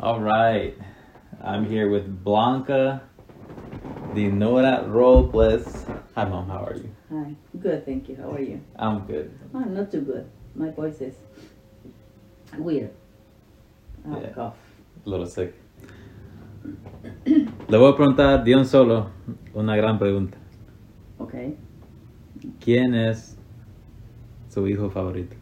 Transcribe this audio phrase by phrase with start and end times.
[0.00, 0.76] All right.
[1.42, 3.02] I'm here with Blanca
[4.14, 5.86] Dinora Robles.
[6.14, 6.48] Hi, Mom.
[6.48, 6.90] How are you?
[7.10, 7.34] Hi.
[7.60, 8.16] Good, thank you.
[8.16, 8.60] How are you?
[8.76, 9.30] I'm good.
[9.54, 10.28] Oh, I'm not too good.
[10.54, 11.14] My voice is
[12.56, 12.90] weird.
[14.06, 14.28] I have Yeah.
[14.30, 14.56] a cough.
[15.06, 15.54] A little sick.
[17.68, 19.10] Le voy a preguntar de un solo
[19.54, 20.36] una gran pregunta.
[21.20, 21.56] Okay.
[22.60, 23.36] ¿Quién es
[24.48, 25.36] su hijo favorito?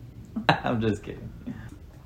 [0.64, 1.30] I'm just kidding.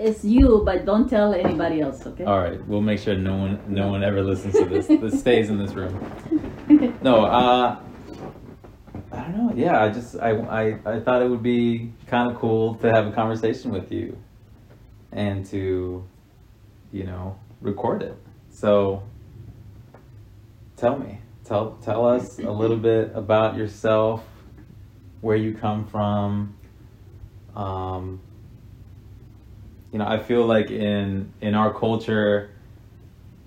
[0.01, 2.25] It's you, but don't tell anybody else, okay?
[2.25, 4.87] All right, we'll make sure no one, no one ever listens to this.
[4.87, 5.95] This stays in this room.
[7.03, 7.81] No, uh,
[9.11, 9.53] I don't know.
[9.57, 13.07] Yeah, I just I I, I thought it would be kind of cool to have
[13.09, 14.17] a conversation with you,
[15.11, 16.05] and to,
[16.93, 18.17] you know, record it.
[18.51, 19.03] So,
[20.77, 24.23] tell me, tell tell us a little bit about yourself,
[25.21, 26.57] where you come from.
[27.57, 28.21] Um,
[29.93, 32.51] you know, I feel like in in our culture,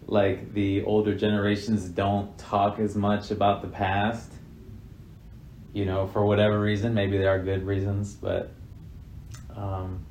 [0.07, 4.31] like the older generations don't talk as much about the past.
[5.73, 8.52] You know, for whatever reason, maybe there are good reasons, but
[9.55, 10.05] um,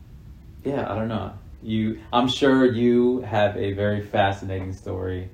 [0.65, 1.33] yeah, I don't know.
[1.63, 5.29] You, I'm sure you have a very fascinating story.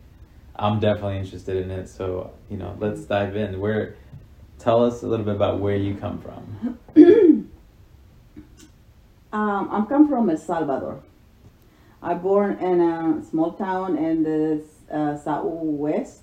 [0.55, 3.61] I'm definitely interested in it, so you know, let's dive in.
[3.61, 3.95] Where,
[4.59, 6.79] tell us a little bit about where you come from.
[9.33, 11.03] Um, I'm come from El Salvador.
[12.03, 16.23] I born in a small town in the uh, southwest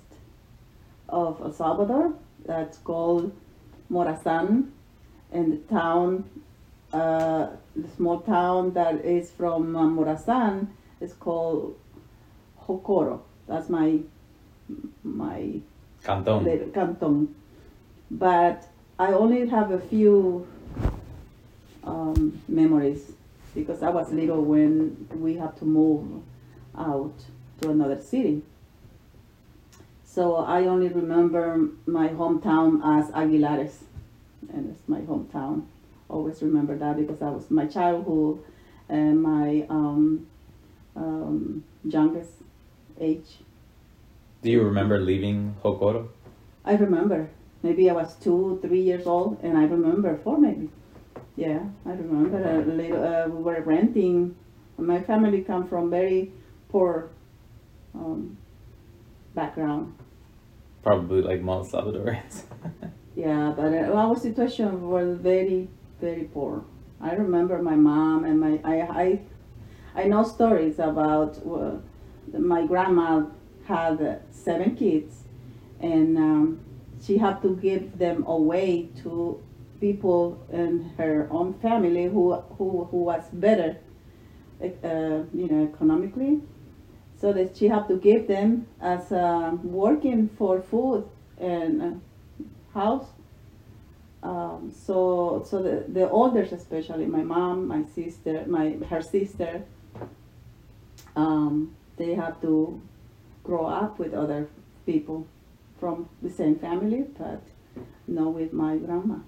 [1.08, 2.14] of El Salvador.
[2.44, 3.32] That's called
[3.90, 4.70] Morazan,
[5.32, 6.24] and the town,
[6.92, 10.68] uh, the small town that is from uh, Morazan
[11.00, 11.76] is called
[12.66, 13.20] Jocoro.
[13.46, 14.00] That's my
[15.04, 15.60] my
[16.02, 16.42] Canton.
[16.44, 17.34] little canton.
[18.10, 18.66] But
[18.98, 20.46] I only have a few
[21.86, 23.12] um, memories
[23.54, 26.22] because I was little when we had to move
[26.76, 27.14] out
[27.60, 28.42] to another city.
[30.04, 33.84] So I only remember my hometown as Aguilares,
[34.52, 35.66] and it's my hometown.
[36.08, 38.42] Always remember that because that was my childhood
[38.88, 40.26] and my um,
[40.94, 42.30] um, youngest
[43.00, 43.38] age.
[44.42, 46.08] Do you remember leaving Jocoro?
[46.64, 47.28] I remember.
[47.62, 50.70] Maybe I was two, three years old, and I remember four maybe.
[51.36, 53.04] Yeah, I remember a little.
[53.04, 54.34] Uh, we were renting.
[54.78, 56.32] My family come from very
[56.70, 57.10] poor
[57.94, 58.38] um,
[59.34, 59.94] background.
[60.82, 62.42] Probably like most Salvadorians.
[63.16, 65.68] Yeah, but uh, our situation was very,
[66.02, 66.64] very poor.
[67.00, 69.20] I remember my mom and my I I,
[69.94, 71.78] I know stories about uh,
[72.38, 73.24] my grandma
[73.64, 75.24] had seven kids,
[75.80, 76.60] and um,
[77.02, 79.40] she had to give them away to
[79.80, 83.76] people in her own family who who who was better,
[84.62, 86.40] uh, you know, economically.
[87.18, 93.06] So that she had to give them as uh, working for food and uh, house.
[94.22, 99.64] Um, so so the, the oldest especially my mom, my sister, my her sister,
[101.14, 102.80] um, they have to
[103.44, 104.48] grow up with other
[104.84, 105.26] people
[105.78, 107.42] from the same family, but
[108.06, 109.18] not with my grandma,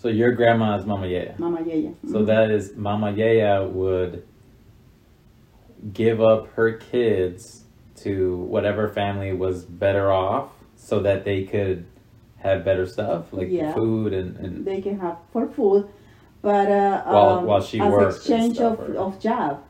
[0.00, 1.34] so your grandma is Mama Yaya.
[1.38, 1.92] Mama Yaya.
[2.10, 4.24] So that is Mama Yaya would
[5.92, 7.64] give up her kids
[7.96, 11.84] to whatever family was better off so that they could
[12.38, 13.74] have better stuff like Yeah.
[13.74, 15.86] food and, and they can have for food,
[16.40, 19.62] but uh, While- um, while she as worked exchange of, or- of job,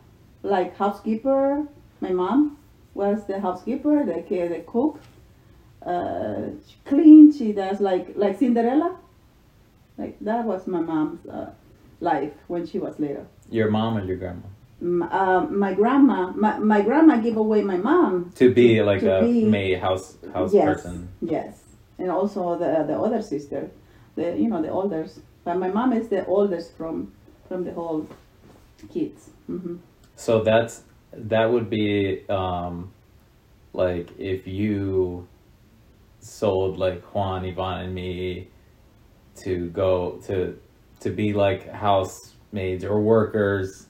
[0.45, 1.67] like housekeeper.
[2.01, 2.57] My mom
[2.95, 5.01] was the housekeeper, the the cook.
[5.85, 7.33] Uh, she clean.
[7.33, 8.97] She does like like Cinderella.
[10.01, 11.51] Like that was my mom's uh,
[12.01, 13.27] life when she was little.
[13.59, 14.49] your mom and your grandma
[14.81, 18.33] M- uh, my grandma, my, my grandma gave away my mom.
[18.37, 21.09] to be like to a be- maid house house yes, person.
[21.21, 21.55] Yes,
[21.99, 23.71] and also the the other sister,
[24.17, 25.21] the you know the oldest.
[25.45, 27.13] But my mom is the oldest from
[27.49, 28.07] from the whole
[28.95, 29.21] kids.
[29.47, 29.77] hmm
[30.17, 30.75] So that's
[31.13, 32.93] that would be um
[33.83, 35.27] like if you
[36.21, 38.49] sold like Juan, Yvonne, and me
[39.45, 40.59] to go to
[41.01, 43.87] to be like housemaids or workers.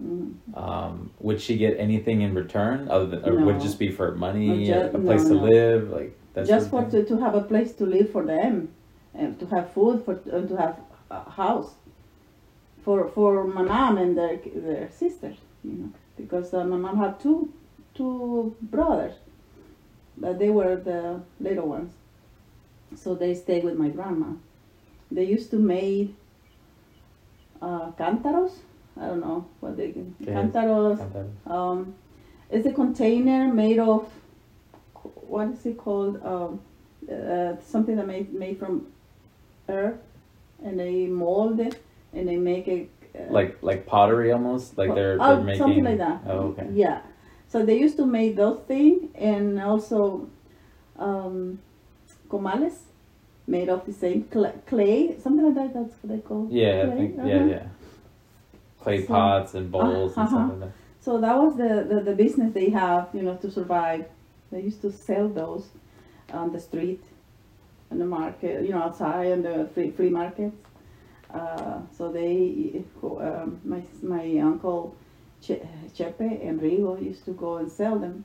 [0.00, 0.34] Mm.
[0.56, 4.12] Um, would she get anything in return other than, or would it just be for
[4.12, 5.46] money, No, ju- a place to no, no.
[5.48, 8.70] live, like that Just for to, to have a place to live for them,
[9.14, 11.74] and to have food for and to have a house
[12.84, 15.36] for for my mom and their their sisters.
[15.62, 17.52] You know, because uh, my mom had two
[17.94, 19.14] two brothers,
[20.16, 21.92] but they were the little ones,
[22.96, 24.32] so they stayed with my grandma.
[25.14, 26.14] They used to make
[27.60, 28.52] uh, cántaros.
[28.98, 30.32] I don't know what they Okay.
[30.32, 31.00] cántaros.
[31.46, 31.94] Um,
[32.50, 34.06] It's a container made of
[35.26, 36.20] what is it called?
[36.22, 36.60] Um,
[37.10, 38.86] uh, something that made made from
[39.68, 40.00] earth,
[40.62, 41.76] and they mold it
[42.12, 44.76] and they make it uh, Like like pottery almost.
[44.78, 46.20] Like they're oh, they're making something like that.
[46.26, 46.66] Oh, okay.
[46.72, 47.00] Yeah.
[47.48, 50.28] So they used to make those things and also
[50.98, 51.58] um,
[52.28, 52.91] comales
[53.46, 55.74] made of the same cl- clay, something like that.
[55.74, 56.48] That's what they call.
[56.50, 57.28] Yeah, I clay, think uh-huh.
[57.28, 57.66] yeah, yeah.
[58.80, 60.28] Clay So- pots and bowls and uh-huh.
[60.28, 60.72] stuff like that.
[61.00, 64.06] So that was the, the, the business they have, you know, to survive.
[64.52, 65.66] They used to sell those
[66.32, 67.02] on the street,
[67.90, 70.56] in the market, you know, outside in the free, free markets.
[71.34, 74.94] Uh, so they, um, my, my uncle
[75.40, 75.66] che-
[75.96, 78.24] Chepe and Rigo used to go and sell them.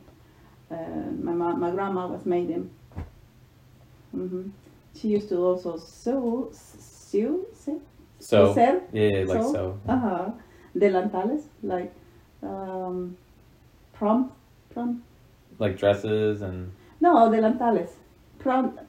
[0.69, 0.75] Uh,
[1.19, 2.69] my, ma- my grandma was made them.
[4.11, 4.49] hmm
[4.99, 7.81] She used to also sew, sew, sew,
[8.19, 9.51] So sell yeah, like So?
[9.53, 9.79] so.
[9.87, 10.31] uh-huh.
[10.75, 11.93] delantales, like
[12.43, 13.15] um,
[13.93, 14.31] prom,
[14.73, 15.03] prom,
[15.59, 17.89] Like dresses and no, delantales,
[18.39, 18.79] prom,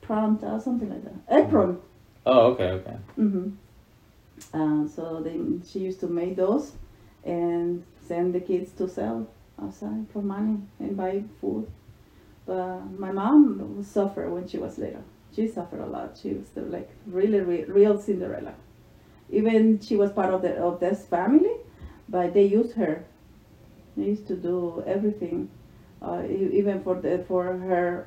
[0.00, 1.78] pronta, something like that, apron.
[2.26, 2.96] oh okay okay.
[3.18, 3.50] Mm-hmm.
[4.54, 6.72] Uh, so they, she used to make those
[7.24, 9.26] and send the kids to sell
[9.62, 11.66] outside for money and buy food.
[12.46, 15.04] My mom suffered when she was little.
[15.34, 16.18] She suffered a lot.
[16.20, 18.54] She was the, like really re- real Cinderella.
[19.30, 21.56] Even she was part of the of this family,
[22.08, 23.04] but they used her.
[23.96, 25.50] They used to do everything,
[26.02, 28.06] uh, even for the for her.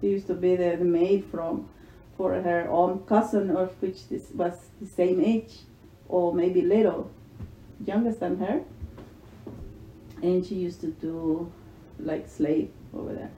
[0.00, 1.68] She used to be the, maid from
[2.16, 5.60] for her own cousin, or which this was the same age,
[6.08, 7.10] or maybe little,
[7.84, 8.62] youngest than her.
[10.22, 11.52] And she used to do
[11.98, 13.30] like slave over there.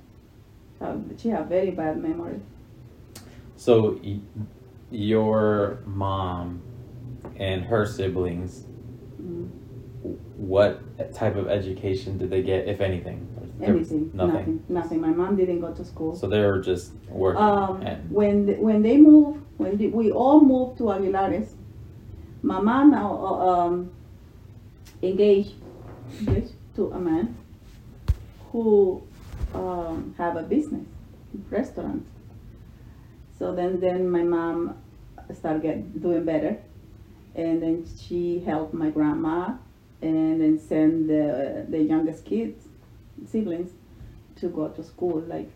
[0.81, 2.41] Uh, she have very bad memory.
[3.57, 4.21] So y-
[4.91, 6.61] your mom
[7.39, 8.65] and her siblings,
[9.23, 9.49] Mm.
[10.37, 10.81] what
[11.15, 13.27] type of education did they get, if anything?
[13.63, 14.35] Anything, Nothing.
[14.35, 15.01] nothing, nothing.
[15.01, 16.15] My mom didn't go to school.
[16.15, 17.41] So they were just working.
[17.43, 21.55] Um, and, when th- when they moved, when the, we all moved to Aguilares,
[22.43, 23.91] my mom now uh, um,
[25.03, 25.55] engaged
[26.21, 27.35] engaged to a man
[28.53, 29.03] who
[29.55, 30.87] um, have a business,
[31.51, 32.07] restaurant.
[33.39, 34.77] So then, then my mom
[35.35, 36.59] started get, doing better,
[37.35, 39.55] and then she helped my grandma,
[40.03, 42.65] and then send the the youngest kids,
[43.27, 43.73] siblings,
[44.37, 45.21] to go to school.
[45.21, 45.51] Like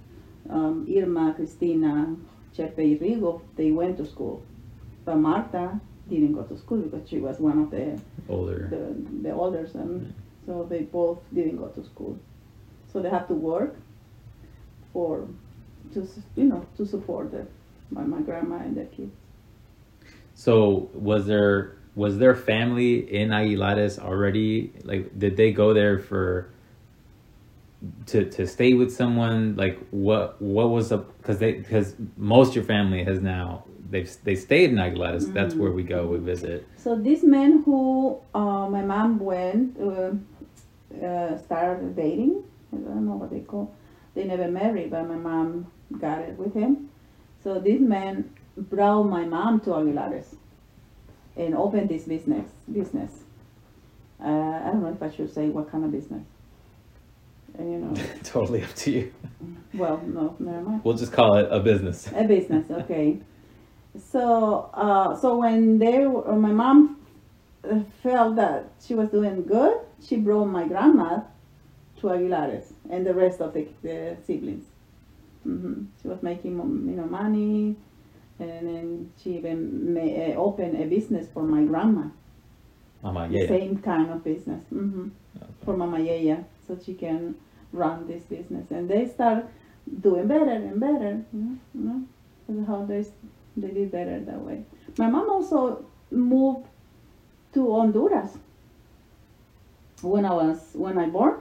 [0.49, 2.17] um, Irma, Cristina,
[2.57, 4.43] Chepe, y Rigo, they went to school,
[5.05, 7.99] but Marta didn't go to school because she was one of the
[8.29, 8.69] older.
[8.71, 10.13] the, the olders, and
[10.47, 12.19] so they both didn't go to school.
[12.93, 13.77] So they have to work
[14.93, 15.29] for,
[15.95, 17.47] to s- you know, to support the,
[17.91, 19.13] my, my grandma and their kids.
[20.35, 24.73] So was there was their family in Aguilares already?
[24.85, 26.51] Like, did they go there for
[28.07, 29.57] to to stay with someone?
[29.57, 31.17] Like, what what was up?
[31.19, 35.33] Because they because most your family has now they've they stayed in Aguilares.
[35.33, 36.07] That's where we go.
[36.07, 36.67] We visit.
[36.77, 40.13] So this man who uh, my mom went uh,
[41.05, 42.45] uh, started dating.
[42.73, 43.75] I don't know what they call.
[44.15, 45.67] They never married, but my mom
[45.99, 46.91] got it with him.
[47.43, 50.35] So this man brought my mom to Aguilares
[51.37, 52.51] and opened this business.
[52.71, 53.11] Business.
[54.23, 56.25] Uh, I don't know if I should say what kind of business.
[57.59, 57.95] Uh, you know.
[58.25, 59.15] totally up to you.
[59.75, 60.85] well, no, never mind.
[60.85, 62.09] We'll just call it a business.
[62.15, 63.19] A business, okay.
[64.11, 66.99] So, uh, so when they, were- my mom
[67.69, 71.21] uh, felt that she was doing good, she brought my grandma
[72.01, 74.65] to Aguilares and the rest of the, the siblings.
[75.45, 77.77] hmm She was making, you know, money,
[78.39, 82.09] and then she even ma- uh, opened a business for my grandma.
[83.03, 84.65] Mama, same kind of business.
[84.71, 85.47] hmm Okay.
[85.65, 87.35] for Mama Yaya so she can
[87.73, 88.71] run this business.
[88.71, 89.47] And they start
[90.01, 91.25] doing better and better.
[91.33, 92.05] You know, you know?
[92.49, 93.05] That's how they,
[93.57, 94.65] they did better that way.
[94.99, 96.67] My mom also moved
[97.55, 98.37] to Honduras
[100.03, 101.41] when I was when I born.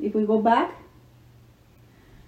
[0.00, 0.74] If we go back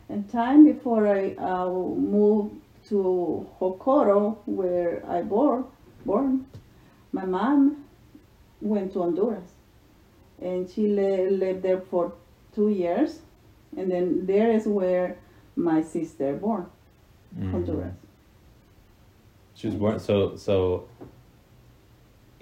[0.09, 2.55] in time before I uh, moved
[2.89, 5.65] to Jocoro where I born,
[6.05, 6.47] born,
[7.13, 7.85] my mom
[8.61, 9.51] went to Honduras
[10.41, 12.13] and she li- lived there for
[12.55, 13.21] two years,
[13.77, 15.17] and then there is where
[15.57, 16.67] my sister born,
[17.37, 17.51] Mhm.
[17.51, 17.95] Honduras.
[19.55, 19.99] She was born.
[19.99, 20.85] So so.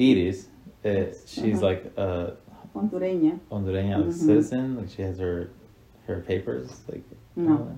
[0.01, 0.49] Iris,
[0.85, 1.67] uh, she's Uh-huh.
[1.67, 2.33] like a
[2.75, 3.39] Hondureña.
[3.51, 4.13] Hondureña Mhm.
[4.13, 4.77] citizen.
[4.77, 5.49] Like she has her
[6.07, 6.81] her papers.
[6.89, 7.05] Like
[7.37, 7.69] No,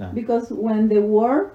[0.00, 0.10] No.
[0.14, 1.52] because when the war,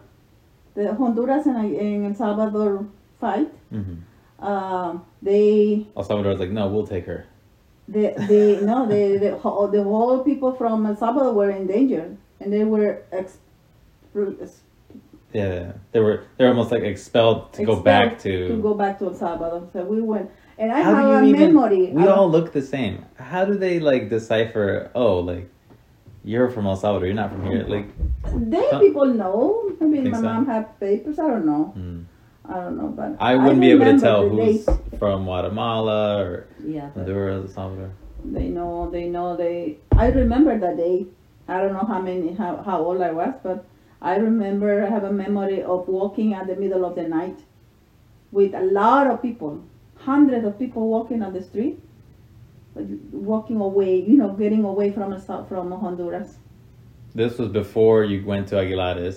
[0.75, 2.85] the Honduras and, and El Salvador
[3.19, 3.95] fight, Mm-hmm.
[4.43, 7.25] uh, they El Salvador's like, no, we'll take her.
[7.87, 12.15] the the no the the whole, the whole people from El Salvador were in danger,
[12.39, 13.39] and they were ex,
[15.33, 18.47] Yeah, they were they're almost like expelled to go back to.
[18.47, 19.67] to go back to El Salvador.
[19.73, 21.53] So we went, and I How have do a you even?
[21.55, 21.91] memory.
[21.91, 23.05] We all look the same.
[23.17, 24.91] How do they like decipher?
[24.93, 25.49] Oh, like
[26.23, 27.07] you're from El Salvador.
[27.07, 27.63] You're not from here.
[27.75, 27.87] Like,
[28.53, 28.79] They Huh?
[28.79, 29.71] people know.
[29.79, 30.23] Maybe Think my so?
[30.29, 31.17] mom had papers.
[31.17, 31.63] I don't know.
[31.79, 32.01] hmm.
[32.45, 34.69] I don't know, but I wouldn't be able to tell who's dates.
[34.99, 37.91] from Guatemala or Yeah, Honduras, El Salvador.
[38.25, 38.89] they know.
[38.91, 39.37] They know.
[39.37, 39.77] They.
[39.95, 41.05] I remember that day.
[41.47, 43.65] I don't know how many, how, how old I was, but
[44.01, 44.83] I remember.
[44.85, 47.39] I have a memory of walking at the middle of the night
[48.31, 49.61] with a lot of people,
[50.09, 51.75] hundreds of people walking on the street,
[53.11, 53.93] walking away.
[54.09, 56.37] You know, getting away from Sal- from Honduras.
[57.15, 59.15] This was before you went to Aguilares.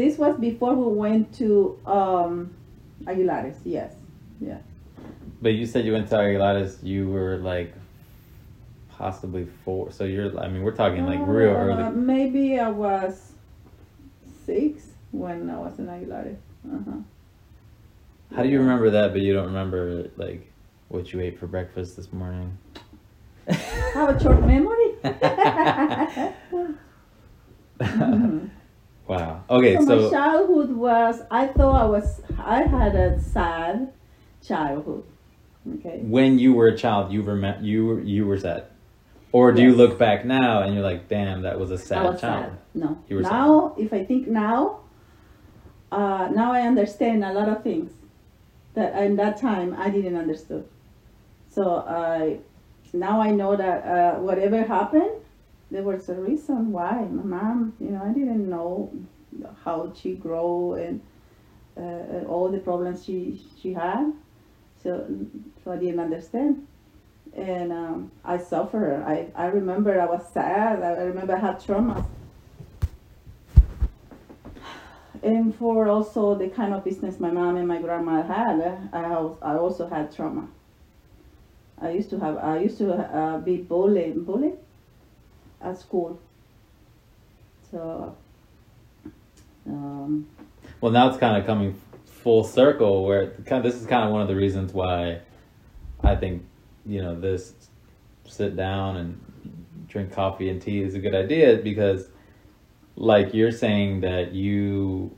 [0.00, 2.32] This was before we went to um,
[3.06, 3.56] Aguilares.
[3.64, 3.92] Yes.
[5.42, 6.78] But you said you went to Aguilares.
[6.82, 7.72] You were like
[8.98, 9.90] possibly four.
[9.96, 10.28] So you're.
[10.44, 11.96] I mean, we're talking like real Uh, early.
[12.14, 13.32] Maybe I was
[14.46, 14.72] six
[15.10, 16.40] when I was in Aguilares.
[16.76, 16.98] Uh-huh.
[18.34, 20.50] How do you remember that, but you don't remember like
[20.88, 22.56] what you ate for breakfast this morning?
[23.48, 23.52] I
[23.94, 24.94] Have a short memory.
[27.80, 28.50] Mhm.
[29.08, 29.42] wow.
[29.50, 31.20] Okay, so, my childhood was.
[31.32, 32.20] I thought I was.
[32.38, 33.92] I had a sad
[34.40, 35.02] childhood.
[35.76, 35.98] Okay.
[36.02, 38.66] when you were a child, you remember you were you were sad,
[39.32, 42.20] or do you look back now and you're like, damn, that was a sad was
[42.20, 42.46] child.
[42.46, 42.58] sad.
[42.74, 42.98] No.
[43.08, 43.32] You were sad.
[43.32, 44.80] now, if I think now,
[45.90, 47.90] uh, now I understand a lot of things
[48.74, 50.64] that in that time I didn't understand.
[51.48, 52.38] So I
[52.92, 55.10] now I know that uh, whatever happened,
[55.70, 57.06] there was a reason why.
[57.10, 58.92] My mom, you know, I didn't know
[59.64, 61.00] how she grow and
[61.76, 64.12] uh, all the problems she she had.
[64.82, 65.06] So
[65.62, 66.66] so I didn't understand
[67.34, 69.02] and um, I suffer.
[69.06, 70.82] I, I remember I was sad.
[70.82, 72.06] I remember I had trauma.
[75.22, 79.88] And for also the kind of business my mom and my grandma had, I, also
[79.88, 80.48] had trauma.
[81.80, 84.58] I used to have I used to uh, be bullied bullied
[85.60, 86.20] at school.
[87.70, 88.16] So
[89.66, 90.28] um,
[90.80, 94.12] Well, now it's kind of coming full circle where kind of, this is kind of
[94.12, 95.20] one of the reasons why
[96.02, 96.44] I think
[96.84, 97.54] you know this
[98.26, 99.20] sit down and
[99.88, 102.08] drink coffee and tea is a good idea because
[103.02, 105.16] like you're saying that you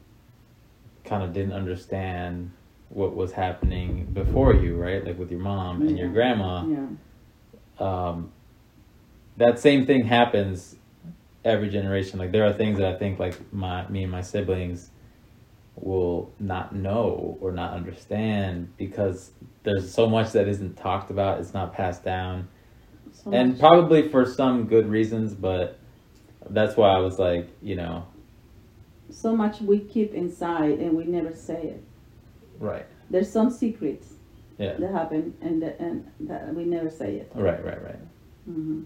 [1.05, 2.51] kind of didn't understand
[2.89, 6.87] what was happening before you right like with your mom and your grandma yeah.
[7.79, 8.33] um,
[9.37, 10.77] that same thing happens
[11.45, 12.19] every generation.
[12.19, 14.91] Like there are things that I think like my me and my siblings
[15.77, 19.33] will not know or not understand because
[19.65, 21.41] there's so much that isn't talked about.
[21.41, 22.49] It's not passed down,
[23.13, 25.35] So and much- probably for some good reasons.
[25.35, 25.79] But
[26.51, 28.07] that's why I was like, you know,
[29.11, 31.83] so much we keep inside and we never say it.
[32.59, 34.15] right, There's some secrets
[34.59, 37.33] yeah, that happen and that, and that we never say it.
[37.35, 37.99] right, right, right.
[38.45, 38.83] hmm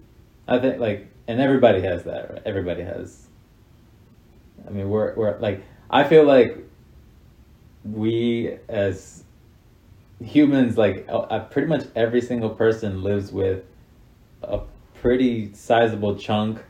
[0.46, 2.30] I think like, and everybody has that.
[2.30, 2.42] Right?
[2.46, 3.28] Everybody has.
[4.66, 6.56] I mean, we're we're like, I feel like
[7.84, 9.24] we as
[10.24, 13.64] humans, like, uh, uh, pretty much every single person lives with
[14.42, 14.60] a
[14.94, 16.60] pretty sizable chunk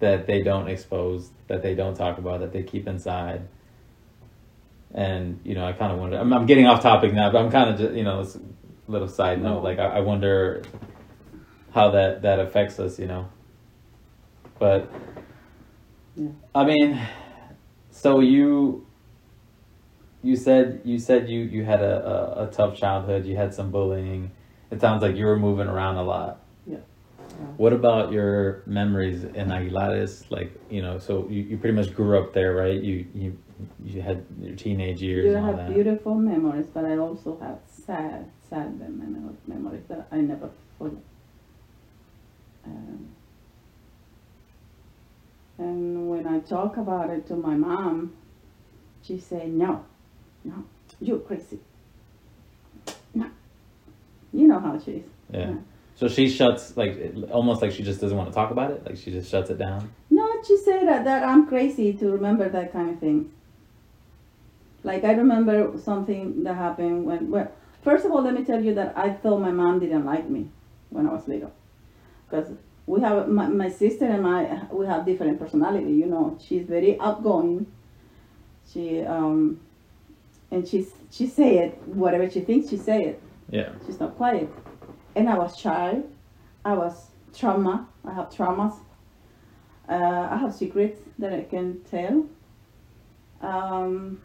[0.00, 3.48] that they don't expose, that they don't talk about, that they keep inside.
[4.94, 6.18] And you know, I kind of wonder.
[6.18, 8.26] I'm, I'm getting off topic now, but I'm kind of just you know,
[8.88, 9.62] little side note.
[9.64, 10.62] Like, I, I wonder
[11.72, 13.28] how that that affects us, you know.
[14.58, 14.90] But
[16.16, 16.30] Yeah.
[16.54, 17.00] I mean,
[17.90, 18.86] so you
[20.22, 23.26] you said you said you you had a, a, a tough childhood.
[23.26, 24.32] You had some bullying.
[24.70, 26.39] It sounds like you were moving around a lot.
[27.40, 27.46] Yeah.
[27.56, 30.30] What about your memories in Aguilares?
[30.30, 32.80] Like you know, so you, you pretty much grew up there, right?
[32.80, 33.38] You you
[33.82, 35.74] you had your teenage years You and all have that.
[35.74, 41.02] beautiful memories, but I also have sad, sad mem- memories that I never forget.
[42.66, 43.08] Um,
[45.58, 48.12] and when I talk about it to my mom,
[49.02, 49.84] she say, "No,
[50.44, 50.64] no,
[51.00, 51.60] you're crazy."
[53.14, 53.26] No,
[54.32, 55.04] you know how she is.
[55.32, 55.54] yeah.
[56.00, 56.96] So she shuts like
[57.30, 58.86] almost like she just doesn't want to talk about it.
[58.86, 59.92] Like she just shuts it down.
[60.08, 63.30] No, she said that, that I'm crazy to remember that kind of thing.
[64.82, 67.52] Like I remember something that happened when well,
[67.84, 70.48] first of all, let me tell you that I thought my mom didn't like me
[70.88, 71.52] when I was little,
[72.30, 72.48] because
[72.86, 75.92] we have my, my sister and I we have different personality.
[75.92, 77.66] You know, she's very outgoing.
[78.72, 79.60] She um,
[80.50, 83.22] and she's she say it whatever she thinks she say it.
[83.50, 83.72] Yeah.
[83.84, 84.48] She's not quiet.
[85.14, 86.02] And I was shy.
[86.64, 87.88] I was trauma.
[88.04, 88.74] I have traumas.
[89.88, 92.26] Uh, I have secrets that I can tell.
[93.40, 94.20] Um,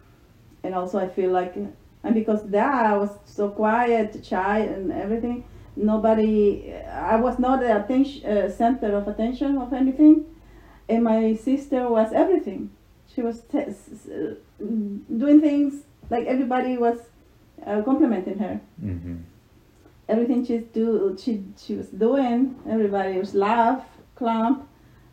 [0.64, 5.46] and also I feel like, and because that I was so quiet, shy, and everything,
[5.76, 10.26] nobody, I was not the attention uh, center of attention of anything,
[10.88, 12.72] and my sister was everything.
[13.14, 13.42] She was
[14.60, 17.00] doing things like everybody was
[17.66, 18.62] uh, complimenting her.
[18.84, 19.16] Mm-hmm.
[20.08, 23.84] Everything she's do, she she was doing, everybody was laugh,
[24.16, 24.68] clamp,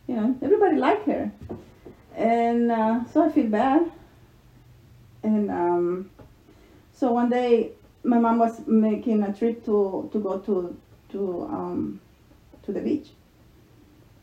[0.07, 1.31] you know, everybody liked her,
[2.15, 3.91] and uh, so I feel bad.
[5.23, 6.11] And um,
[6.91, 7.71] so one day,
[8.03, 10.77] my mom was making a trip to to go to
[11.09, 11.99] to um,
[12.61, 13.09] to the beach,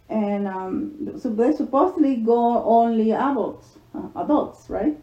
[0.09, 4.97] and um, so they supposedly go only adults, uh, adults, right?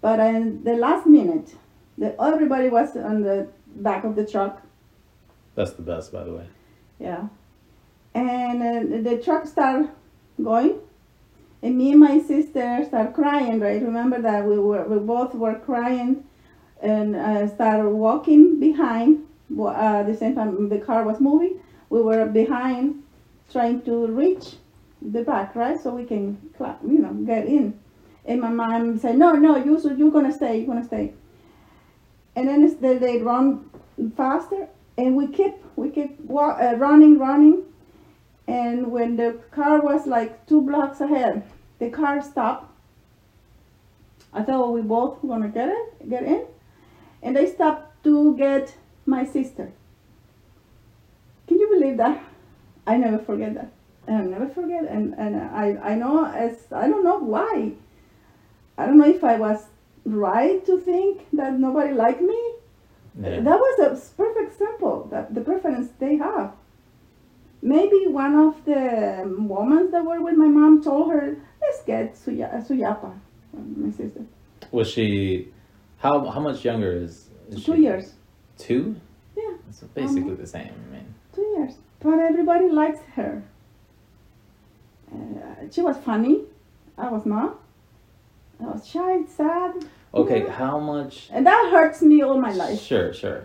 [0.00, 1.54] But in the last minute,
[1.96, 3.46] the, everybody was on the
[3.76, 4.60] back of the truck.
[5.54, 6.46] That's the best, by the way.
[6.98, 7.28] Yeah.
[8.14, 9.90] And uh, the truck started
[10.42, 10.78] going,
[11.62, 13.60] and me and my sister started crying.
[13.60, 13.82] Right?
[13.82, 16.24] Remember that we were we both were crying,
[16.80, 19.26] and uh, started walking behind.
[19.58, 21.60] Uh, the same time, the car was moving.
[21.90, 23.02] We were behind,
[23.50, 24.56] trying to reach
[25.02, 25.78] the back, right?
[25.78, 27.78] So we can, cla- you know, get in.
[28.24, 30.58] And my mom said, "No, no, you so you're gonna stay.
[30.58, 31.12] You're gonna stay."
[32.34, 33.68] And then they they run
[34.16, 37.64] faster, and we keep we keep uh, running, running.
[38.46, 41.44] And when the car was like two blocks ahead,
[41.78, 42.70] the car stopped.
[44.32, 46.46] I thought we both gonna get it, get in,
[47.22, 48.74] and they stopped to get
[49.06, 49.72] my sister.
[51.46, 52.22] Can you believe that?
[52.86, 53.70] I never forget that.
[54.08, 54.84] I never forget.
[54.84, 57.72] And and I I know as I don't know why.
[58.76, 59.66] I don't know if I was
[60.04, 62.40] right to think that nobody liked me.
[63.20, 63.40] Yeah.
[63.40, 66.52] That was a perfect example that the preference they have.
[67.60, 72.14] Maybe one of the um, women that were with my mom told her, "Let's get
[72.14, 73.12] Suya- uh, Suyapa,
[73.54, 74.24] um, my sister."
[74.72, 75.48] Was she?
[75.98, 77.28] How how much younger is?
[77.50, 77.82] is Two she?
[77.82, 78.14] years.
[78.58, 78.96] Two.
[79.36, 80.72] Yeah, It's basically um, the same.
[80.88, 81.74] I mean, two years.
[82.00, 83.42] But everybody likes her.
[85.14, 86.40] Uh, she was funny.
[86.98, 87.58] I was not.
[88.60, 89.72] I was shy, sad.
[90.14, 90.44] Okay.
[90.44, 90.52] Yeah.
[90.52, 91.28] How much?
[91.32, 92.80] And that hurts me all my life.
[92.80, 93.44] Sure, sure.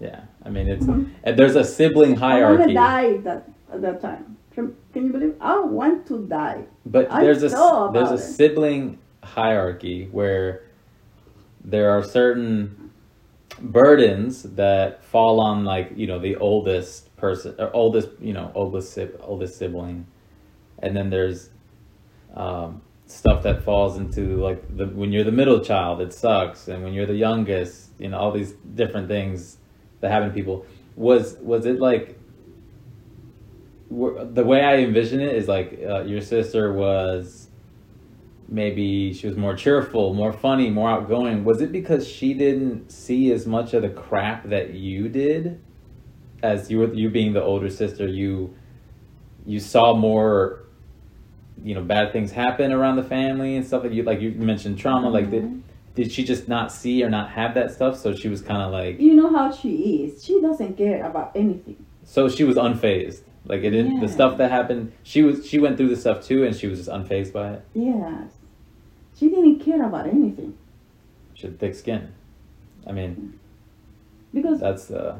[0.00, 0.20] Yeah.
[0.44, 1.10] I mean, it's Mhm.
[1.24, 2.76] and there's a sibling hierarchy.
[2.76, 4.36] I hierarchy, want to die that, at that time.
[4.54, 4.74] Can
[5.06, 5.34] you believe?
[5.40, 6.64] I want to die.
[6.86, 7.50] but I there's a
[7.92, 8.18] there's a it.
[8.18, 10.62] sibling hierarchy where
[11.64, 12.90] there are certain
[13.60, 18.98] burdens that fall on like you know the oldest person or oldest you know oldest
[19.22, 20.06] oldest sibling
[20.82, 21.50] and then there's
[22.34, 26.82] um, stuff that falls into like the when you're the middle child it sucks and
[26.82, 29.58] when you're the youngest you know all these different things
[30.00, 30.64] that happen to people
[30.96, 32.18] was was it like
[33.88, 37.48] were- the way I envision it is like uh, your sister was
[38.48, 41.44] maybe she was more cheerful, more funny, more outgoing.
[41.44, 45.60] Was it because she didn't see as much of the crap that you did
[46.42, 48.54] as you were you being the older sister, you
[49.46, 50.59] you saw more
[51.62, 54.78] you know bad things happen around the family and stuff like you like you mentioned
[54.78, 55.60] trauma like did Mhm.
[55.94, 58.70] did she just not see or not have that stuff so she was kind of
[58.72, 59.72] like You know how she
[60.04, 60.24] is.
[60.24, 61.76] She doesn't care about anything.
[62.04, 65.76] so she was unfazed like it didn't the stuff that happened she was she went
[65.76, 68.28] through the stuff too and she was just unfazed by it Yes.
[69.18, 70.52] She didn't care about anything.
[71.34, 72.02] she had thick skin
[72.86, 73.12] i mean
[74.32, 75.16] Because that's uh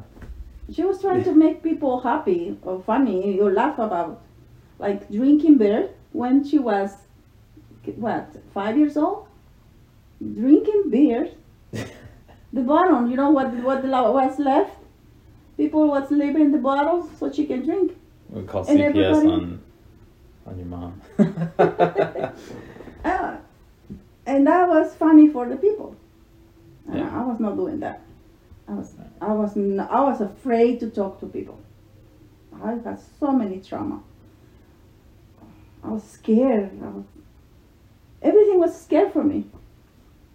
[0.73, 4.21] she was trying to make people happy or funny or laugh about.
[4.79, 6.91] Like drinking beer when she was,
[7.95, 9.27] what, five years old?
[10.21, 11.29] Drinking beer.
[12.53, 14.75] The bottom, you know what, what was left?
[15.55, 17.93] People was leaving the bottles so she can drink.
[18.29, 19.61] we call And cps everybody- on
[20.45, 21.01] on your mom
[23.05, 23.37] Uh,
[24.25, 25.95] and that was funny for the people.
[26.93, 27.09] Yeah.
[27.17, 28.01] I was not doing that.
[28.67, 31.57] I was I was I was afraid to talk to people.
[32.61, 34.01] I had so many trauma.
[35.83, 36.71] I was scared.
[36.83, 37.05] I was,
[38.21, 39.45] everything was scared for me.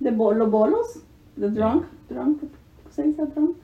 [0.00, 1.02] The bolo bolos,
[1.37, 2.42] the drunk, drunk,
[2.90, 3.56] say that drunk?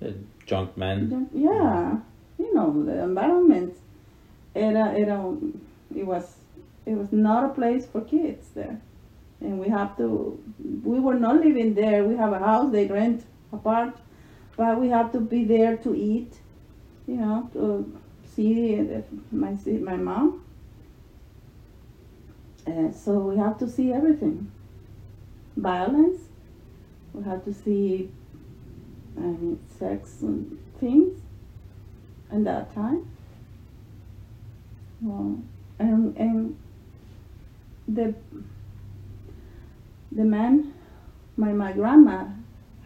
[0.00, 0.14] The
[0.46, 1.96] drunk men Drunk- Yeah,
[2.38, 3.74] you know the environment.
[4.54, 5.36] Era, era,
[5.94, 6.36] it was,
[6.86, 8.80] it was not a place for kids there,
[9.40, 10.38] and we have to.
[10.84, 12.04] We were not living there.
[12.04, 12.72] We have a house.
[12.72, 13.96] They rent apart,
[14.56, 16.32] but we have to be there to eat.
[17.06, 17.92] You know, to
[18.34, 19.56] see the- my
[19.90, 20.44] my mom.
[22.68, 24.52] Uh, so we have to see everything.
[25.56, 26.20] Violence.
[27.14, 28.10] We have to see
[29.16, 31.20] I mean, sex and things
[32.30, 33.10] in that time.
[35.00, 35.38] Well,
[35.78, 36.58] and and
[37.86, 38.14] the
[40.12, 40.74] the man,
[41.36, 42.26] my my grandma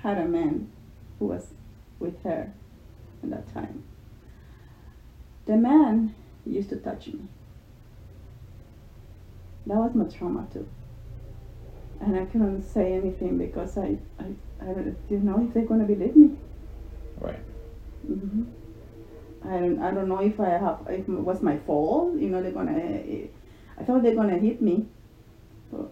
[0.02, 0.70] had a man
[1.18, 1.48] who was
[1.98, 2.52] with her
[3.22, 3.82] at that time.
[5.46, 6.14] The man
[6.46, 7.20] used to touch me.
[9.66, 10.66] That was my trauma too.
[12.00, 14.24] And I couldn't say anything because I, I,
[14.60, 14.66] I
[15.08, 16.36] didn't know if they're gonna believe me.
[17.20, 17.38] Right.
[18.06, 18.42] hmm
[19.44, 22.14] I don't, I don't know if I have, if it was my fault.
[22.16, 23.00] You know, they're gonna.
[23.78, 24.86] I thought they're gonna hit me.
[25.70, 25.90] But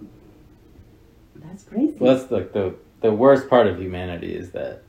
[1.37, 1.97] that's crazy.
[1.99, 4.83] Well, that's like the the worst part of humanity is that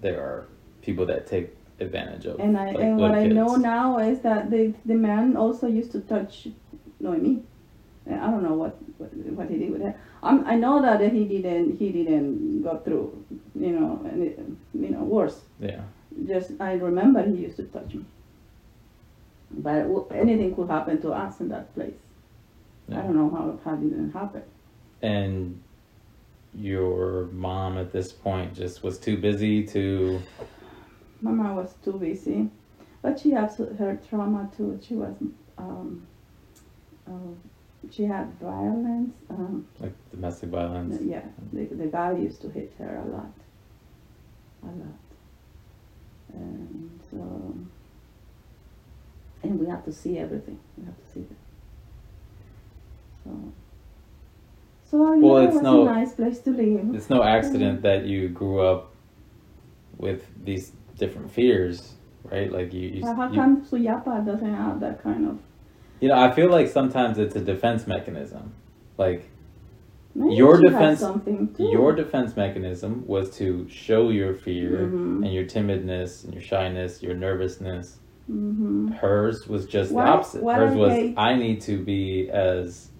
[0.00, 0.46] there are
[0.82, 2.40] people that take advantage of.
[2.40, 5.66] and I like, and what little I know now is that the the man also
[5.66, 6.48] used to touch
[7.00, 7.42] Noemi.
[8.06, 9.98] And I don't know what, what what he did with that.
[10.22, 14.34] Um, I know that he didn't he didn't go through you know any,
[14.74, 15.40] you know worse.
[15.60, 15.82] Yeah.
[16.26, 18.04] Just I remember he used to touch me.
[19.50, 21.94] But anything could happen to us in that place.
[22.90, 24.42] I don't know how how did it happen.
[25.02, 25.60] And
[26.54, 30.20] your mom at this point just was too busy to.
[31.20, 32.48] Mama was too busy,
[33.02, 34.78] but she has her trauma too.
[34.86, 35.14] She was,
[35.58, 36.06] um,
[37.06, 37.34] uh,
[37.94, 39.14] had violence.
[39.30, 41.00] Um, like domestic violence.
[41.02, 41.22] yeah,
[41.52, 43.32] the, the guy used to hit her a lot,
[44.62, 45.00] a lot,
[46.34, 47.54] and so,
[49.42, 50.58] and we have to see everything.
[50.76, 51.36] We have to see it.
[53.24, 53.52] So,
[54.90, 56.94] so Well, it it's was no- a nice place to live.
[56.94, 58.92] It's no accident that you grew up
[59.98, 61.94] with these different fears,
[62.24, 62.50] right?
[62.52, 65.38] Like you, you, But how you come Suyapa doesn't have that kind of?
[66.00, 68.52] You know, I feel like sometimes it's a defense mechanism.
[68.98, 69.30] Like
[70.18, 75.22] Maybe Your defense- something your defense mechanism was to show your fear Mhm.
[75.26, 77.98] and your timidness and your shyness, your nervousness.
[78.26, 80.42] hmm Hers was just What- the opposite.
[80.42, 82.90] Hers was hate- I need to be as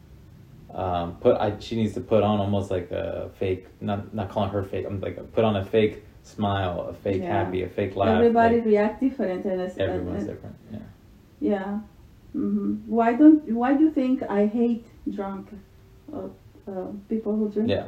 [0.74, 1.36] um, put.
[1.40, 3.66] I, she needs to put on almost like a fake.
[3.80, 4.84] Not not calling her fake.
[4.86, 7.44] I'm like put on a fake smile, a fake Yeah.
[7.44, 8.08] happy, a fake laugh.
[8.18, 10.56] Everybody like, react different, and it's, everyone's and- different.
[10.70, 10.78] Yeah.
[11.40, 11.78] yeah.
[12.36, 13.48] Hmm Why don't?
[13.52, 15.48] Why do you think I hate drunk
[16.12, 16.28] uh,
[16.68, 17.70] uh, people who drink?
[17.70, 17.86] Yeah.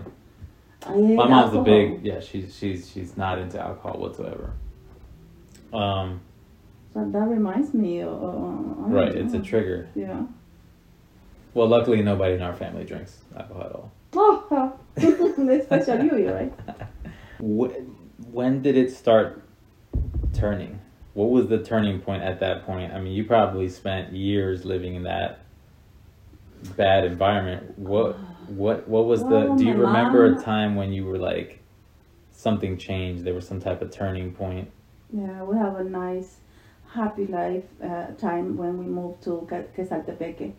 [0.87, 2.21] My mom's a big yeah.
[2.21, 4.55] She's she's she's not into alcohol whatsoever.
[5.73, 6.21] Um,
[6.95, 8.03] So that reminds me.
[8.03, 8.09] Uh,
[8.99, 9.89] right, it's a trigger.
[9.95, 10.23] Yeah.
[11.53, 13.93] Well, luckily nobody in our family drinks alcohol at all.
[14.15, 16.53] Oh, especially you, right?
[17.41, 19.43] When did it start
[20.33, 20.78] turning?
[21.15, 22.93] What was the turning point at that point?
[22.93, 25.41] I mean, you probably spent years living in that
[26.77, 27.79] bad environment.
[27.79, 29.57] What what what was Well, the?
[29.57, 31.61] Do you remember a time when you were like
[32.33, 33.25] something changed?
[33.25, 34.71] There was some type of turning point.
[35.13, 36.37] Yeah, we have a nice,
[36.93, 40.53] happy life uh, time when we moved to Que- Quesaltepeque.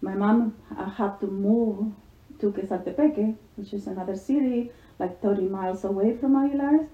[0.00, 1.92] My mom uh, had to move
[2.40, 6.88] to Quesaltepeque, which is another city like 30 miles away from Aguilar.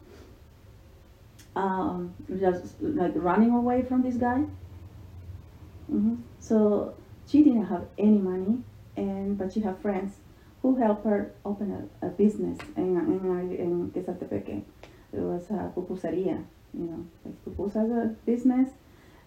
[1.56, 4.44] Um, just like running away from this guy.
[5.90, 6.94] hmm So
[7.26, 8.62] she didn't have any money,
[8.96, 10.16] and but she had friends
[10.62, 11.70] who helped her open
[12.02, 14.62] a, a business in in, in Quesaltepeque.
[15.12, 18.68] It was a pupuseria, you know, like pupusas a business,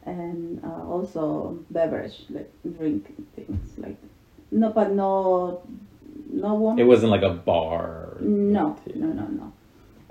[0.05, 3.97] and uh, also beverage, like drink things, like
[4.51, 5.61] no, but no,
[6.31, 6.79] no woman.
[6.79, 8.17] It wasn't like a bar.
[8.19, 9.53] No, no, no, no.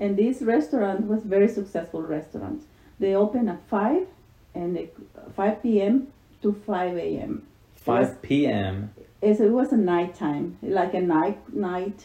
[0.00, 2.62] And this restaurant was very successful restaurant.
[2.98, 4.06] They open at five,
[4.54, 4.88] and they,
[5.36, 6.08] five p.m.
[6.42, 7.32] to five a.m.
[7.74, 8.92] Five p.m.
[9.22, 11.98] It's, it was a nighttime, like a night night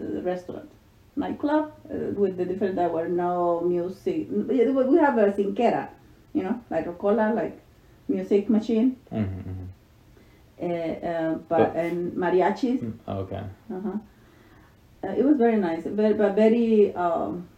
[0.00, 0.70] uh, restaurant,
[1.16, 2.76] nightclub uh, with the different.
[2.76, 4.26] There were no music.
[4.30, 5.88] We have a cinquera,
[6.32, 7.60] you know, like Rocola, like
[8.08, 9.50] music machine, Mm-hmm.
[10.62, 12.80] uh, uh, but, But- and mariachis.
[13.06, 13.42] Okay.
[13.70, 13.98] Uh-huh.
[15.04, 16.94] Uh, it was very nice, very, but very.
[16.94, 17.48] Um,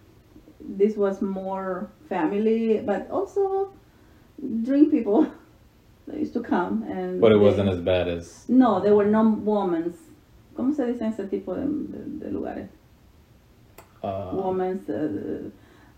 [0.60, 3.72] this was more family, but also
[4.62, 5.26] drink people.
[6.06, 7.18] They used to come and.
[7.18, 8.44] But it they- wasn't as bad as.
[8.48, 9.96] No, there were no women's.
[10.54, 12.68] ¿Cómo se dice ese tipo de, de- de lugares?
[14.02, 15.48] Uh, Women's, uh,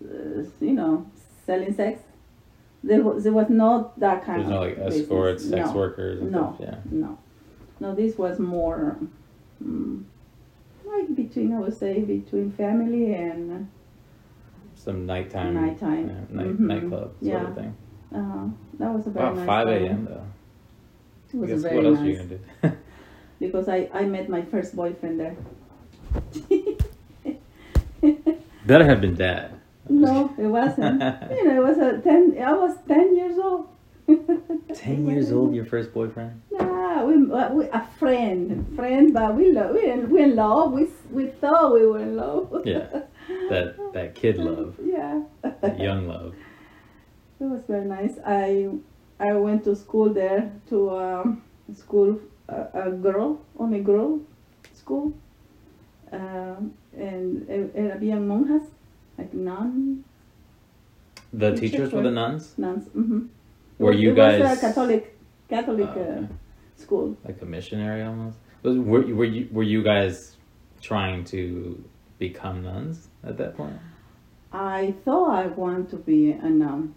[0.04, 1.06] uh, you know,
[1.44, 2.00] selling sex.
[2.85, 5.02] There was, there was not that kind There's no of like business.
[5.02, 5.74] escorts, sex no.
[5.76, 6.68] workers, and No, stuff.
[6.68, 6.78] Yeah.
[6.92, 7.18] no,
[7.80, 7.94] no.
[7.96, 8.96] This was more
[9.62, 10.04] mm,
[10.87, 13.68] like between, I would say, between family and
[14.75, 15.55] Some nighttime.
[15.55, 16.09] Nighttime.
[16.09, 16.61] Yeah, night, Mhm.
[16.61, 17.49] Nightclub sort Yeah.
[17.49, 17.75] of thing.
[18.14, 19.46] uh, that was a very Wow, nice.
[19.46, 20.05] 5 a.m.
[20.09, 20.22] though.
[21.33, 22.40] It was guess very what else nice are you gonna do?
[23.40, 25.37] because I I met my first boyfriend there.
[28.66, 29.53] Better have been dad.
[29.88, 31.01] no, it wasn't.
[31.31, 32.37] you know, it was a ten.
[32.42, 33.68] I was ten years old.
[34.74, 36.40] Ten years old, your first boyfriend?
[36.50, 40.72] Nah, we, uh, we a friend, friend, but we love, we in, we in love.
[40.72, 42.62] We we thought we were in love.
[42.64, 43.02] Yeah.
[43.50, 45.22] That that kid love, Yeah.
[45.42, 46.34] that young love.
[47.40, 48.16] It was very nice.
[48.24, 48.68] I
[49.20, 51.42] I went to school there to um,
[51.74, 54.20] school a, a girl only girl
[54.72, 55.12] school,
[56.12, 58.62] um, and and había monjas
[59.18, 60.04] like nun
[61.32, 62.54] The The teachers church were the nuns.
[62.56, 62.88] nuns.
[62.96, 63.26] Mm-hmm.
[63.78, 66.26] Were you it guys was a Catholic Catholic Oh, uh,
[66.76, 67.16] school.
[67.24, 68.38] like a missionary almost?
[68.62, 70.36] Was, were you- were you were you guys
[70.80, 71.82] trying to
[72.18, 73.76] become nuns at that point?
[74.52, 76.94] I thought I want to be a nun.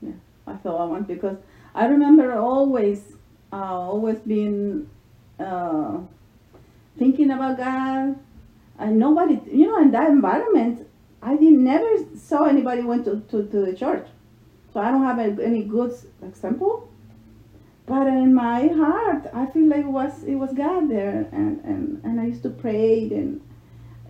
[0.00, 0.12] Yeah,
[0.46, 1.36] I thought I want because
[1.74, 3.16] I remember always,
[3.52, 4.88] uh, always being
[5.40, 5.98] uh,
[6.98, 8.18] thinking about God.
[8.78, 10.86] And nobody, you know, in that environment,
[11.20, 14.06] I didn't never saw anybody went to, to, to the church.
[14.72, 16.88] So I don't have a, any good example.
[17.86, 22.00] But in my heart, I feel like it was it was God there, and, and,
[22.04, 23.40] and I used to pray, and,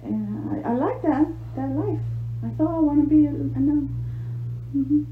[0.03, 2.01] and I, I like that that life.
[2.45, 3.87] I thought I want to be a, a nun.
[4.73, 5.05] hmm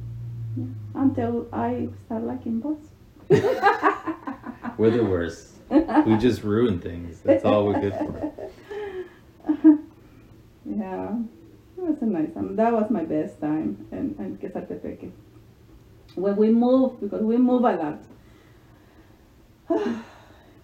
[0.56, 1.00] Yeah.
[1.00, 2.90] Until I start liking boys.
[4.78, 5.52] We're the worst.
[5.70, 7.20] We just ruin things.
[7.20, 8.32] That's all we're good for.
[10.64, 11.16] yeah,
[11.78, 12.56] it was a nice time.
[12.56, 15.10] That was my best time in, in Quesaltepeque.
[16.16, 18.00] When we move, because we move a lot.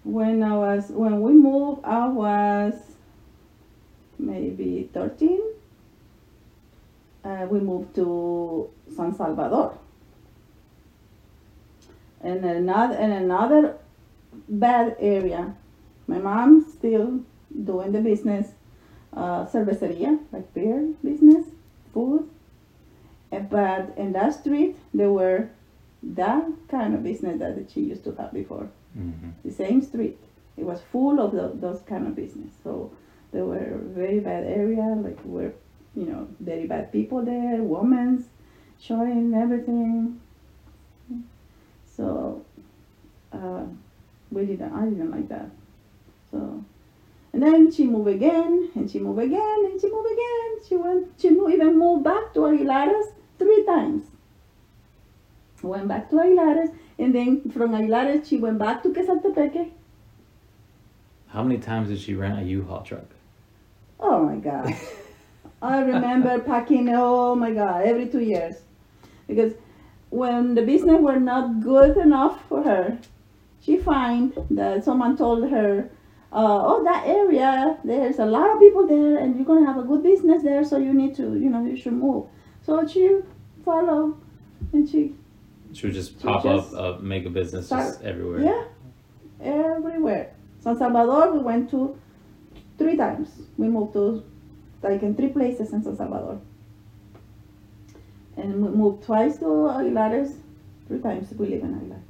[0.03, 2.73] when I was, when we moved, I was
[4.17, 5.41] maybe 13.
[7.23, 9.77] Uh, we moved to San Salvador.
[12.21, 13.77] And another, and another
[14.49, 15.55] bad area.
[16.07, 17.21] My mom still
[17.63, 18.51] doing the business,
[19.13, 21.45] uh, cerveceria, like beer business,
[21.93, 22.29] food.
[23.39, 25.49] But in that street, there were
[26.03, 28.67] that kind of business that she used to have before.
[28.93, 30.17] hmm The same street,
[30.57, 32.51] it was full of tho- those kind of business.
[32.63, 32.91] So
[33.31, 35.51] there were very bad area, like were,
[35.95, 38.25] you know, very bad people there, women's
[38.79, 40.19] showing everything.
[41.85, 42.43] So
[43.31, 43.63] uh,
[44.31, 45.49] we didn't, I didn't like that.
[46.31, 46.63] So,
[47.33, 50.49] and then she moved again, and she moved again, and she moved again.
[50.67, 53.07] She went, she mo- even moved back to Aguilares
[53.43, 54.05] three times.
[55.61, 59.71] Went back to Aguilares, and then from Aguilares she went back to Quesaltepeque.
[61.27, 63.05] How many times did she rent a U-Haul truck?
[63.99, 64.75] Oh my God.
[65.61, 68.55] I remember packing, oh my God, every two years.
[69.27, 69.53] Because
[70.09, 72.99] when the business were not good enough for her,
[73.61, 75.89] she find that someone told her,
[76.33, 79.79] uh, oh, that area, there's a lot of people there and you're going to have
[79.79, 82.25] a good business there, so you need to, you know, you should move.
[82.65, 83.19] So she
[83.65, 84.15] followed
[84.71, 85.13] and she,
[85.73, 88.41] She would just She pop just up, uh, make a business start- just everywhere.
[88.41, 88.63] yeah,
[89.41, 90.33] everywhere.
[90.59, 91.97] San Salvador, we went to
[92.77, 93.29] three times.
[93.57, 94.23] We moved to,
[94.81, 96.39] like, in three places in San Salvador.
[98.37, 100.31] And we moved twice to Aguilares,
[100.87, 102.01] three times we live in Aguilar.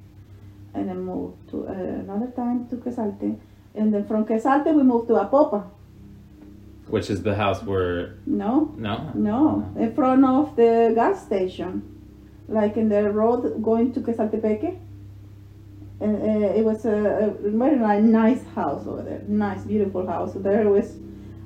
[0.75, 3.37] And then moved to uh, another time to Quesalte.
[3.75, 5.63] And then from Quesalte, we moved to Apopa.
[6.87, 11.81] Which is the house where No, no, no, in front of the gas station,
[12.47, 14.79] like in the road going to Quesaltepeque.
[16.01, 20.33] And uh, it was a, a very nice house over there, nice, beautiful house.
[20.35, 20.97] There was,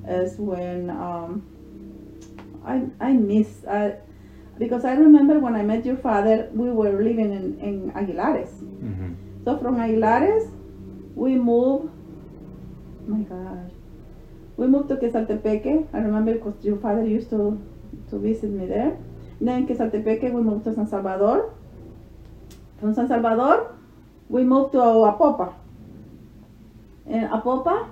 [0.08, 1.44] is when um,
[2.66, 3.96] I I miss I,
[4.58, 8.50] because I remember when I met your father, we were living in in Aguilares.
[8.82, 9.14] hmm
[9.46, 10.50] So from Aguilares,
[11.16, 11.90] we moved.
[13.06, 13.72] My gosh,
[14.58, 15.88] we moved to Quesaltepeque.
[15.94, 17.60] I remember because your father used to
[18.10, 18.98] to visit me there.
[19.40, 21.54] Then Quesaltepeque, we moved to San Salvador.
[22.80, 23.76] From San Salvador,
[24.30, 25.54] we moved to Apopa.
[27.06, 27.88] In Apopa,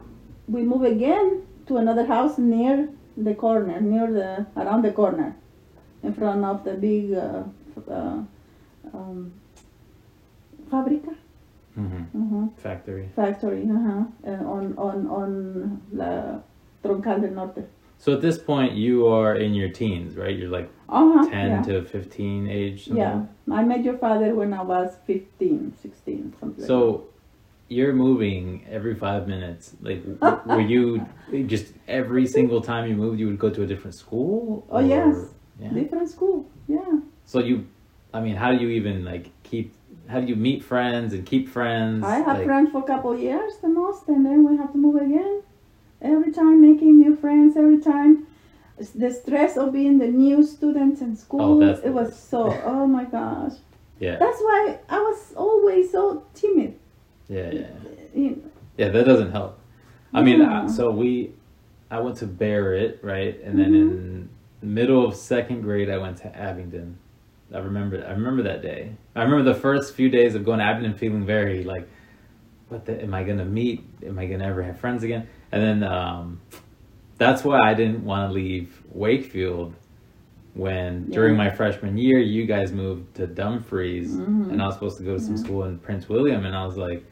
[0.48, 5.36] we moved again to another house near the corner, near the around the corner,
[6.04, 7.44] in front of the big uh,
[7.90, 8.20] uh,
[8.94, 9.32] um,
[10.70, 11.14] fabrica.
[11.76, 12.48] hmm Uh-huh.
[12.58, 13.10] Factory.
[13.16, 14.04] Factory, uh-huh.
[14.56, 16.40] On on on la
[16.86, 17.64] Troncal del Norte.
[17.98, 20.38] So at this point, you are in your teens, right?
[20.38, 21.30] You're like Uh-huh.
[21.30, 21.62] 10 yeah.
[21.64, 22.86] to 15 age.
[22.86, 23.56] something yeah.
[23.60, 27.06] I met your father when I was 15, 16, something like So
[27.70, 29.74] you're moving every five minutes.
[29.82, 30.04] Like,
[30.46, 31.06] were you
[31.48, 34.68] just every single time you moved, you would go to a different school?
[34.70, 35.16] Oh, yes.
[35.60, 35.70] Yeah.
[35.70, 37.00] Different school, yeah.
[37.24, 37.66] So you,
[38.14, 39.74] I mean, how do you even like keep?
[40.08, 42.04] How do you meet friends and keep friends?
[42.04, 44.78] I have like, friends for a couple years the most, and then we have to
[44.78, 45.42] move again.
[46.06, 48.28] Every time making new friends, every time.
[48.94, 51.64] The stress of being the new student in school.
[51.64, 53.54] Oh, it was so, oh my gosh.
[54.00, 54.18] Yeah.
[54.18, 56.76] That's why I was always so timid.
[57.30, 57.68] Yeah, yeah.
[58.14, 58.44] You-
[58.78, 59.58] Yeah, that doesn't help.
[60.14, 60.64] I mean, Yeah.
[60.64, 61.32] uh, so we,
[61.90, 63.76] I went to Barrett, right, and then Mhm.
[63.92, 66.98] in the middle of second grade, I went to Abingdon.
[67.54, 68.92] I remember, I remember that day.
[69.16, 71.88] I remember the first few days of going to Abingdon, feeling very like,
[72.68, 73.86] what the, am I gonna meet?
[74.06, 75.28] Am I gonna ever have friends again?
[75.56, 76.42] And then um,
[77.18, 79.74] that's why I didn't want to leave Wakefield
[80.54, 84.52] when during my freshman year you guys moved to Dumfries Mhm.
[84.52, 85.44] and I was supposed to go to some Yeah.
[85.44, 87.06] school in Prince William and I was like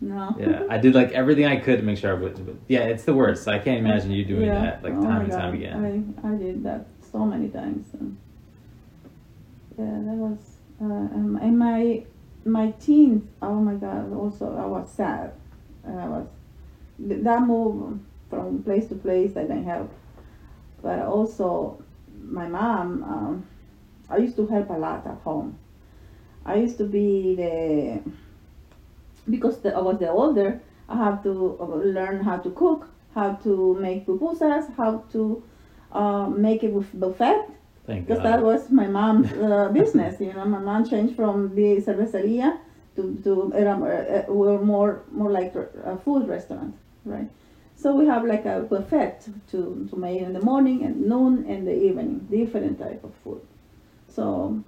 [0.00, 0.34] no.
[0.38, 2.34] yeah, I did like everything I could to make sure I would.
[2.46, 3.48] But yeah, it's the worst.
[3.48, 4.62] I can't imagine you doing Yeah.
[4.62, 6.14] that like Oh time and time again.
[6.22, 7.88] I, I did that so many times.
[7.98, 8.16] and-
[9.76, 10.38] yeah, that was
[10.80, 12.04] uh, um, in my
[12.44, 13.24] my teens.
[13.42, 14.12] Oh my God!
[14.12, 15.32] Also, I was sad.
[15.84, 16.26] And I was
[16.98, 17.98] that move
[18.30, 19.36] from place to place.
[19.36, 19.90] I didn't help,
[20.82, 21.82] but also
[22.22, 23.02] my mom.
[23.02, 23.46] Um,
[24.10, 25.58] I used to help a lot at home.
[26.44, 28.00] I used to be the
[29.28, 30.60] because the, I was the older.
[30.88, 35.42] I have to uh, learn how to cook, how to make pupusas, how to
[35.92, 37.44] uh, make it with buffet
[37.86, 40.20] Thank because that was my mom's uh, business.
[40.20, 42.58] You know, my mom changed from the cerveceria
[42.96, 46.74] to to era, uh, we're more more like a food restaurant,
[47.08, 47.28] right?
[47.76, 51.66] So we have like a buffet to to make in the morning and noon and
[51.66, 53.40] the evening, different type of food.
[54.08, 54.62] So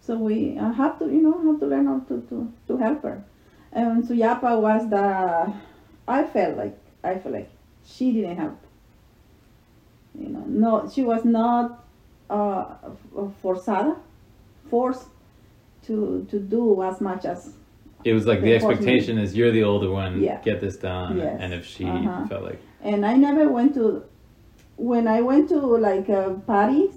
[0.00, 3.02] so we uh, have to you know have to learn how to to, to help
[3.02, 3.24] her.
[3.72, 5.54] And Suyapa was the
[6.08, 7.50] I felt like I felt like
[7.84, 8.58] she didn't help.
[10.18, 11.84] You know, no, she was not
[12.28, 12.74] uh,
[13.42, 13.96] forzada,
[14.68, 15.06] forced
[15.86, 17.54] to to do as much as
[18.04, 18.86] It was like the They forced me.
[18.86, 20.40] expectation is you're the older one, Yeah.
[20.42, 21.18] get this done.
[21.18, 21.36] Yes.
[21.40, 22.26] And if she Uh-huh.
[22.26, 24.02] felt like, and I never went to
[24.76, 26.94] when I went to like uh, parties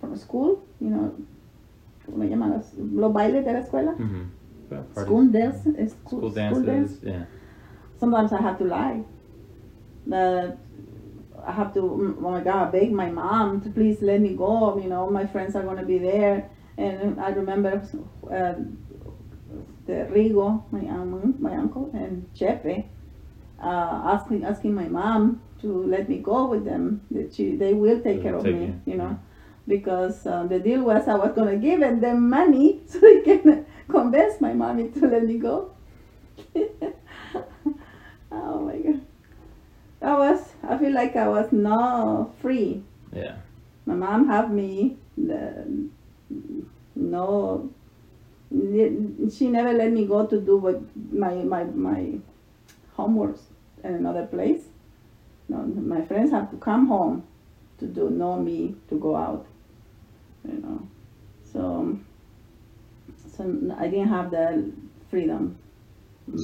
[0.00, 1.12] from school, you know,
[2.06, 3.94] ¿cómo me llaman los, los bailes de la escuela?
[3.96, 4.24] mm-hmm.
[4.94, 6.60] School dance, eh, school dance.
[6.60, 7.24] dances, yeah.
[7.98, 9.02] Sometimes I have to lie.
[10.06, 10.58] That
[11.46, 14.78] I have to, mm, oh my God, beg my mom to please let me go.
[14.82, 16.48] You know, my friends are gonna be there.
[16.78, 17.80] And I remember
[18.30, 18.54] uh,
[19.86, 22.84] the Rigo, my um, my uncle, and Chepe,
[23.62, 27.00] uh, asking asking my mom to let me go with them.
[27.10, 28.66] That she they will take They care will of me.
[28.66, 29.16] you, You know, yeah.
[29.68, 34.40] because uh, the deal was I was gonna give them money so they can convince
[34.40, 35.70] my mommy to let me go.
[38.32, 39.00] oh my god.
[40.02, 42.82] I was I feel like I was not free.
[43.12, 43.36] Yeah.
[43.86, 45.88] My mom had me the,
[46.94, 47.70] no
[48.50, 50.80] she never let me go to do what
[51.12, 52.18] my my my
[52.94, 53.38] homework
[53.84, 54.62] in another place.
[55.48, 57.24] No, my friends have to come home
[57.78, 59.46] to do know me to go out.
[60.48, 60.88] You know.
[61.52, 61.98] So
[63.36, 64.72] so I didn't have the
[65.10, 65.58] freedom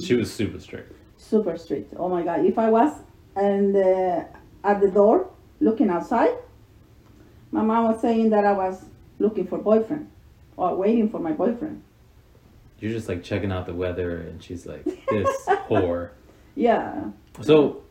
[0.03, 0.93] She was super strict.
[1.17, 1.93] super strict.
[1.97, 2.45] Oh my god!
[2.45, 2.91] If I was
[3.35, 4.23] and uh,
[4.63, 6.35] at the door looking outside,
[7.51, 8.85] my mom was saying that I was
[9.19, 10.09] looking for boyfriend
[10.57, 11.81] or waiting for my boyfriend.
[12.83, 16.09] You're just like checking out the weather, and she's like, this whore.
[16.53, 17.81] Yeah, So,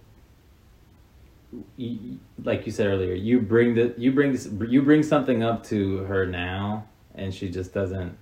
[2.44, 6.00] like you said earlier, you bring the you bring this, you bring something up to
[6.00, 8.18] her now, and she just doesn't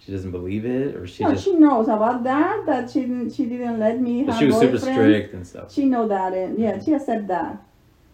[0.00, 2.66] she doesn't believe it, or she no, just she knows about that.
[2.66, 3.30] That she didn't.
[3.32, 5.72] She didn't let me have she was super strict and stuff.
[5.72, 7.62] She know that, and yeah, she accept that.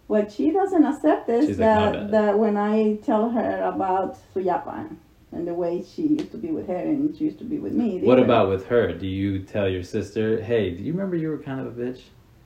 [0.09, 4.95] What she doesn't accept is She's that bad." that when I tell her about Suyapa
[5.33, 7.73] and the way she used to be with her and she used to be with
[7.73, 8.01] me.
[8.01, 8.93] What about with her?
[8.93, 12.01] Do you tell your sister, "Hey, do you remember you were kind of a bitch"?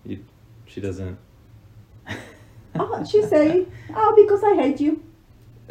[0.04, 0.24] You,
[0.66, 1.18] she doesn't.
[2.74, 5.02] Oh, she say, oh, because I hate you.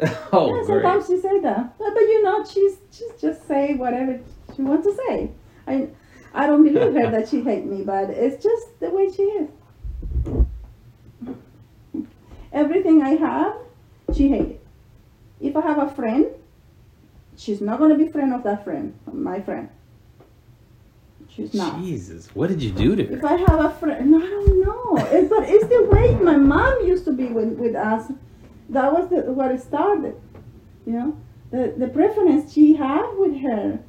[0.32, 0.66] oh, yeah, great.
[0.66, 4.20] sometimes she say that, but, but you know, she's she's just say whatever
[4.54, 5.30] she wants to say.
[5.66, 5.88] I
[6.34, 9.48] I don't believe her that she hate me, but it's just the way she is.
[12.52, 13.56] Everything I have,
[14.14, 14.66] she hate it.
[15.40, 16.26] If I have a friend,
[17.42, 19.68] she's not gonna be friend of that friend, my friend.
[21.28, 21.80] She's not.
[21.80, 23.16] Jesus, what did you do to her?
[23.16, 23.24] If?
[23.24, 24.96] I have a friend, I don't know.
[24.98, 28.12] It, but it's the way my mom used to be with, with us.
[28.68, 30.14] That was the, what it started.
[30.86, 31.20] You know,
[31.50, 33.80] the the preference she had with her.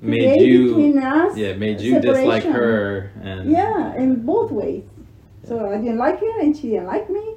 [0.00, 4.82] Made you, us yeah, made you dislike her, and Yeah, in both ways.
[5.44, 7.36] So I didn't like her, and she didn't like me.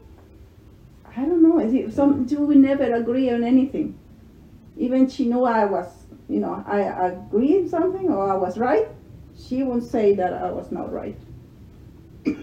[1.16, 1.60] I don't know.
[1.60, 2.26] Is it some?
[2.26, 4.00] Do we never agree on anything?
[4.78, 5.88] Even she knew I was,
[6.28, 8.88] you know, I agreed something or I was right.
[9.38, 11.18] She would say that I was not right.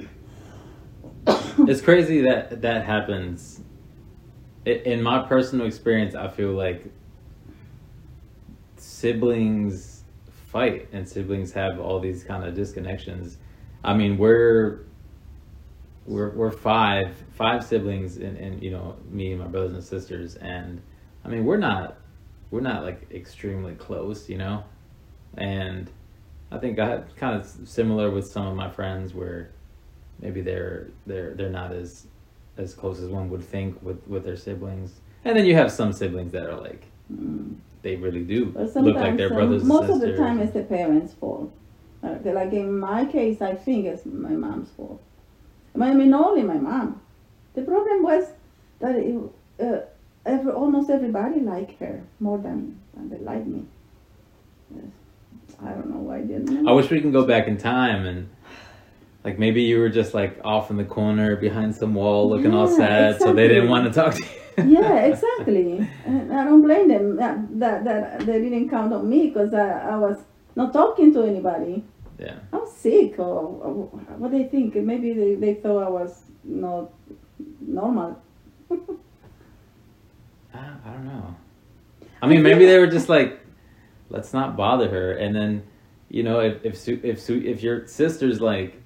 [1.69, 3.61] it's crazy that that happens.
[4.65, 6.85] In my personal experience, I feel like
[8.77, 10.05] siblings
[10.53, 13.37] fight and siblings have all these kind of disconnections.
[13.83, 14.85] I mean, we're
[16.07, 20.35] we're we're five five siblings and, and you know me and my brothers and sisters
[20.37, 20.83] and
[21.25, 21.97] I mean we're not
[22.53, 24.63] we're not like extremely close, you know,
[25.37, 25.91] and
[26.53, 29.51] I think I kind of similar with some of my friends where
[30.21, 32.07] maybe they're they're they're not as
[32.59, 35.93] as close as one would think with with their siblings, and then you have some
[35.93, 37.57] siblings that are like Mm.
[37.83, 41.13] they really do look like their um, brothers most of the time, it's the parents'
[41.13, 41.53] fault.
[42.03, 45.03] Uh, like in my case, I think it's my mom's fault.
[45.75, 47.01] I mean, only my mom.
[47.55, 48.25] The problem was
[48.81, 49.19] that it,
[49.61, 49.81] uh,
[50.27, 53.65] every, almost everybody liked her more than, than they liked me.
[55.65, 56.67] I don't know why they didn't.
[56.67, 58.29] I wish we can go back in time and
[59.25, 62.69] like maybe you were just like off in the corner behind some wall looking all
[62.71, 64.29] Yeah, sad, so they didn't want to talk to you.
[64.81, 65.89] yeah, exactly.
[66.05, 69.93] And I don't blame them that, that, that they didn't count on me because I,
[69.93, 70.19] I was
[70.57, 71.85] not talking to anybody.
[72.19, 72.39] yeah.
[72.53, 73.87] I was sick or, or
[74.19, 74.75] what they think.
[74.75, 76.91] Maybe they, they thought I was not
[77.61, 78.21] normal.
[80.55, 81.37] I, I don't know.
[82.21, 83.41] I mean, maybe they were just like,
[84.11, 85.13] let's not bother her.
[85.13, 85.63] And then,
[86.09, 88.81] you know, if if Su- if Su- if your sister's like,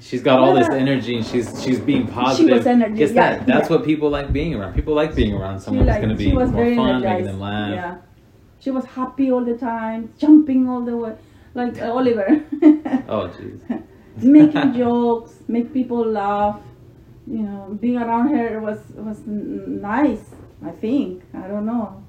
[0.00, 2.62] she's got all this energy and she's she's being positive.
[2.62, 3.76] She energy- guess yeah, that that's yeah.
[3.76, 4.74] what people like being around.
[4.74, 7.72] People like being around someone who's going to be was more fun, making them laugh.
[7.72, 7.96] Yeah,
[8.60, 11.16] she was happy all the time, jumping all the way,
[11.54, 12.42] like uh, Oliver,
[13.08, 13.82] Oh, jeez.
[14.22, 16.60] making jokes, make people laugh.
[17.26, 20.24] You know, being around her was was nice.
[20.64, 22.00] I think I don't know.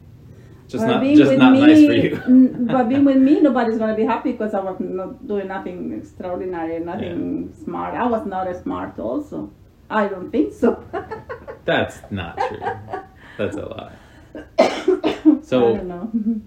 [0.67, 2.21] Just But not being just with not me, nice for you.
[2.25, 5.93] n- but being with me, nobody's gonna be happy because I was not doing nothing
[5.93, 7.93] extraordinary, nothing smart.
[7.93, 9.51] I was not as smart, also.
[9.89, 10.83] I don't think so.
[11.65, 12.59] That's not true.
[13.37, 13.95] That's a lie.
[14.59, 16.09] I So, don't know.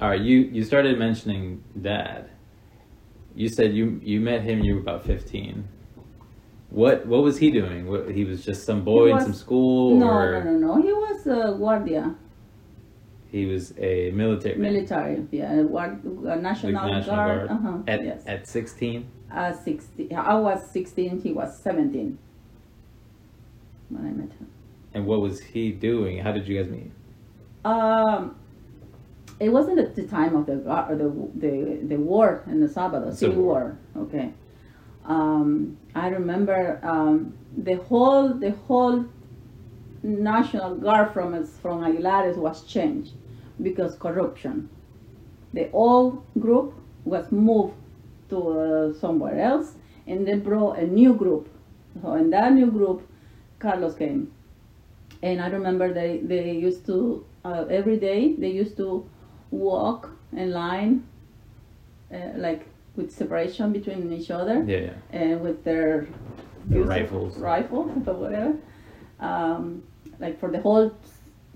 [0.00, 2.30] all right, you you started mentioning dad.
[3.36, 4.60] You said you you met him.
[4.64, 5.68] You were about fifteen.
[6.70, 7.86] What what was he doing?
[7.86, 10.82] What, he was just some boy in some school, No, or no, no, no.
[10.82, 12.14] He was a guardia,
[13.30, 14.72] he was a military man?
[14.72, 17.48] military, yeah, a, guard, a national, National guard.
[17.48, 17.50] Guard.
[17.50, 18.22] Uh-huh, At yes.
[18.26, 19.08] at sixteen.
[19.30, 20.14] Uh, 16.
[20.14, 22.16] I was 16, he was 17
[23.88, 24.48] when I met him.
[24.94, 26.18] And what was he doing?
[26.18, 26.92] How did you guys meet?
[27.64, 28.36] Um,
[29.40, 33.12] it wasn't at the time of the uh, the the, the war in the Civil
[33.12, 33.76] Civil War.
[33.96, 34.32] Okay,
[35.06, 39.04] um, I remember um, the whole the whole
[40.02, 43.12] National Guard from from Aguilares was changed
[43.62, 44.68] because corruption.
[45.52, 47.74] The old group was moved
[48.28, 49.74] to uh, somewhere else,
[50.06, 51.48] and they brought a new group.
[52.02, 53.08] So in that new group,
[53.58, 54.32] Carlos came
[55.22, 59.08] and I remember they, they used to uh, every day they used to
[59.50, 61.06] walk in line
[62.12, 64.92] uh, like with separation between each other Yeah, yeah.
[65.20, 66.06] and with their
[66.72, 67.36] of rifles.
[67.38, 68.54] rifle or whatever
[69.20, 69.82] um,
[70.18, 70.90] like for the whole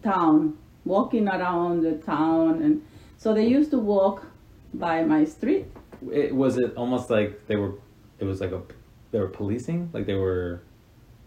[0.03, 2.83] town walking around the town and
[3.19, 4.27] so they used to walk
[4.75, 5.67] by my street
[6.13, 7.73] It, was it almost like they were?
[8.19, 8.63] It was like a
[9.13, 10.61] they were policing, like they were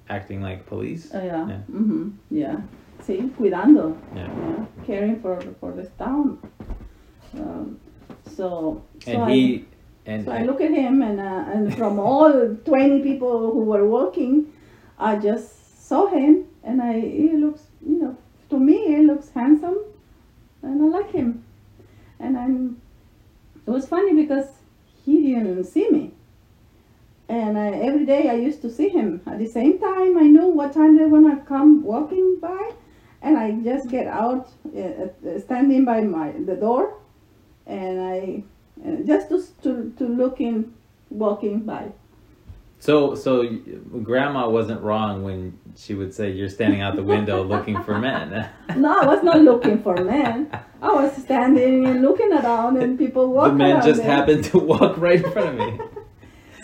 [0.09, 1.13] acting like police.
[1.13, 1.57] uh, yeah Yeah.
[1.79, 2.57] hmm yeah
[3.05, 3.85] see cuidando
[4.15, 4.29] Yeah.
[4.43, 6.37] yeah, caring for for this town.
[7.37, 7.79] Um,
[8.35, 9.65] so so And I, he
[10.05, 13.85] and so I look at him and uh, and from all twenty people who were
[13.87, 14.53] walking,
[14.99, 18.17] I just saw him and I he looks you know
[18.49, 19.77] to me he looks handsome,
[20.61, 21.43] and I like him,
[22.19, 22.81] and I'm.
[23.65, 24.47] It was funny because
[25.05, 26.11] he didn't see me.
[27.29, 29.21] And I, every day I used to see him.
[29.25, 32.71] At the same time, I knew what time they're gonna come walking by,
[33.21, 36.97] and I just get out, uh, uh, standing by my the door,
[37.65, 38.43] and I
[39.05, 40.73] just to to to look in,
[41.09, 41.91] walking by.
[42.79, 43.47] So, so
[44.03, 48.49] grandma wasn't wrong when she would say you're standing out the window looking for men.
[48.75, 50.51] No, I was not looking for men.
[50.81, 54.11] I was standing and looking around, and people the walking man just there.
[54.11, 55.79] happened to walk right in front of me.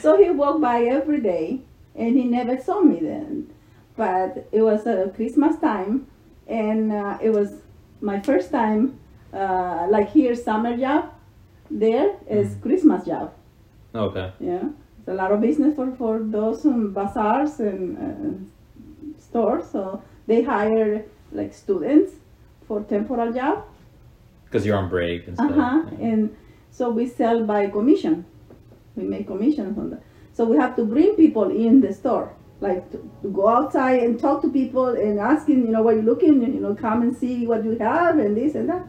[0.02, 1.62] So he walked by every day,
[1.94, 3.54] and he never saw me then.
[3.98, 6.08] But it was uh, Christmas time,
[6.48, 7.50] and uh, it was
[8.02, 8.98] my first time,
[9.34, 11.14] uh, like here, summer job.
[11.72, 12.62] There is Mhm.
[12.62, 13.32] Christmas job.
[13.94, 14.32] Okay.
[14.40, 18.34] Yeah, it's a lot of business for for those um, bazaars and uh,
[19.20, 19.66] stores.
[19.72, 22.14] So they hire like students
[22.68, 23.64] for temporal job.
[24.46, 25.52] Because you're on break and stuff.
[25.52, 25.84] Uh huh.
[26.00, 26.08] Yeah.
[26.08, 26.36] And
[26.72, 28.26] so we sell by commission.
[28.96, 30.02] We make commissions on that.
[30.34, 32.30] So we have to bring people in the store,
[32.62, 36.04] like to, to go outside and talk to people and asking, you know, what you're
[36.14, 38.88] looking, you know, come and see what you have and this and that.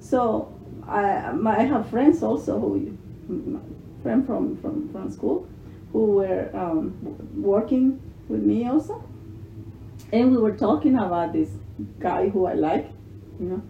[0.00, 0.52] So
[0.88, 2.96] I, my, I have friends also who,
[4.02, 5.46] friend from, from, from school,
[5.92, 6.96] who were um,
[7.36, 9.04] working with me also.
[10.12, 11.50] And we were talking about this
[11.98, 12.90] guy who I like,
[13.38, 13.62] you know.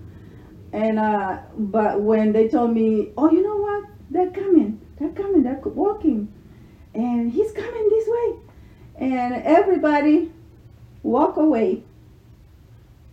[0.73, 3.85] And uh, but when they told me, oh, you know what?
[4.11, 4.81] They're coming.
[4.99, 5.43] They're coming.
[5.43, 6.33] They're walking,
[6.95, 8.35] and he's coming this way.
[8.97, 10.31] And everybody
[11.03, 11.85] walk away.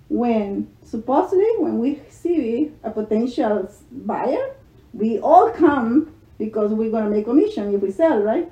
[0.08, 4.54] When supposedly when we see a potential buyer,
[4.94, 8.52] we all come because we're gonna make commission if we sell, right?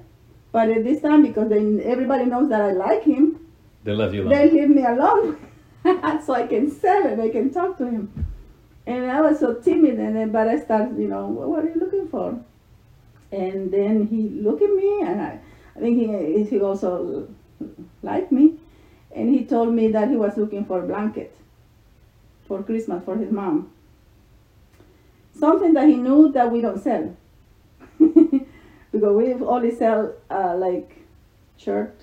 [0.52, 3.40] But at this time, because then everybody knows that I like him,
[3.84, 4.34] They left you alone.
[4.34, 5.38] they leave me alone
[6.26, 8.26] so I can sell and I can talk to him.
[8.86, 11.80] And I was so timid, and then but I started, you know, what are you
[11.80, 12.38] looking for?
[13.32, 15.40] And then he looked at me, and I,
[15.76, 17.28] I think he he also
[18.02, 18.56] liked me,
[19.16, 21.36] and he told me that he was looking for a blanket
[22.54, 23.72] for Christmas for his mom.
[25.40, 27.16] Something that he knew that we don't sell,
[28.00, 31.04] because we only sell uh, like
[31.58, 31.96] shirt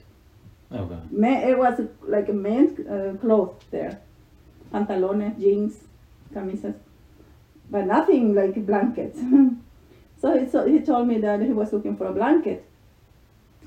[0.72, 0.98] okay.
[1.10, 4.00] Man, it was like a man's uh, clothes there,
[4.72, 5.74] pantalones, jeans,
[6.34, 6.74] camisas,
[7.70, 9.20] but nothing like blankets.
[10.20, 12.64] so he, so he told me that he was looking for a blanket,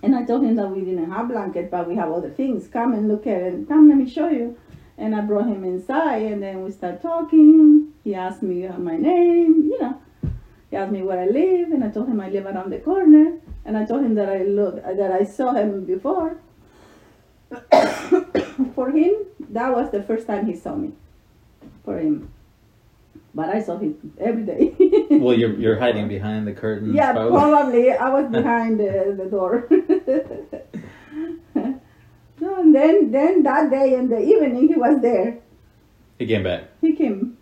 [0.02, 2.68] and I told him that we didn't have blanket, but we have other things.
[2.68, 3.70] Come and look at it.
[3.70, 4.58] Come, let me show you.
[4.98, 7.94] And I brought him inside, and then we start talking.
[8.04, 10.02] He asked me uh, my name, you know.
[10.70, 13.40] He asked me where I live, and I told him I live around the corner.
[13.66, 16.38] And I told him that I look that I saw him before.
[18.76, 19.14] for him,
[19.50, 20.94] that was the first time he saw me.
[21.86, 22.32] For him,
[23.34, 24.76] but I saw him every day.
[25.14, 26.94] Well, you're you're hiding behind the curtain.
[26.94, 27.32] yeah, probably.
[27.40, 29.70] probably I was behind the, the door.
[32.64, 35.40] and then then that day in the evening he was there.
[36.18, 36.64] He came back.
[36.82, 37.38] He came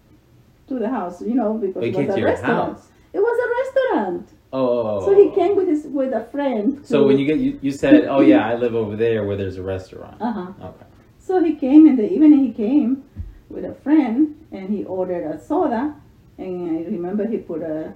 [0.68, 2.78] to the house, you know, because it was a restaurant.
[2.78, 2.88] house.
[3.14, 4.30] It was a restaurant.
[4.54, 5.06] Oh.
[5.06, 6.86] So he came with his with a friend.
[6.86, 9.58] So when you get you, you said, oh yeah, I live over there where there's
[9.58, 10.22] a restaurant.
[10.22, 10.68] uh huh.
[10.70, 10.86] Okay.
[11.20, 12.40] So he came in the evening.
[12.48, 13.04] He came
[13.50, 15.96] with a friend, and he ordered a soda.
[16.38, 17.94] And I remember he put a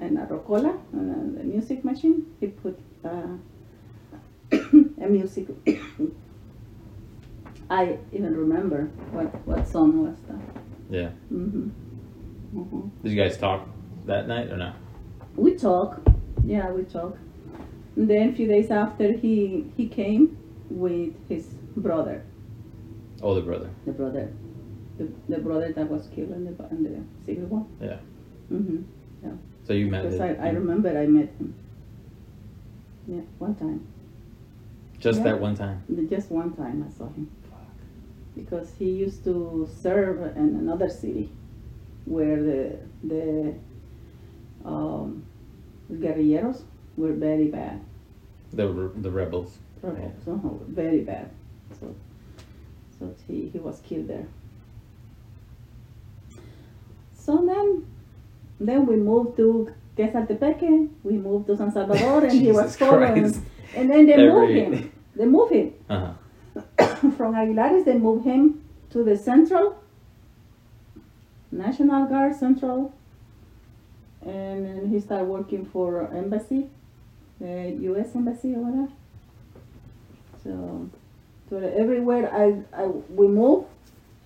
[0.00, 2.26] an a rocola on the music machine.
[2.40, 3.34] He put uh,
[4.52, 5.46] a music.
[7.70, 10.40] I even remember what what song was that.
[10.90, 11.10] Yeah.
[11.28, 11.68] hmm
[12.52, 13.68] hmm Did you guys talk
[14.06, 14.72] that night or no?
[15.36, 16.00] We talk.
[16.44, 17.16] Yeah, we talk.
[17.96, 20.38] And then a few days after, he he came
[20.70, 21.46] with his
[21.76, 22.22] brother.
[23.20, 23.70] Older brother.
[23.84, 24.32] the brother,
[24.96, 27.66] the, the brother that was killed in the in the civil war.
[27.80, 27.98] Yeah.
[28.52, 28.82] Mm-hmm.
[29.68, 30.04] So you met.
[30.04, 31.54] Because I, I remember I met him.
[33.06, 33.86] Yeah, one time.
[34.98, 35.24] Just yeah.
[35.24, 35.84] that one time.
[36.08, 37.30] Just one time I saw him.
[38.38, 41.30] Because he used to serve in another city,
[42.04, 43.54] where the the
[44.64, 45.24] um,
[45.90, 46.62] guerrilleros
[46.96, 47.80] were very bad.
[48.52, 49.58] The re- the rebels.
[49.82, 51.30] Rebels, uh-huh, very bad.
[51.78, 51.94] So,
[52.98, 54.26] so he, he was killed there.
[57.14, 57.86] So then,
[58.58, 60.88] then we moved to Quezaltepeque.
[61.04, 63.24] We moved to San Salvador, and he was following.
[63.76, 64.92] And then they moved him.
[65.14, 66.12] They moved him Uh huh.
[66.98, 67.84] From Aguilares.
[67.84, 69.78] They moved him to the Central
[71.50, 72.92] National Guard Central,
[74.22, 76.68] and then he started working for embassy,
[77.40, 78.14] the U.S.
[78.14, 78.88] embassy over there.
[80.44, 80.90] So,
[81.48, 83.66] so everywhere I, I we moved,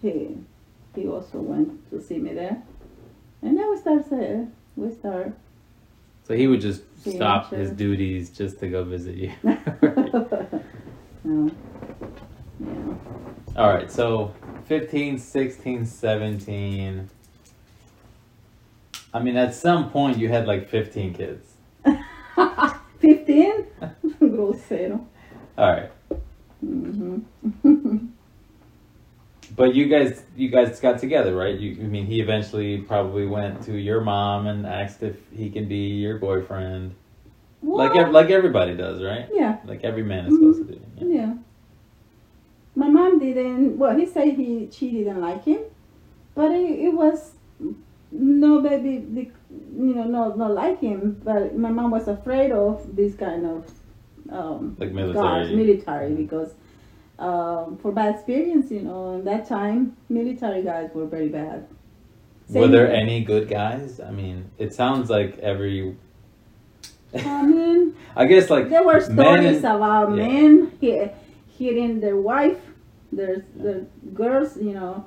[0.01, 0.37] he
[0.95, 2.62] he also went to see me there,
[3.43, 4.45] and then we start uh,
[4.77, 5.33] we start.
[6.25, 9.33] So he would just stop his duties just to go visit you.
[11.25, 11.51] no.
[13.56, 13.90] All right.
[13.90, 14.34] So
[14.64, 17.10] 15, 16, 17.
[19.14, 21.54] I mean, at some point you had like 15 kids.
[23.00, 23.66] 15?
[24.20, 25.04] Grosero.
[25.58, 25.90] All right.
[26.60, 27.18] hmm
[29.54, 31.58] But you guys, you guys got together, right?
[31.58, 35.68] You, I mean, he eventually probably went to your mom and asked if he can
[35.68, 36.94] be your boyfriend,
[37.62, 39.28] like like everybody does, right?
[39.30, 40.80] yeah, Like every man is supposed to do.
[40.96, 41.14] Yeah.
[41.20, 41.34] yeah.
[42.75, 43.79] My mom didn't.
[43.79, 45.61] Well, he said he she didn't like him,
[46.35, 47.33] but it, it was
[48.11, 49.31] no baby.
[49.51, 51.20] You know, no not like him.
[51.23, 53.70] But my mom was afraid of this kind of
[54.31, 55.57] um, Like guards, military.
[55.57, 56.55] military because
[57.18, 58.70] um, for bad experience.
[58.70, 61.66] You know, in that time, military guys were very bad.
[62.49, 64.01] Were Same- there any good guys?
[64.01, 65.95] I mean, it sounds like every.
[67.14, 70.27] I mean, I guess like there were men stories and- about yeah.
[70.27, 71.09] men he,
[71.62, 72.60] hitting their wife,
[73.12, 75.04] their, their girls, you know,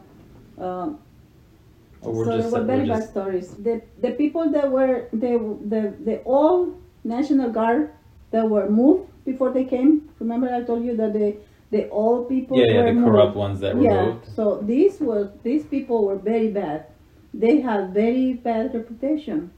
[0.59, 0.93] uh,
[2.01, 3.55] Or so there were very bad just stories.
[3.55, 5.33] The the people that were the
[5.73, 7.91] the the old National Guard
[8.31, 10.09] that were moved before they came.
[10.19, 11.37] Remember I told you that the
[11.71, 13.11] the old people yeah, yeah, were the moved.
[13.11, 14.05] corrupt ones that were yeah.
[14.05, 14.25] moved.
[14.35, 16.85] So these were these people were very bad.
[17.33, 19.51] They had very bad reputation.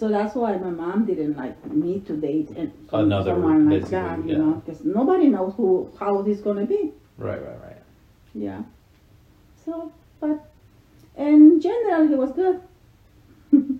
[0.00, 4.18] So that's why my mom didn't like me to date and Another someone like that,
[4.24, 4.38] you yeah.
[4.38, 6.94] know, because nobody knows who how he's gonna be.
[7.18, 7.82] Right, right, right.
[8.34, 8.62] Yeah.
[9.62, 10.50] So, but
[11.18, 12.62] in general, he was good.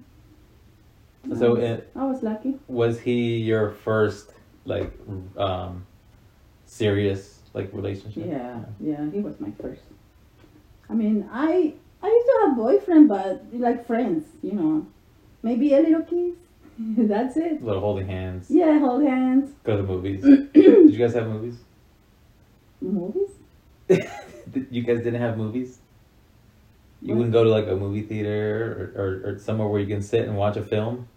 [1.38, 2.58] So I was, it, I was lucky.
[2.66, 4.32] was he your first
[4.64, 4.92] like
[5.36, 5.86] um
[6.66, 8.26] serious like relationship?
[8.26, 9.82] Yeah, yeah, he was my first.
[10.90, 14.86] I mean, I I used to have boyfriend, but like friends, you know,
[15.43, 16.34] maybe a little kiss.
[16.78, 17.61] That's it.
[17.61, 18.47] A Little holding hands.
[18.51, 19.53] Yeah, hold hands.
[19.64, 20.22] Go to movies.
[20.55, 20.55] Did
[20.95, 21.57] you guys have movies?
[22.80, 23.30] Movies?
[24.70, 25.78] you guys didn't have movies?
[27.03, 27.16] You What?
[27.18, 30.26] wouldn't go to like a movie theater or, or, or somewhere where you can sit
[30.26, 31.09] and watch a film?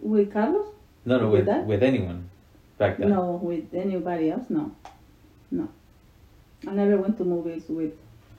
[0.00, 0.66] With Carlos?
[1.04, 2.30] No, no, With with with anyone
[2.78, 3.10] back then.
[3.10, 4.46] No, with anybody else?
[4.48, 4.70] No,
[5.50, 5.68] no.
[6.68, 7.92] I never went to movies with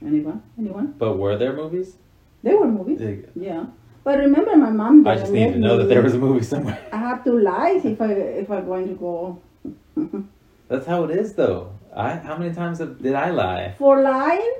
[0.06, 0.42] anyone.
[0.58, 0.94] Anyone?
[0.98, 1.96] But were there movies?
[2.42, 3.02] There were movies.
[3.36, 3.66] Yeah,
[4.04, 5.08] but remember, my mom.
[5.08, 6.80] I just need to know that there was a movie somewhere.
[6.92, 9.42] I have to lie if I if I'm going to go.
[10.68, 11.72] That's how it is, though.
[11.96, 13.76] I how many times have, did I lie?
[13.78, 14.54] For lying,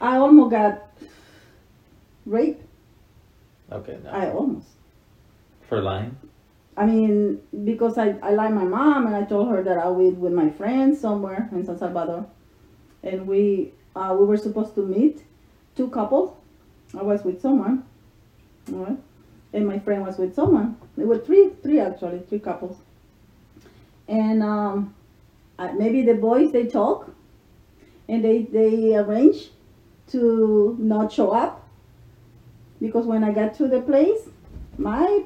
[0.00, 0.88] I almost got
[2.26, 2.64] raped.
[3.72, 4.10] Okay, no.
[4.10, 4.68] I almost.
[5.68, 6.16] For lying.
[6.76, 10.14] I mean, because I, I lied my mom and I told her that I was
[10.14, 12.26] with my friends somewhere in San Salvador,
[13.02, 15.24] and we uh, we were supposed to meet,
[15.74, 16.36] two couples.
[16.96, 17.84] I was with someone,
[18.72, 18.98] all right,
[19.52, 20.76] and my friend was with someone.
[20.96, 22.76] There were three, three actually, three couples.
[24.08, 24.94] And um,
[25.76, 27.12] maybe the boys they talk,
[28.08, 29.50] and they they arrange
[30.08, 31.66] to not show up,
[32.80, 34.30] because when I got to the place,
[34.78, 35.24] my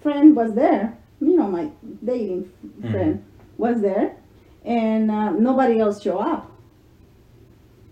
[0.00, 0.98] friend was there.
[1.20, 1.70] You know, my
[2.04, 2.50] dating
[2.82, 2.90] Mhm.
[2.90, 3.24] friend
[3.56, 4.16] was there,
[4.64, 6.50] and uh, nobody else show up.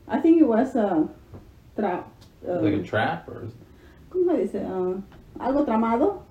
[0.08, 1.08] I think it was a
[1.76, 2.04] tra-
[2.46, 3.48] uh, Like a trap or
[4.12, 4.58] ¿Cómo dice?
[4.58, 5.00] Uh,
[5.38, 6.22] algo tramado.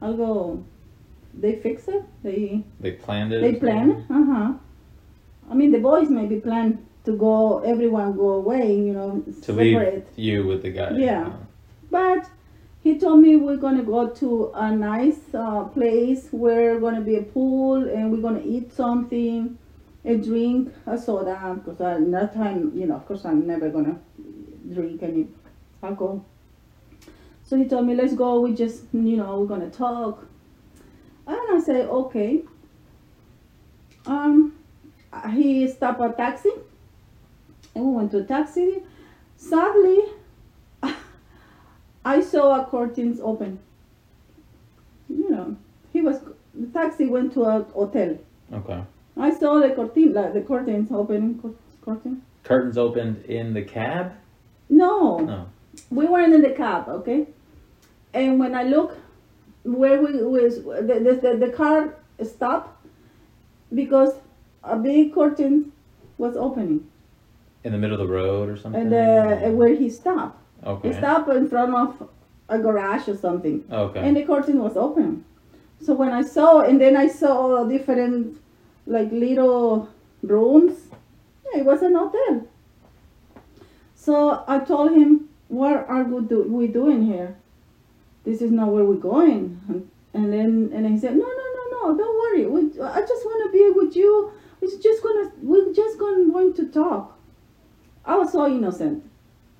[0.00, 0.62] Algo.
[1.38, 2.02] They fix it.
[2.22, 3.40] They they planned it.
[3.40, 4.06] they plan.
[4.08, 4.52] Uh huh.
[5.50, 7.58] I mean, the boys maybe plan to go.
[7.60, 8.74] Everyone go away.
[8.74, 10.06] You know, to separate.
[10.16, 10.92] leave you with the guy.
[10.92, 11.32] Yeah.
[11.90, 12.30] But
[12.82, 17.22] he told me we're gonna go to a nice uh, place where gonna be a
[17.22, 19.58] pool and we're gonna eat something,
[20.04, 21.54] a drink, a soda.
[21.56, 23.98] Because at that time, you know, of course, I'm never gonna
[24.72, 25.26] drink any
[25.82, 26.24] alcohol.
[27.44, 28.40] So he told me, let's go.
[28.40, 30.26] We just, you know, we're gonna talk.
[31.26, 32.42] And I said, okay.
[34.06, 34.52] Um,
[35.32, 36.50] he stopped a taxi,
[37.74, 38.82] and we went to a taxi.
[39.36, 39.98] Sadly,
[42.04, 43.58] I saw a curtains open.
[45.08, 45.56] You know,
[45.92, 46.20] he was
[46.54, 48.18] the taxi went to a hotel.
[48.52, 48.82] Okay.
[49.16, 51.40] I saw the curtain, like the curtains opening.
[51.40, 51.54] cur-
[51.84, 52.22] Curtain?
[52.42, 54.12] Curtains opened in the cab.
[54.68, 55.46] No, No.
[55.90, 57.26] We weren't in the cab, okay.
[58.14, 58.96] And when I look,
[59.64, 62.70] where we was the the, the, car stopped
[63.74, 64.14] because
[64.62, 65.72] a big curtain
[66.18, 66.86] was opening,
[67.64, 68.80] In the middle of the road or something.
[68.80, 70.88] and uh, where he stopped, okay.
[70.88, 72.08] he stopped in front of
[72.48, 73.64] a garage or something.
[73.70, 74.00] Okay.
[74.00, 75.24] and the curtain was open.
[75.80, 78.38] So when I saw, and then I saw different,
[78.86, 79.88] like little
[80.22, 80.78] rooms.
[81.44, 82.46] Yeah, it was an hotel.
[83.94, 87.36] So I told him, "What are we, do- we doing here?
[88.24, 89.60] This is not where we're going."
[90.14, 91.98] And, then and he said, "No, no, no, no.
[91.98, 92.46] Don't worry.
[92.46, 94.32] We, I just want to be with you.
[94.60, 97.18] We're just gonna, we're just going, going to talk."
[98.04, 99.04] I was so innocent,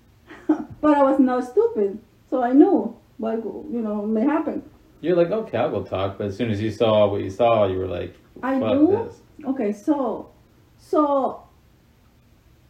[0.46, 1.98] but I was not stupid,
[2.30, 4.62] so I knew what you know may happen.
[5.00, 6.16] You're like, okay, I'll go talk.
[6.18, 9.04] But as soon as you saw what you saw, you were like, I do.
[9.04, 9.20] this.
[9.44, 10.30] Okay, so
[10.78, 11.42] so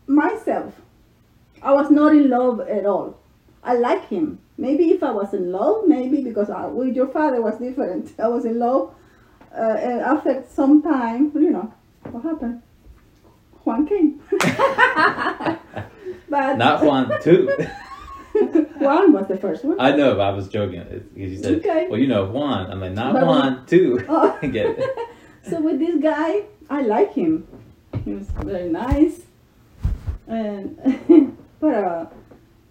[0.06, 0.80] myself,
[1.66, 3.18] I was not in love at all.
[3.64, 4.38] I like him.
[4.56, 8.12] Maybe if I was in love, maybe because I, with your father was different.
[8.20, 8.94] I was in love,
[9.52, 11.72] uh, and after some time, you know,
[12.12, 12.62] what happened?
[13.64, 14.22] Juan came.
[16.30, 17.48] but Not Juan too.
[18.78, 19.80] Juan was the first one.
[19.80, 20.84] I know, but I was joking.
[21.14, 21.88] Because you said, Okay.
[21.90, 22.70] well, you know Juan.
[22.70, 24.04] I'm like, not But- Juan too.
[24.08, 24.38] Oh.
[24.40, 24.90] I get it.
[25.50, 27.48] so with this guy, I like him.
[28.04, 29.22] He was very nice,
[30.28, 32.06] and but uh,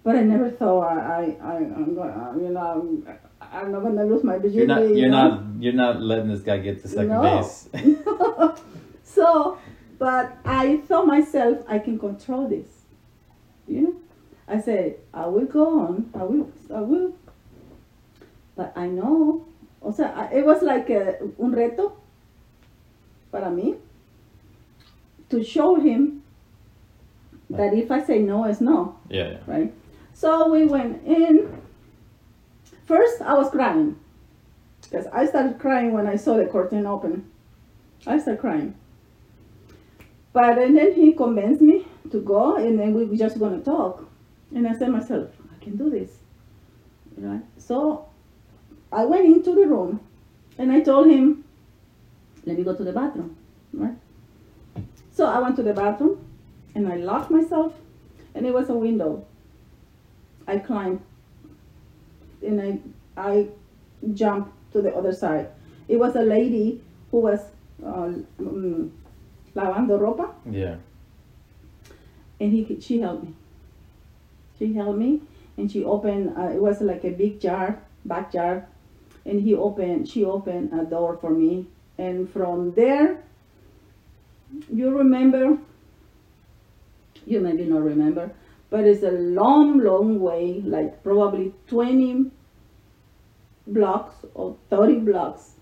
[0.03, 3.03] but I never thought I I I'm gonna you know
[3.41, 4.57] I'm, not gonna lose my virginity.
[4.57, 4.81] You're not.
[4.89, 5.29] you You're know?
[5.29, 5.43] not.
[5.59, 7.21] You're not letting this guy get to second No.
[7.21, 7.69] base.
[9.03, 9.57] so,
[9.99, 12.67] but I thought myself I can control this,
[13.67, 13.95] you know.
[14.47, 16.09] I said, I will go on.
[16.13, 16.51] I will.
[16.73, 17.13] I will.
[18.55, 19.45] But I know.
[19.81, 21.93] O sea, I- it was like a, un reto
[23.31, 23.77] para mí
[25.29, 26.21] to show him
[27.57, 29.37] that if I say no, it's no, Yeah, yeah.
[29.47, 29.73] right?
[30.13, 31.61] So we went in.
[32.85, 33.97] First, I was crying
[34.83, 37.29] because I started crying when I saw the curtain open.
[38.05, 38.75] I started crying.
[40.33, 44.07] But and then he convinced me to go, and then we were just gonna talk.
[44.53, 46.11] And I said myself, I can do this,
[47.17, 47.41] right?
[47.57, 48.05] So
[48.91, 49.99] I went into the room,
[50.57, 51.43] and I told him,
[52.45, 53.35] "Let me go to the bathroom,"
[53.73, 53.95] right?
[55.11, 56.19] So I went to the bathroom,
[56.75, 57.73] and I locked myself,
[58.35, 59.25] and it was a window.
[60.47, 61.01] I climbed,
[62.43, 62.79] and I
[63.17, 63.47] I
[64.13, 65.47] jumped to the other side.
[65.87, 67.39] It was a lady who was
[67.83, 68.89] uh, mm,
[69.55, 70.75] lavando ropa, Yeah.
[72.39, 73.33] and he she helped me.
[74.59, 75.21] She helped me,
[75.57, 76.37] and she opened.
[76.37, 78.67] Uh, it was like a big jar, back jar,
[79.25, 80.07] and he opened.
[80.09, 81.67] She opened a door for me,
[81.97, 83.23] and from there,
[84.71, 85.57] you remember.
[87.25, 88.31] You maybe not remember,
[88.69, 92.31] but it's a long, long way, like probably twenty
[93.67, 95.53] blocks or thirty blocks.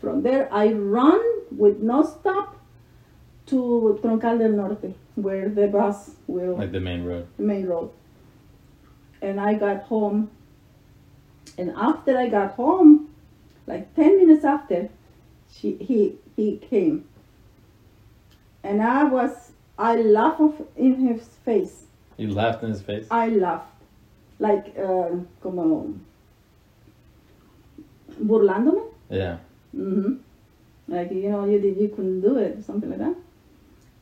[0.00, 2.58] From there, I run with no stop
[3.46, 7.26] to Troncal del Norte, where the bus will Like the main road.
[7.36, 7.90] the main road.
[9.22, 10.30] And I got home.
[11.56, 13.08] And after I got home,
[13.66, 14.88] like ten minutes after,
[15.50, 17.04] she he he came.
[18.62, 21.84] And I was I laughed in his face.
[22.16, 23.06] You laughed in his face.
[23.10, 23.70] I laughed.
[24.38, 25.10] Like uh,
[25.40, 25.94] como
[28.22, 28.82] burlándome.
[29.10, 29.38] Yeah.
[29.72, 30.14] hmm
[30.88, 33.16] Like you know, you did, you couldn't do it, something like that.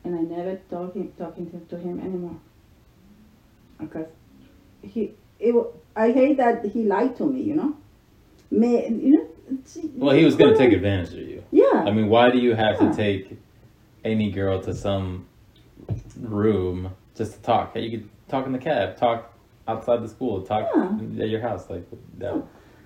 [0.05, 2.37] And I never talking talking to, to him anymore.
[3.79, 4.07] Because
[4.83, 5.55] he, it,
[5.97, 7.43] I hate that he lied to me.
[7.43, 7.77] You know,
[8.51, 9.29] May, you know.
[9.97, 11.45] Well, he was gonna take advantage of you.
[11.51, 11.85] Yeah.
[11.87, 12.91] I mean, why do you have Yeah.
[12.91, 13.39] to take
[14.05, 15.27] any girl to some
[16.20, 17.76] room just to talk?
[17.76, 19.33] You could talk in the cab, talk
[19.68, 21.22] outside the school, talk Yeah.
[21.22, 21.87] at your house, like
[22.18, 22.43] that.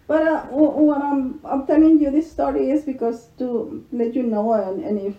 [0.06, 4.52] But uh, what I'm I'm telling you this story is because to let you know
[4.52, 5.14] and, and if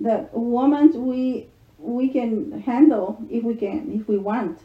[0.00, 4.60] that woman we we can handle if we can if we want,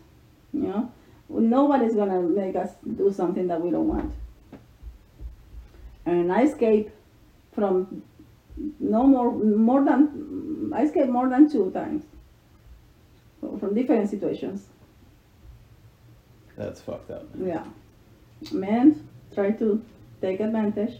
[0.53, 0.91] you know,
[1.30, 4.13] nobody's gonna make us do something that we don't want.
[6.05, 6.93] And I escaped
[7.53, 8.03] from
[8.80, 12.03] no more more than I escaped more than two times
[13.60, 14.68] from different situations.
[16.58, 17.34] That's fucked up.
[17.36, 17.47] man.
[17.47, 17.64] Yeah.
[18.51, 19.84] Men try to
[20.22, 20.99] take advantage.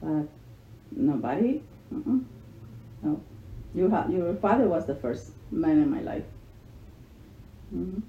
[0.00, 0.28] But
[0.90, 1.62] nobody.
[3.02, 3.20] No.
[3.74, 6.24] You ha- your father was the first man in my life.
[7.70, 8.00] hmm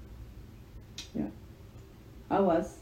[1.14, 1.28] Yeah.
[2.30, 2.78] I was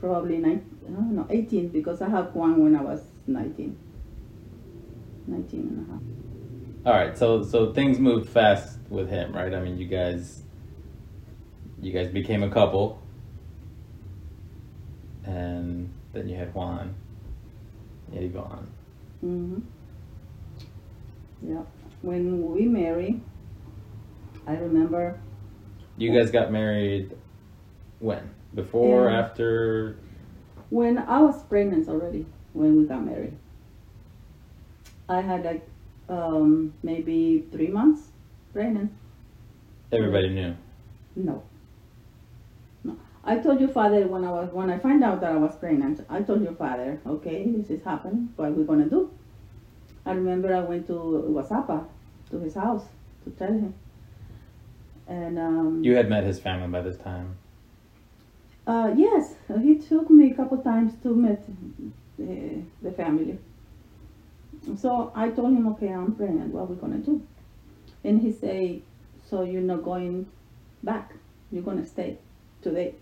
[0.00, 3.76] probably nine, no, no, 18 because I had one when I was 19.
[5.26, 6.00] 19 and a half.
[6.86, 9.52] All right, so so things moved fast with him, right?
[9.54, 10.42] I mean, you guys,
[11.80, 13.02] you guys became a couple,
[15.24, 16.94] and then you had Juan,
[18.10, 18.66] you had Yvonne.
[19.20, 19.58] hmm
[21.42, 21.62] Yeah.
[22.00, 23.20] When we married,
[24.46, 25.20] I remember
[25.98, 27.16] You guys got married
[27.98, 28.30] when?
[28.54, 29.18] Before, Yeah.
[29.20, 29.96] after?
[30.70, 33.36] when I was pregnant already when we got married.
[35.08, 35.66] I had like
[36.08, 38.08] um, maybe three months
[38.52, 38.92] pregnant.
[39.92, 40.54] Everybody knew.
[41.16, 41.42] No.
[42.84, 42.96] No.
[43.24, 46.04] I told your father when I was when I find out that I was pregnant.
[46.08, 48.32] I told your father, okay, this is happening.
[48.36, 49.10] What are we gonna do?
[50.04, 50.94] I remember I went to
[51.30, 51.84] Guazapa,
[52.30, 52.84] to his house,
[53.24, 53.74] to tell him.
[55.06, 57.36] And um, You had met his family by this time.
[58.66, 61.38] Uh, yes, he took me a couple times to meet
[62.18, 63.38] the, the family.
[64.76, 66.52] So I told him, okay, I'm pregnant.
[66.52, 67.22] What are we gonna do?
[68.04, 68.82] And he say,
[69.28, 70.26] so you're not going
[70.82, 71.12] back?
[71.50, 72.18] You're gonna stay
[72.62, 72.94] today?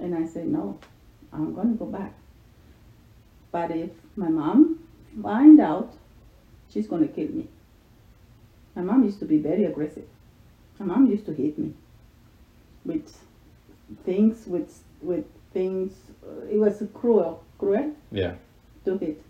[0.00, 0.78] And I said, no,
[1.32, 2.14] I'm gonna go back.
[3.50, 4.80] But if my mom
[5.22, 5.92] find out,
[6.72, 7.48] she's gonna kill me.
[8.74, 10.08] My mom used to be very aggressive.
[10.78, 11.74] My mom used to hit me
[12.84, 13.14] with
[14.04, 15.92] things with with things.
[16.50, 18.34] It was cruel, cruel Yeah.
[18.84, 19.22] to hit.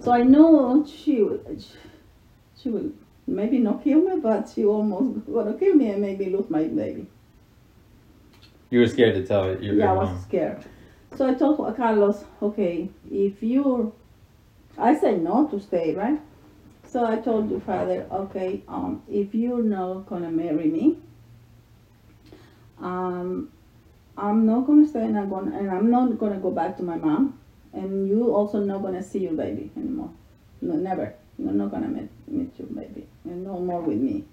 [0.00, 1.64] So I know she would,
[2.56, 2.90] she will
[3.26, 7.06] maybe not kill me, but she almost gonna kill me and maybe lose my baby.
[8.70, 10.64] You were scared to tell your, yeah, I was scared.
[11.14, 13.94] So I told Carlos, okay, if you,
[14.76, 16.20] I said no to stay, right?
[16.84, 20.98] So I told the father, okay, um, if you're not gonna marry me,
[22.78, 23.50] um,
[24.18, 26.96] I'm not gonna stay and I'm gonna and I'm not gonna go back to my
[26.96, 27.38] mom,
[27.72, 30.10] and you also not gonna see your baby anymore.
[30.62, 31.14] No, never.
[31.38, 33.06] You're not gonna meet, meet your baby.
[33.24, 34.24] And no more with me.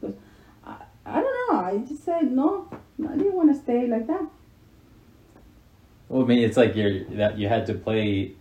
[0.00, 0.16] Because
[0.64, 0.76] I,
[1.06, 1.60] I don't know.
[1.60, 2.68] I just said no.
[3.08, 4.26] I didn't want to stay like that.
[6.08, 8.32] Well, I mean, it's like you're that you had to play.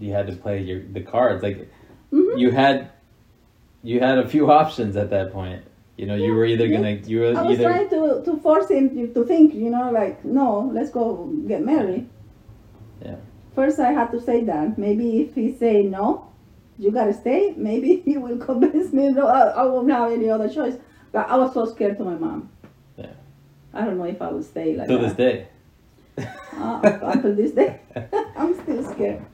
[0.00, 1.68] You had to play your the cards like
[2.12, 2.38] Mhm.
[2.38, 2.90] you had.
[3.82, 5.64] You had a few options at that point.
[5.96, 6.76] You know, you were either Yeah.
[6.78, 9.90] gonna you were I was either trying to, to force him to, think, you know,
[9.90, 12.08] like, no, let's go get married.
[13.04, 13.16] Yeah.
[13.54, 14.78] First, I had to say that.
[14.78, 16.28] Maybe if he say no,
[16.78, 20.48] you gotta stay, maybe he will convince me, no, I, I won't have any other
[20.48, 20.76] choice.
[21.12, 22.50] But I was so scared to my mom.
[22.96, 23.12] Yeah.
[23.74, 25.48] I don't know if I would stay like To this day.
[26.56, 27.80] Uh, until this day,
[28.36, 29.24] I'm still scared.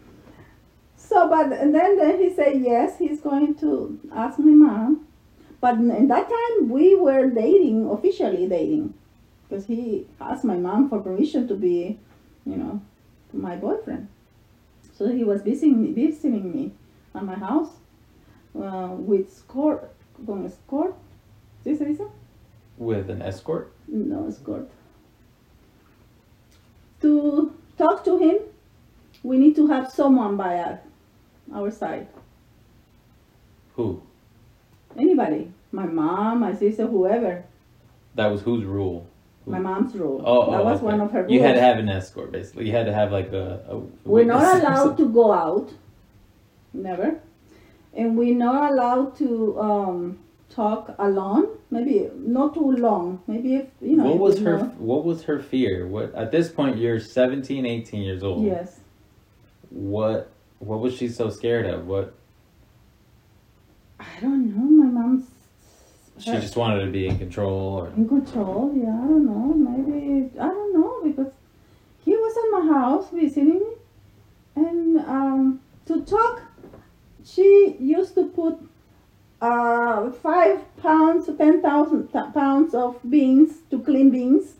[0.97, 5.08] So, but and then, then he said yes, he's going to ask my mom.
[5.61, 8.95] But in that time, we were dating, officially dating,
[9.49, 11.99] because he asked my mom for permission to be,
[12.47, 12.81] you know,
[13.33, 14.09] my boyfriend.
[14.97, 16.73] So he was visiting me, visiting me
[17.15, 17.71] at my house
[18.57, 19.91] uh, with escort,
[20.25, 20.95] con escort.
[21.65, 22.09] ¿Sí se dice?
[22.77, 23.73] With an escort.
[23.89, 24.71] No escort.
[27.01, 28.39] To talk to him,
[29.23, 30.81] we need to have someone by our,
[31.53, 32.09] our side.
[33.75, 34.03] Who?
[34.99, 35.53] Anybody.
[35.73, 37.45] My mom, my sister, whoever.
[38.15, 39.07] That was whose rule?
[39.47, 40.23] My mom's rule.
[40.25, 40.87] Oh, that oh, was okay.
[40.87, 41.33] one of her rules.
[41.33, 42.67] You had to have an escort, basically.
[42.67, 43.65] You had to have like a.
[43.69, 45.73] a We're not allowed to go out.
[46.73, 47.21] Never.
[47.95, 50.19] And we're not allowed to um,
[50.51, 51.49] talk alone.
[51.71, 53.23] Maybe not too long.
[53.27, 54.05] Maybe if, you know.
[54.05, 54.59] what was her?
[54.59, 55.87] know- What was her fear?
[55.87, 58.45] What at this point you're 17, 18 years old.
[58.45, 58.81] Yes.
[59.71, 60.31] What?
[60.59, 61.87] What was she so scared of?
[61.87, 62.15] What?
[64.19, 64.85] I don't know.
[64.85, 65.27] My mom's.
[66.19, 69.55] She just wanted to be in control, or In control, yeah, I don't know.
[69.55, 71.33] Maybe I don't know because
[72.05, 73.67] he was at my house visiting me,
[74.57, 76.43] and um, to talk,
[77.25, 78.59] she used to put
[79.41, 84.55] uh, five pounds, ten thousand pounds of beans to clean beans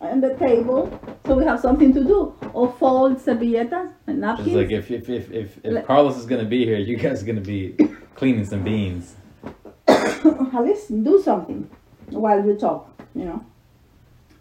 [0.00, 2.32] on the table, so we have something to do.
[2.52, 4.46] Or fold servilletas and napkins.
[4.46, 7.26] it's like if if if if, if Carlos is gonna be here, you guys are
[7.26, 7.74] gonna be
[8.14, 9.14] cleaning some beans.
[9.88, 11.68] at least do something
[12.10, 13.44] while you talk, you know.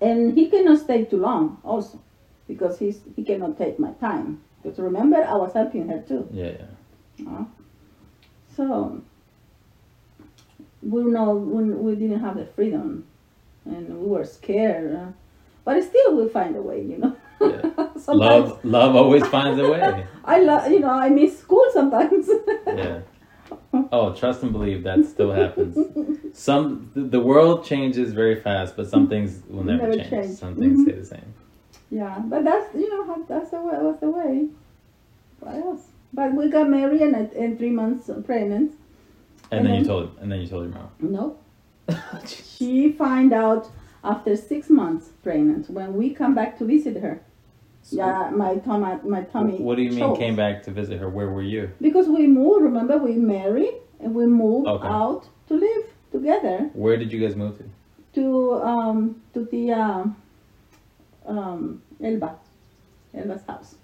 [0.02, 2.02] And he cannot stay too long also
[2.48, 4.42] because he's he cannot take my time.
[4.62, 6.28] Because remember I was helping her too.
[6.32, 6.52] Yeah,
[7.18, 7.30] yeah.
[7.30, 7.46] uh,
[8.56, 9.02] So
[10.82, 13.06] we know when we didn't have the freedom
[13.66, 14.96] and we were scared.
[14.96, 15.12] Uh,
[15.66, 17.16] but still we find a way, you know.
[17.40, 17.90] Yeah.
[18.08, 20.08] Love, love always finds a way.
[20.26, 22.30] I love you know, I miss school sometimes.
[22.68, 23.02] Yeah.
[23.92, 25.78] Oh, trust and believe that still happens.
[26.34, 30.10] Some the, world changes very fast, but some things will never, Never change.
[30.10, 30.38] change.
[30.38, 30.84] Some things Mhm.
[30.84, 31.34] stay the same.
[31.92, 34.48] Yeah, but that's you know how- that's the way was the way.
[35.40, 35.84] What else?
[36.14, 38.72] But we got married and and three months pregnant.
[39.52, 39.88] And then you Mhm.
[39.88, 40.90] told and then you told your mom.
[41.00, 41.36] No,
[42.26, 43.70] she find out
[44.04, 47.16] after six months pregnant when we come back to visit her.
[47.92, 49.58] Yeah, my tummy, my tummy.
[49.58, 51.10] What do you mean came back to visit her?
[51.10, 51.70] Where were you?
[51.82, 52.64] Because we moved.
[52.64, 54.88] Remember, we married and we moved Okay.
[54.88, 57.64] out to live together Where did you guys move to?
[58.14, 60.16] to um to the um,
[61.26, 62.38] um Elba,
[63.14, 63.76] Elba's house.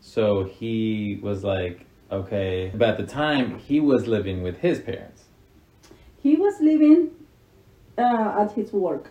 [0.00, 2.70] So he was like, okay.
[2.74, 5.24] But at the time, he was living with his parents.
[6.22, 7.10] He was living
[7.98, 9.10] uh, at his work.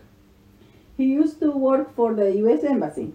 [0.97, 2.63] He used to work for the U.S.
[2.63, 3.13] Embassy,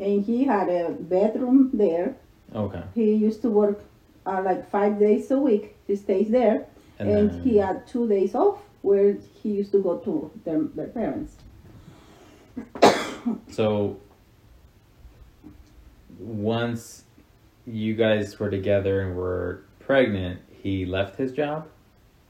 [0.00, 2.16] and he had a bedroom there.
[2.54, 2.82] Okay.
[2.94, 3.82] He used to work
[4.26, 5.76] uh, like five days a week.
[5.86, 6.66] He stays there,
[6.98, 10.60] And, and, then, he had two days off where he used to go to their,
[10.62, 11.36] their parents.
[13.50, 13.98] So
[16.18, 17.04] once
[17.66, 21.66] you guys were together and were pregnant, he left his job,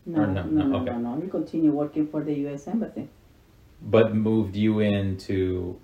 [0.07, 0.93] No, no, no, no, okay.
[0.93, 1.21] no, no.
[1.21, 2.67] He continued working for the U.S.
[2.69, 3.09] Embassy.
[3.83, 5.79] but moved you into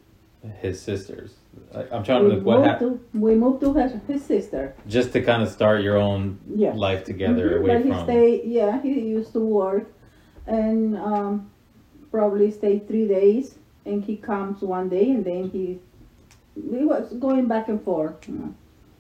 [0.61, 1.35] his sister's.
[1.75, 3.01] I, I'm trying to we look what happened.
[3.13, 4.75] to we moved to his, his sister.
[4.87, 6.77] Just to kind of start your own Yes.
[6.77, 8.05] life together Mhm, away but he from.
[8.05, 9.87] stay, yeah, he used to work
[10.47, 11.51] and um,
[12.11, 15.79] probably stay three days, and he comes one day, and then he
[16.55, 18.55] he was going back and forth you know,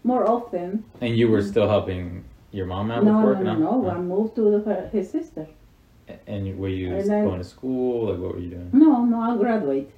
[0.04, 0.84] more often.
[1.00, 3.58] and you were still helping your mom out No, with no, work?
[3.60, 5.46] no, no, I moved to her, his sister.
[6.26, 8.10] And were you And going to school?
[8.10, 8.70] Like, what were you doing?
[8.72, 9.90] No, no, I graduate.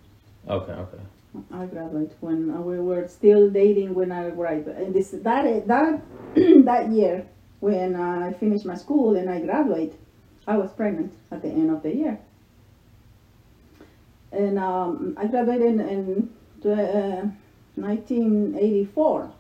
[0.49, 1.03] Okay, okay.
[1.51, 4.77] I graduated when we were still dating when I graduated.
[4.77, 6.03] And this that that
[6.65, 7.27] that year,
[7.61, 9.97] when I finished my school and I graduated,
[10.47, 12.19] I was pregnant at the end of the year.
[14.31, 16.31] And um, I graduated in, in
[16.71, 17.31] uh,
[17.77, 19.33] 1984.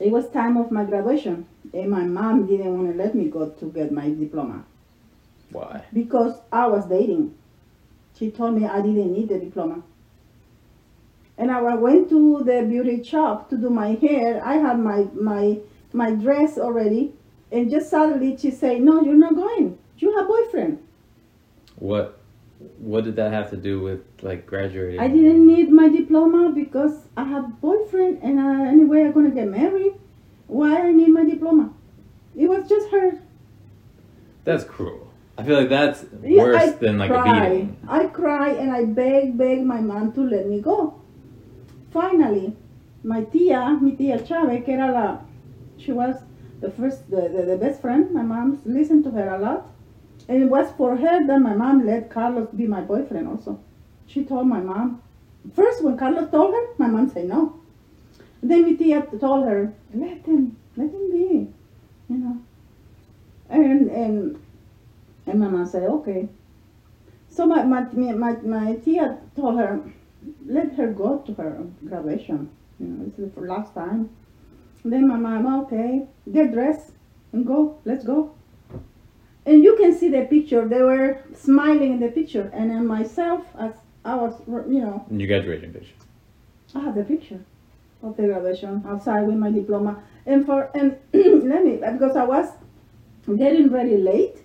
[0.00, 3.50] It was time of my graduation, and my mom didn't want to let me go
[3.50, 4.64] to get my diploma
[5.50, 5.84] Why?
[5.92, 7.34] because I was dating.
[8.20, 9.82] She told me I didn't need the diploma.
[11.38, 14.44] And I went to the beauty shop to do my hair.
[14.44, 15.58] I had my my
[15.94, 17.14] my dress already,
[17.50, 19.78] and just suddenly she said, "No, you're not going.
[19.96, 20.86] You have boyfriend."
[21.76, 22.18] What?
[22.76, 25.00] What did that have to do with like graduating?
[25.00, 29.48] I didn't need my diploma because I have boyfriend, and uh, anyway I'm gonna get
[29.48, 29.94] married.
[30.46, 31.72] Why I need my diploma?
[32.36, 33.18] It was just her.
[34.44, 35.09] That's cruel.
[35.40, 37.46] I feel like that's Yeah, worse I than like cry.
[37.46, 37.76] a beating.
[37.88, 41.00] I cry and I beg, beg my mom to let me go.
[41.90, 42.54] Finally,
[43.02, 45.18] my tia, mi tia Chávez, que era la,
[45.78, 46.16] she was
[46.60, 48.10] the first, the, the, the best friend.
[48.12, 49.66] My mom listened to her a lot.
[50.28, 53.58] And it was for her that my mom let Carlos be my boyfriend also.
[54.06, 55.02] She told my mom.
[55.54, 57.58] First, when Carlos told her, my mom said no.
[58.42, 61.48] Then my tia told her, let him, let him be,
[62.10, 62.42] you know.
[63.48, 64.38] And, and,
[65.26, 66.28] and my mom said, okay.
[67.28, 69.80] So my, my, my, my tia told her,
[70.46, 72.50] let her go to her graduation.
[72.78, 74.10] You know, this is for last time.
[74.84, 76.92] Then my mom, okay, get dressed
[77.32, 78.34] and go, let's go.
[79.46, 80.66] And you can see the picture.
[80.68, 82.50] They were smiling in the picture.
[82.52, 83.72] And then myself, as
[84.04, 85.94] I was, you know, Your graduation picture.
[86.74, 87.40] I have the picture
[88.02, 90.02] of the graduation outside with my diploma.
[90.26, 92.48] And for and let me because I was
[93.36, 94.36] getting very late.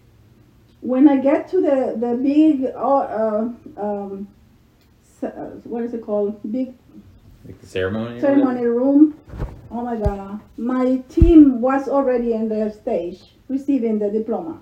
[0.85, 4.27] When I get to the the big uh, uh, um,
[5.23, 5.27] uh,
[5.73, 6.39] what is it called?
[6.51, 6.75] Big
[7.43, 8.19] Like the ceremony.
[8.21, 9.19] ceremony room.
[9.71, 10.41] Oh my God!
[10.57, 13.19] My team was already in the stage
[13.49, 14.61] receiving the diploma.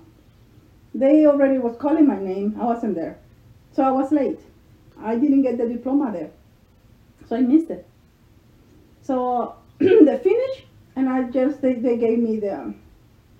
[0.94, 2.56] They already was calling my name.
[2.58, 3.18] I wasn't there,
[3.72, 4.40] so I was late.
[4.98, 6.30] I didn't get the diploma there,
[7.28, 7.86] so I missed it.
[9.02, 10.64] So they finished,
[10.96, 12.72] and I just they, they gave me the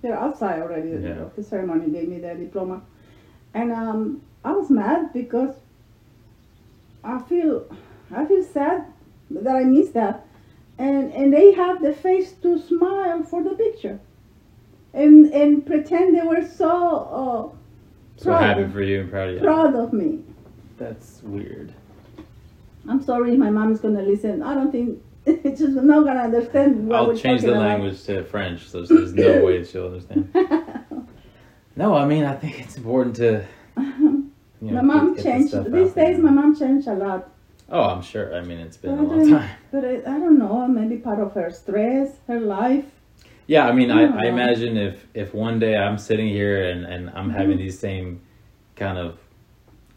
[0.04, 0.90] they're outside already.
[0.94, 1.24] the- Yeah.
[1.34, 2.82] The ceremony gave me their diploma,
[3.54, 5.54] and um, I was mad because
[7.02, 7.64] I feel
[8.14, 8.84] I feel sad
[9.30, 10.26] that I missed that,
[10.78, 13.98] and and they have the face to smile for the picture,
[14.92, 16.70] and and pretend they were so
[17.20, 17.42] uh,
[18.16, 19.40] So proud, happy for you and proud of you.
[19.40, 20.10] proud of me.
[20.76, 21.72] That's weird.
[22.88, 24.42] I'm sorry, my mom's gonna listen.
[24.42, 25.00] I don't think
[25.56, 27.62] she's not gonna understand what I'll change the about.
[27.62, 30.32] language to French, so there's no way she'll understand.
[31.76, 33.44] No, I mean I think it's important to.
[33.76, 35.72] You know, my mom get- changed.
[35.72, 37.28] These days, my mom changed a lot.
[37.68, 38.34] Oh, I'm sure.
[38.34, 39.50] I mean, it's been a long time.
[39.72, 40.66] But I, I don't know.
[40.68, 42.84] Maybe part of her stress, her life.
[43.46, 47.10] Yeah, I mean, I, I imagine if if one day I'm sitting here and and
[47.10, 47.30] I'm Mm-hmm.
[47.38, 48.20] having these same
[48.76, 49.18] kind of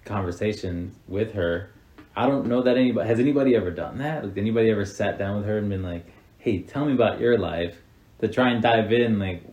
[0.05, 1.69] conversations with her,
[2.18, 4.26] I don't know that anybody has anybody ever done that.
[4.26, 6.05] Like, anybody ever sat down with her and been like,
[6.39, 7.82] "Hey, tell me about your life,"
[8.22, 9.20] to try and dive in.
[9.20, 9.43] Like,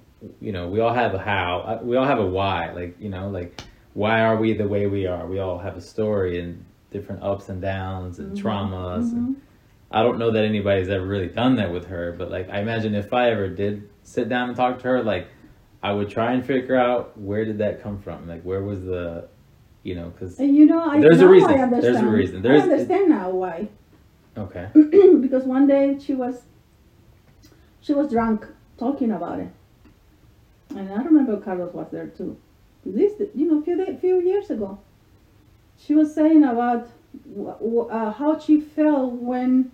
[0.40, 2.72] you know, we all have a how, uh, we all have a why.
[2.72, 3.60] Like, you know, like
[3.92, 5.26] why are we the way we are?
[5.26, 9.12] We all have a story and different ups and downs and traumas.
[9.12, 9.40] And, Mhm.
[9.90, 12.94] I don't know that anybody's ever really done that with her, but like I imagine
[12.94, 15.28] if I ever did sit down and talk to her, like
[15.82, 19.28] I would try and figure out where did that come from, like where was the,
[19.84, 21.70] you know, because you know, I There's a reason.
[21.70, 22.42] There's a reason.
[22.42, 23.68] There's- I understand now why.
[24.36, 24.66] okay,
[25.20, 26.42] because one day she was
[27.80, 28.46] she was drunk
[28.78, 29.50] talking about it,
[30.76, 32.36] and I remember Carlos was there too.
[32.84, 34.78] This, you know, few day, few years ago,
[35.78, 36.88] she was saying about
[37.90, 39.70] uh, how she felt when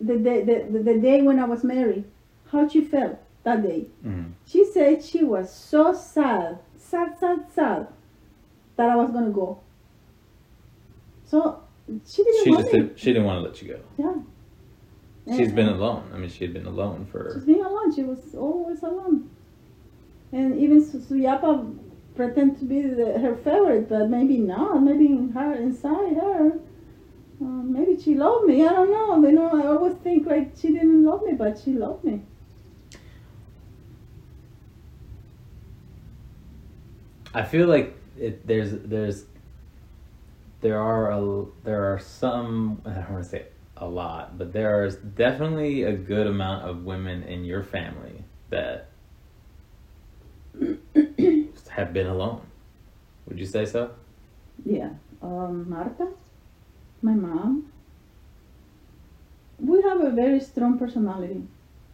[0.00, 2.04] the day the, the, the day when I was married,
[2.52, 3.86] how she felt that day.
[4.06, 4.32] Mhm.
[4.46, 7.88] She said she was so sad, sad, sad, sad,
[8.76, 9.60] that I was gonna go.
[11.24, 11.62] So
[12.06, 13.80] she didn't she want just did, she didn't want to let you go.
[13.98, 15.34] Yeah.
[15.36, 16.04] She's And- been alone.
[16.14, 17.42] I mean, she had been alone She's for.
[17.44, 17.92] being alone.
[17.94, 19.28] She was always alone.
[20.32, 21.76] And even Suyapa
[22.14, 24.82] pretend to be the, her favorite, but maybe not.
[24.82, 26.52] Maybe in her inside her,
[27.40, 28.64] uh, maybe she loved me.
[28.66, 29.28] I don't know.
[29.28, 32.22] You know, I always think like she didn't love me, but she loved me.
[37.34, 39.24] I feel like it, there's there's
[40.60, 43.46] there are a there are some I don't want to say
[43.76, 48.88] a lot, but there is definitely a good amount of women in your family that
[51.70, 52.40] have been alone.
[53.28, 53.90] Would you say so?
[54.64, 54.90] Yeah.
[55.22, 56.08] Um, Marta,
[57.02, 57.70] my mom.
[59.58, 61.42] We have a very strong personality.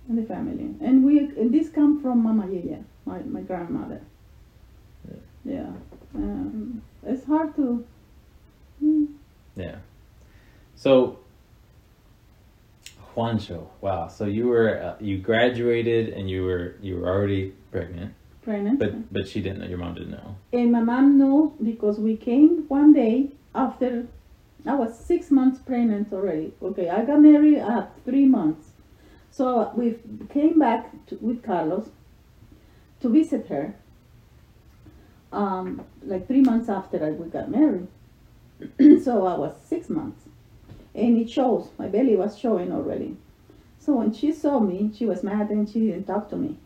[0.08, 0.74] in the family.
[0.80, 4.00] And we and this come from Mama Yaya, my, my grandmother.
[5.08, 5.54] Yeah.
[5.54, 5.70] Yeah.
[6.14, 7.84] Um, it's hard to.
[8.82, 9.06] mm,
[9.56, 9.76] Yeah.
[10.74, 11.18] So,
[13.14, 14.08] Juancho, wow.
[14.08, 18.78] So you were uh, you graduated and you were you were already pregnant, pregnant.
[18.78, 19.66] but but she didn't know.
[19.66, 20.36] Your mom didn't know.
[20.52, 24.06] And my mom knew because we came one day after
[24.66, 26.52] I was six months pregnant already.
[26.62, 28.70] Okay, I got married at three months.
[29.30, 29.96] So we
[30.30, 31.88] came back to, with Carlos
[33.00, 33.74] to visit her.
[35.32, 37.88] Um, like three months after I, we got married.
[39.02, 40.24] so I was six months.
[40.94, 43.16] And it shows, my belly was showing already.
[43.78, 46.58] So when she saw me, she was mad and she didn't talk to me.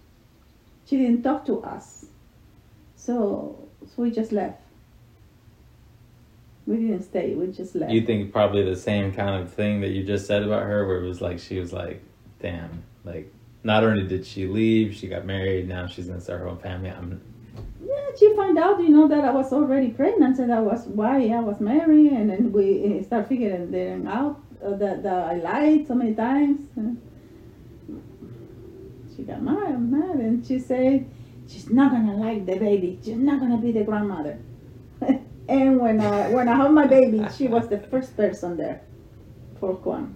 [0.85, 2.07] She didn't talk to us.
[2.97, 4.61] So, so we just left.
[6.67, 7.35] We didn't stay.
[7.35, 7.93] We just left.
[7.93, 10.97] You think probably the same kind of thing that you just said about her, where
[10.97, 12.03] it was like she was like,
[12.41, 15.69] "Damn, like not only did she leave, she got married.
[15.69, 16.91] Now she's gonna start her own family.
[16.91, 17.21] I'm
[18.19, 21.41] she found out, you know, that I was already pregnant, and that was why I
[21.41, 25.87] was married, and then we uh, start figuring them out uh, that, that I lied
[25.87, 26.61] so many times.
[29.15, 31.09] She got mad, mad, and she said
[31.47, 32.99] she's not gonna like the baby.
[33.03, 34.39] She's not gonna be the grandmother.
[35.49, 38.83] and when I when I had my baby, she was the first person there
[39.59, 40.15] for Juan.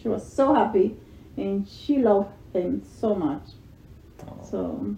[0.00, 0.96] She was so happy,
[1.36, 3.42] and she loved him so much.
[4.26, 4.96] oh, So,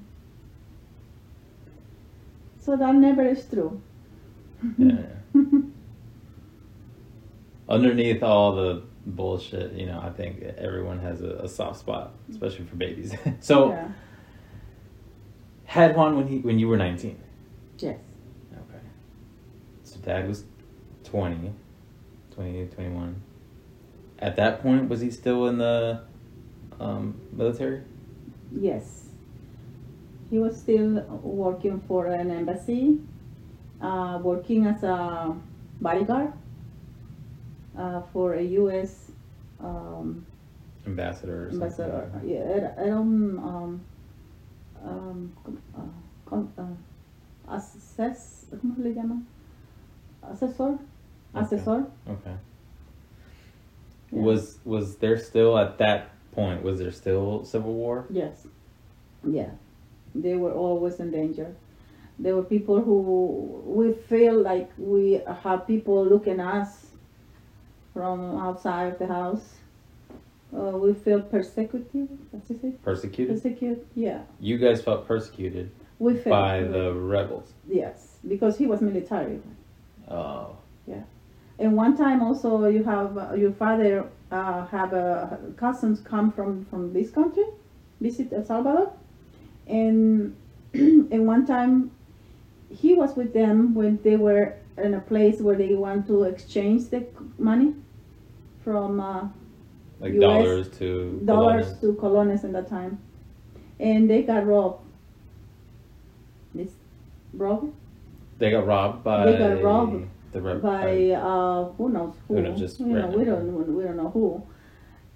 [2.70, 3.82] so that never is true.
[4.78, 5.02] yeah."
[7.68, 12.66] Underneath all the bullshit, you know, I think everyone has a, a soft spot, especially
[12.66, 13.12] for babies.
[13.40, 13.88] so, yeah.
[15.64, 17.18] had Juan when he when you were nineteen.
[17.78, 17.98] Yes.
[18.52, 18.82] Okay.
[19.82, 20.44] So dad was
[21.04, 21.52] 20,
[22.34, 23.22] 20, 21.
[24.20, 26.02] At that point, was he still in the
[26.78, 27.82] um, military?
[28.52, 29.09] Yes.
[30.30, 33.00] He was still working for an embassy,
[33.82, 35.34] uh, working as a
[35.80, 36.32] bodyguard
[37.76, 39.10] uh, for a U.S.
[39.60, 40.24] Um,
[40.86, 42.10] Ambassador ambassador.
[42.24, 43.80] Yeah, era, era un um,
[44.82, 45.32] um,
[45.76, 45.80] uh,
[46.24, 49.22] con- uh, ases- ¿cómo le llama?
[50.22, 50.78] Asesor.
[51.34, 51.56] Okay.
[51.56, 51.86] Asesor.
[52.08, 52.34] Okay.
[54.12, 54.22] Yeah.
[54.22, 56.62] Was was there still at that point?
[56.62, 58.06] Was there still civil war?
[58.10, 58.46] Yes.
[59.28, 59.50] Yeah.
[60.14, 61.54] They were always in danger.
[62.18, 66.86] There were people who we feel like we have people looking at us
[67.94, 69.54] from outside of the house.
[70.54, 72.08] Uh, we feel persecuted.
[72.30, 72.82] What's it?
[72.82, 73.34] Persecuted.
[73.36, 73.86] Persecuted.
[73.94, 74.22] Yeah.
[74.40, 77.52] You guys felt persecuted We felt by the rebels.
[77.68, 79.40] yes because he was military.
[80.08, 80.56] Oh.
[80.86, 81.02] Yeah.
[81.58, 86.64] And one time also you have uh, your father uh, have uh, cousins come from
[86.66, 87.44] from this country,
[88.00, 88.92] visit El Salvador,
[89.70, 90.36] and
[90.74, 91.90] and one time
[92.70, 96.88] he was with them when they were in a place where they want to exchange
[96.90, 97.06] the
[97.38, 97.74] money
[98.64, 99.28] from uh,
[100.00, 101.80] Like US dollars to dollars colones.
[101.80, 102.98] to colones in that time,
[103.78, 104.84] and they got robbed.
[106.54, 106.72] This
[107.34, 107.72] robbed
[108.38, 109.26] They got robbed by.
[109.26, 110.06] They got robbed
[110.62, 112.36] by uh, who knows who.
[112.36, 114.42] Who knows, just you know, we don't we don't know who,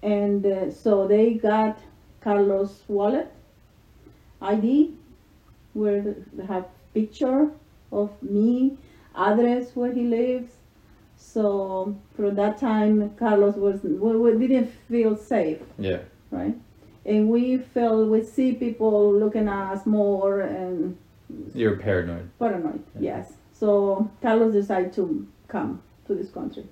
[0.03, 1.77] and uh, so they got
[2.21, 3.31] Carlos' wallet,
[4.45, 4.93] ID,
[5.73, 7.51] where they have picture
[7.91, 8.77] of me,
[9.15, 10.51] address where he lives.
[11.17, 15.99] So from that time, Carlos was we, we didn't feel safe, Yeah.
[16.31, 16.55] right?
[17.05, 20.97] And we felt we see people looking at us more and
[21.53, 22.29] You're paranoid.
[22.39, 22.83] paranoid.
[22.95, 23.17] Yeah.
[23.17, 23.33] Yes.
[23.53, 26.65] So Carlos decided to come to this country.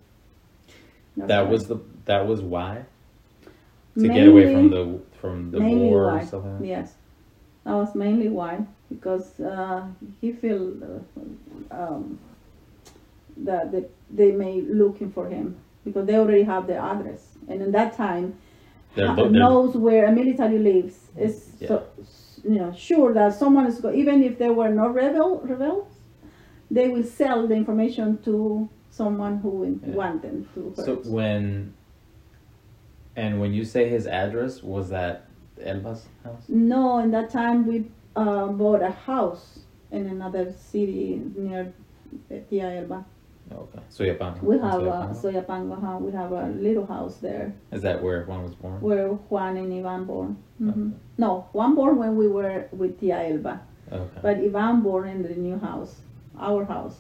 [1.16, 1.52] That's that why.
[1.52, 2.86] was the that was why
[4.00, 6.20] to get away from the from the mainly war why.
[6.20, 6.68] and stuff like.
[6.68, 6.96] Yes,
[7.66, 9.86] that was mainly why because uh,
[10.22, 10.74] he feel
[11.72, 12.20] uh, um,
[13.38, 17.72] that they, they may looking for him because they already have their address and in
[17.72, 18.38] that time
[18.96, 21.68] They're, uh, they're, knows where a military lives is Yeah.
[21.68, 21.88] so,
[22.44, 25.88] you know sure that someone is go- even if there were no rebel rebels
[26.70, 29.96] they will sell the information to someone who will Yeah.
[29.96, 31.74] want them to so when
[33.16, 35.28] and when you say his address was that
[35.62, 36.44] Elba's house?
[36.48, 37.86] No, in that time we
[38.16, 39.60] uh, bought a house
[39.92, 41.74] in another city near
[42.50, 43.06] Tia Elba.
[43.52, 43.80] Okay.
[43.92, 44.42] Soyapango.
[44.42, 45.22] We have a Soyapango?
[45.46, 45.98] Soyapango, huh?
[46.00, 48.80] we have a little house there Is that where Juan was born?
[48.82, 50.38] where Juan and Ivan born.
[50.58, 50.96] hmm Okay.
[51.18, 53.62] No, Juan born when we were with Tia Elba,
[53.92, 54.20] Okay.
[54.22, 56.02] but Ivan born in the new house,
[56.40, 56.98] our house.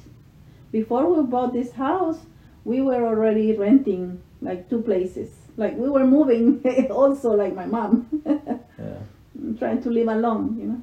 [0.71, 2.19] Before we bought this house,
[2.65, 5.29] we were already renting like two places.
[5.57, 6.61] Like we were moving
[6.91, 8.07] also like my mom.
[9.59, 10.81] trying to live alone, you know.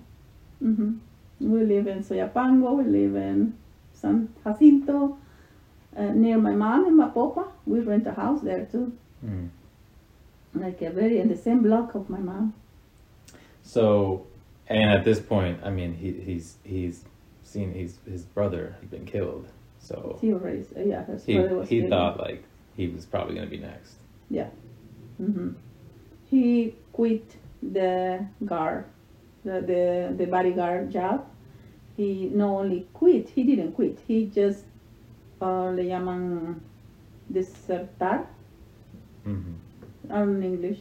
[0.75, 0.93] hmm
[1.41, 3.55] We live in Soyapango, we live in
[3.95, 5.17] San Jacinto,
[5.97, 8.93] uh, near my mom and my papa We rent a house there too,
[9.25, 9.49] Mm.
[10.55, 12.55] like a very in the same block of my mom.
[13.63, 14.27] So,
[14.69, 17.05] and at this point, I mean, he he's he's
[17.45, 19.47] seen he's his brother had been killed.
[19.81, 21.91] So He already, yeah, his he brother was he killed.
[21.91, 22.43] thought like
[22.77, 23.95] he was probably gonna be next.
[25.21, 25.49] Hmm
[26.31, 28.85] He quit the guard,
[29.45, 31.27] the, the the bodyguard job.
[31.97, 33.99] He not only quit, he didn't quit.
[34.09, 34.65] He just
[35.43, 36.61] uh, le llaman
[37.33, 38.27] desertar.
[39.25, 39.55] hmm
[40.09, 40.81] I don't know English.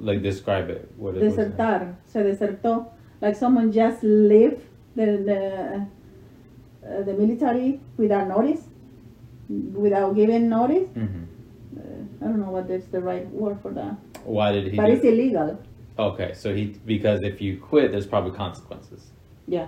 [0.00, 0.88] Like describe it.
[0.96, 1.36] What it was.
[1.36, 1.94] Desertar.
[2.06, 2.86] Se desertó.
[3.20, 4.60] Like someone just left
[4.96, 5.40] the the
[6.84, 8.62] uh, the military without notice,
[9.48, 10.88] without giving notice.
[10.94, 11.31] hmm Uh,
[12.22, 14.76] I don't know what is the right word for that, Why did he?
[14.76, 15.58] but do it's illegal.
[15.98, 19.10] Okay, so he because if you quit, there's probably consequences.
[19.46, 19.66] Yeah.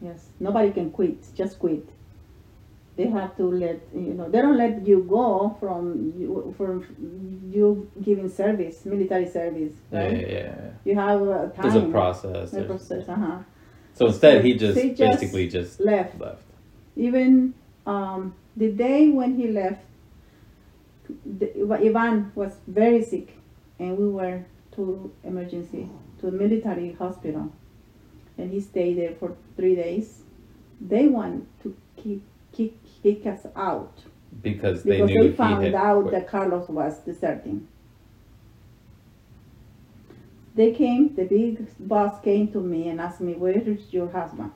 [0.00, 1.18] Yes, nobody can quit.
[1.34, 1.86] Just quit.
[2.96, 4.28] They have to let you know.
[4.30, 6.84] They don't let you go from you from
[7.52, 9.74] you giving service, military service.
[9.92, 10.12] Yeah, Right?
[10.12, 10.38] yeah, yeah.
[10.38, 10.70] yeah.
[10.84, 11.62] You have a time.
[11.62, 12.52] There's a process.
[12.54, 13.08] a process.
[13.08, 13.38] Uh-huh.
[13.94, 16.18] So instead, he just he just basically just Left.
[16.18, 16.42] left.
[16.96, 17.54] Even
[17.86, 19.82] um, the day when he left,
[21.24, 23.36] the, Ivan was very sick,
[23.78, 25.88] and we were to emergency
[26.20, 27.52] to military hospital,
[28.38, 30.22] and he stayed there for three days.
[30.80, 32.20] They want to kick
[32.52, 32.72] kick
[33.02, 33.92] kick us out
[34.42, 37.68] Because they because knew they he found out that Carlos was deserting.
[40.54, 44.52] They came, the big boss came to me and asked me, Where is your husband?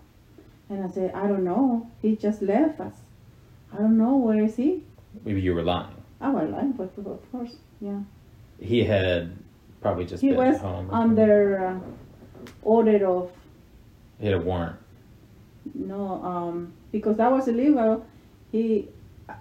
[0.68, 1.90] And I said, I don't know.
[2.02, 2.94] He just left us.
[3.72, 4.16] I don't know.
[4.16, 4.82] Where is he?
[5.24, 5.94] Maybe you were lying.
[6.20, 8.00] I was lying, but of course, yeah.
[8.60, 9.36] He had
[9.80, 10.90] probably just He been was at home.
[10.90, 11.78] under uh,
[12.62, 13.30] order of,
[14.18, 14.76] He had a warrant.
[15.74, 18.04] no, um, because that was illegal,
[18.52, 18.88] he,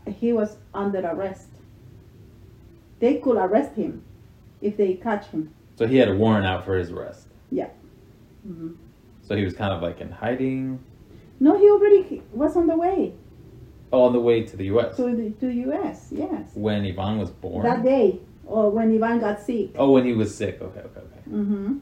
[0.08, 1.48] he was under arrest.
[3.00, 4.04] They could arrest him
[4.62, 5.54] if they catch him.
[5.76, 7.28] So he had a warrant out for his arrest.
[8.46, 8.76] Mhm.
[9.22, 10.80] So he was kind of like in hiding.
[11.40, 13.14] No, he already was on the way
[13.94, 14.96] Oh, on the way to the U.S.
[14.98, 16.08] to the to U.S.
[16.12, 17.64] Yes, when Ivan was born.
[17.64, 19.70] that day or when Ivan got sick.
[19.76, 20.60] Oh, when he was sick.
[20.62, 21.30] Okay, okay, okay.
[21.30, 21.78] hmm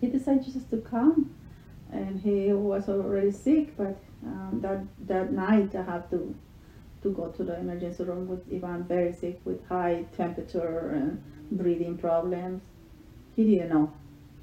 [0.00, 1.34] He decided just to come,
[1.90, 3.74] and he was already sick.
[3.76, 6.34] But um, that that night, I have to
[7.02, 11.96] to go to the emergency room with Ivan, very sick, with high temperature and breathing
[11.96, 12.60] problems.
[13.34, 13.92] He didn't know.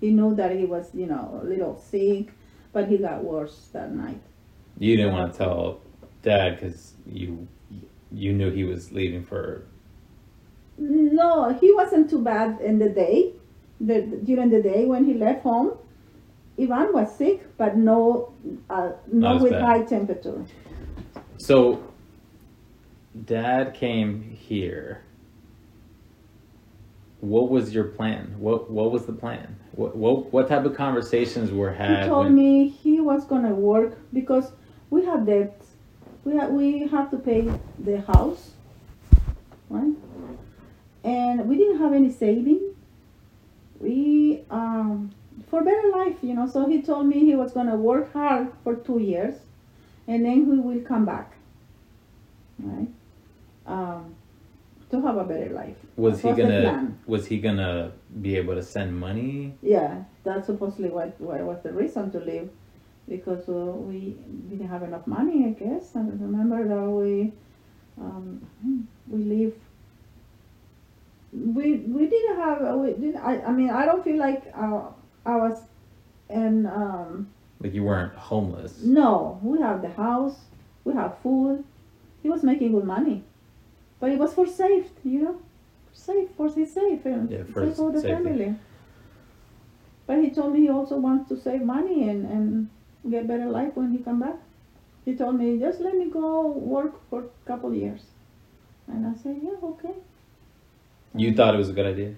[0.02, 2.32] He knew that he was, you know, a little sick,
[2.74, 4.22] but he got worse that night.
[4.80, 5.82] You didn't want to tell
[6.26, 7.48] Dad because you
[8.12, 9.64] you knew he was leaving for.
[10.78, 13.32] No, he wasn't too bad in the day.
[13.80, 15.78] The, during the day when he left home,
[16.60, 18.34] Ivan was sick, but no,
[18.70, 19.62] uh, Not not with bad.
[19.62, 20.44] high temperature.
[21.38, 21.84] So,
[23.26, 25.02] Dad came here.
[27.22, 28.36] What was your plan?
[28.40, 29.56] What What was the plan?
[29.74, 32.04] What What, what type of conversations were had?
[32.04, 34.52] He told when- me he was gonna work because
[34.90, 35.65] we have debts.
[36.26, 37.50] We have we have to pay
[37.80, 38.52] the house,
[39.70, 39.94] right?
[41.04, 42.74] And we didn't have any saving.
[43.80, 45.12] We um
[45.50, 46.48] for better life, you know.
[46.48, 49.36] So he told me he was gonna work hard for two years,
[50.08, 51.36] and then he will come back,
[52.60, 52.88] right?
[53.68, 54.16] Um,
[54.90, 55.78] to have a better life.
[55.96, 56.94] Was he gonna.
[57.06, 57.92] Was he gonna
[58.22, 59.54] be able to send money?
[59.62, 62.50] Yeah, that's supposedly what, what was the reason to leave,
[63.08, 64.18] because uh, we
[64.50, 65.96] didn't have enough money, I guess.
[65.96, 67.34] I remember that we
[68.00, 68.48] um,
[69.08, 69.54] we live.
[71.34, 73.18] We we didn't have uh, we didn't.
[73.18, 74.90] I, I mean I don't feel like uh,
[75.26, 75.64] I was,
[76.30, 77.28] and um,
[77.62, 78.84] Like you weren't homeless.
[78.84, 80.46] no, we have the house,
[80.86, 81.64] we have food.
[82.24, 83.24] He was making good money,
[84.00, 85.36] but it was for safe, you know,
[85.94, 88.14] safe for his safe and Yeah, for safe for the safety.
[88.14, 88.56] family.
[90.08, 92.68] But he told me he also wants to save money and, and
[93.10, 94.36] get better life when he come back.
[95.06, 98.02] He told me just let me go work for a couple years,
[98.88, 99.94] and I said yeah okay.
[101.14, 102.16] You thought it was a good idea.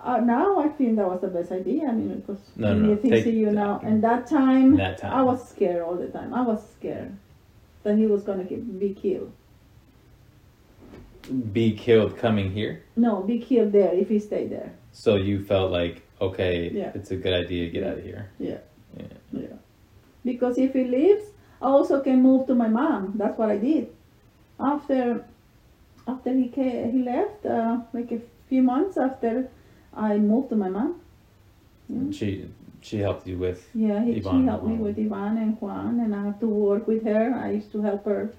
[0.00, 1.88] Uh, now I think that was the best idea.
[1.88, 5.12] I mean, because No, no, you think take- you now, and that time, That time.
[5.12, 6.32] I was scared all the time.
[6.32, 7.16] I was scared
[7.82, 9.32] that he was gonna be killed.
[11.52, 12.82] Be killed coming here.
[12.96, 14.72] No, be killed there if he stayed there.
[14.92, 16.90] So you felt like okay, Yeah.
[16.94, 18.30] it's a good idea to get out of here.
[18.38, 18.58] Yeah.
[18.96, 19.06] Yeah.
[19.32, 19.56] Yeah.
[20.24, 21.24] Because if he leaves,
[21.60, 23.14] I also can move to my mom.
[23.16, 23.88] That's what I did.
[24.58, 25.24] After
[26.06, 29.48] after he came, he left, uh, like a few months after,
[29.94, 31.00] I moved to my mom.
[31.92, 32.14] Mm.
[32.14, 32.48] She
[32.80, 33.68] she helped you with.
[33.74, 36.86] Yeah, he, Ivan she helped me with Ivan and Juan, and I have to work
[36.86, 37.34] with her.
[37.34, 38.32] I used to help her,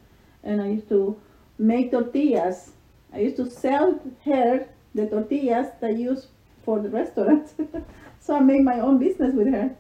[0.44, 1.20] and I used to
[1.58, 2.72] make tortillas.
[3.14, 6.28] I used to sell her the tortillas that I use
[6.64, 7.50] for the restaurant.
[8.20, 9.76] so I made my own business with her.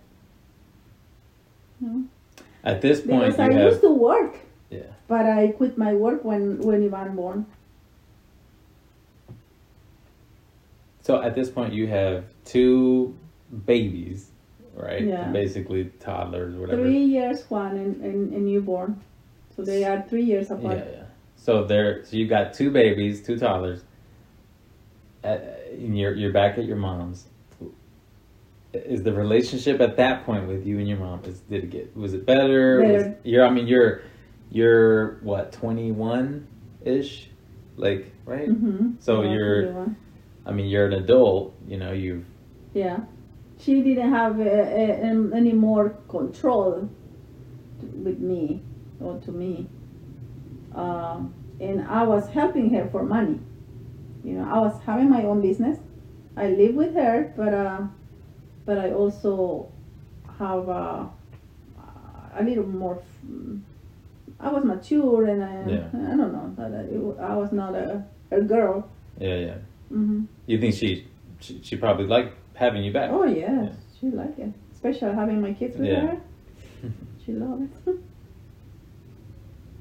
[2.63, 4.37] At this point, Because I have used to work,
[4.69, 4.81] yeah.
[5.07, 7.45] but I quit my work when when Ivan born.
[11.01, 13.17] So at this point, you have two
[13.65, 14.29] babies,
[14.75, 15.03] right?
[15.03, 15.29] Yeah.
[15.29, 16.83] Basically toddlers, whatever.
[16.83, 19.01] Three years one and, and, and newborn,
[19.55, 20.77] so they are three years apart.
[20.77, 21.03] yeah.
[21.35, 23.81] So there, so you got two babies, two toddlers.
[25.23, 25.37] Uh,
[25.71, 27.25] and you're you're back at your mom's.
[28.71, 31.95] Is the relationship at that point with you and your mom is did it get
[31.97, 32.81] was it better?
[32.83, 34.01] Was, you're I mean you're
[34.51, 36.47] you're what twenty one
[36.85, 37.29] ish,
[37.77, 38.47] like right?
[38.47, 38.91] Mm-hmm.
[38.99, 39.97] So you're 21.
[40.45, 41.55] I mean you're an adult.
[41.67, 42.25] You know you've
[42.75, 42.99] Yeah,
[43.59, 46.89] she didn't have uh, uh, any more control
[47.81, 48.61] with me
[48.99, 49.67] or to me,
[50.75, 53.39] um, and I was helping her for money.
[54.23, 55.79] You know, I was having my own business.
[56.37, 57.81] I live with her, but uh,
[58.69, 59.67] but I also
[60.37, 61.05] have uh,
[62.37, 63.01] a little more.
[64.39, 65.87] I was mature, and I, Yeah.
[66.11, 66.53] I don't know.
[66.59, 68.87] that I, I was not a, a girl.
[69.19, 69.57] yeah yeah.
[69.89, 71.07] hmm You think she
[71.39, 73.09] she, she probably liked having you back?
[73.11, 73.69] Oh yes, Yeah.
[73.99, 74.53] she like it.
[74.75, 76.05] Especially having my kids with Yeah.
[76.05, 76.17] her.
[77.25, 77.73] She love it.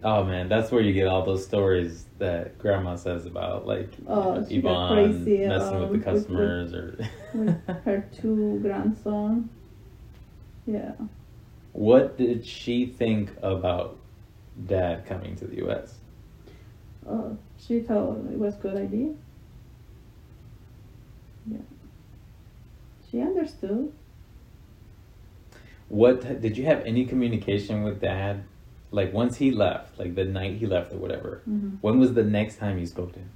[0.02, 4.44] Oh man, that's where you get all those stories that grandma says about like Oh,
[4.48, 6.98] she got Ivan crazy, messing um, with with the customers or
[7.32, 9.50] with her two grandson.
[10.66, 10.94] Yeah.
[11.72, 13.98] what did she think about
[14.66, 16.00] dad coming to the US?
[17.06, 19.14] Oh, she thought it was good idea.
[21.46, 21.58] Yeah.
[23.10, 23.92] She understood.
[25.88, 28.44] What did you have any communication with dad?
[28.90, 31.42] Like once he left, like the night he left or whatever.
[31.48, 31.78] Mhm.
[31.82, 33.30] When was the next time you spoke to him?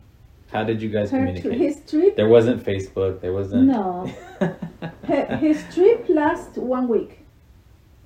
[0.51, 1.61] How did you guys Her tri- communicate?
[1.61, 2.16] his trip.
[2.16, 3.20] There wasn't Facebook.
[3.20, 3.65] There wasn't.
[3.69, 4.11] No.
[5.41, 7.20] His trip last one week.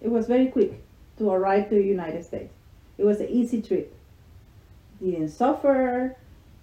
[0.01, 0.83] It was very quick
[1.19, 2.53] to arrive to the United States.
[2.99, 3.95] It was an easy trip.
[5.03, 6.17] Didn't suffer.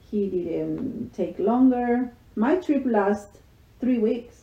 [0.10, 2.14] He didn't take longer.
[2.36, 3.40] My trip last
[3.80, 4.43] three weeks,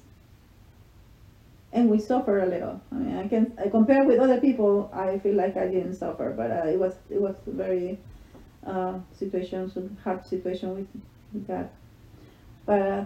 [1.72, 2.80] and we suffer a little.
[2.90, 4.90] I mean, I can I compare with other people.
[4.92, 7.98] I feel like I didn't suffer, but uh, it was it was very
[8.66, 10.88] uh, situations hard situation with,
[11.32, 11.72] with that.
[12.66, 13.04] But uh,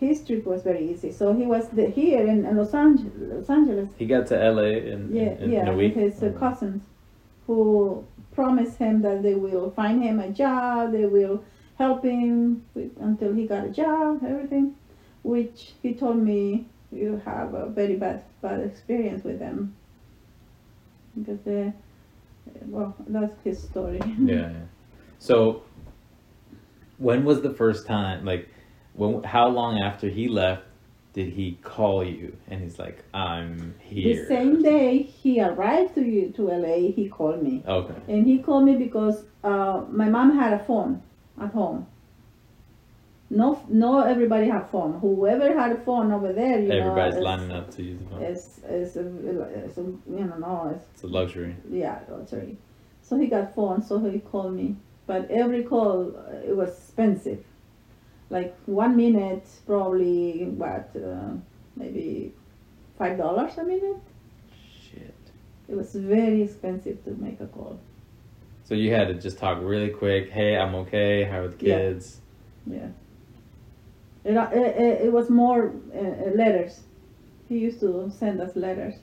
[0.00, 1.12] his trip was very easy.
[1.12, 3.12] So he was the, here in, in Los Angeles.
[3.16, 5.94] Los Angeles he got to LA in, yeah, in, in yeah, a week.
[5.94, 6.82] with his uh, cousins,
[7.46, 11.44] who promised him that they will find him a job, they will
[11.78, 14.74] help him with, until he got a job, everything.
[15.22, 19.74] Which he told me you have a very bad bad experience with them
[21.18, 21.72] because they,
[22.66, 24.00] well, that's his story.
[24.18, 24.52] yeah, yeah.
[25.18, 25.62] So,
[26.98, 28.24] when was the first time?
[28.24, 28.48] Like,
[28.94, 29.22] when?
[29.22, 30.62] How long after he left
[31.12, 32.36] did he call you?
[32.48, 37.08] And he's like, "I'm here." The same day he arrived to you to LA, he
[37.08, 37.62] called me.
[37.66, 37.94] Okay.
[38.08, 41.02] And he called me because uh, my mom had a phone
[41.40, 41.86] at home.
[43.28, 45.00] No, no, everybody had phone.
[45.00, 48.22] Whoever had a phone over there, you Everybody's know, lining up to use the phone.
[48.22, 51.56] is is, is, you know, no, it's, It's a luxury.
[51.68, 52.56] yeah, lottery.
[53.02, 54.76] So he got phone, so he called me.
[55.06, 57.44] But every call, it was expensive.
[58.30, 61.30] Like one minute, probably what, uh,
[61.76, 62.32] maybe
[62.98, 64.02] five dollars a minute.
[64.80, 65.14] Shit.
[65.68, 67.78] It was very expensive to make a call.
[68.64, 70.30] So you had to just talk really quick.
[70.30, 71.24] Hey, I'm okay.
[71.24, 71.78] How are the Yeah.
[71.78, 72.20] kids?
[72.66, 72.88] Yeah.
[74.26, 76.80] It, it, eh, eh, it was more uh, letters.
[77.48, 78.94] He used to send us letters,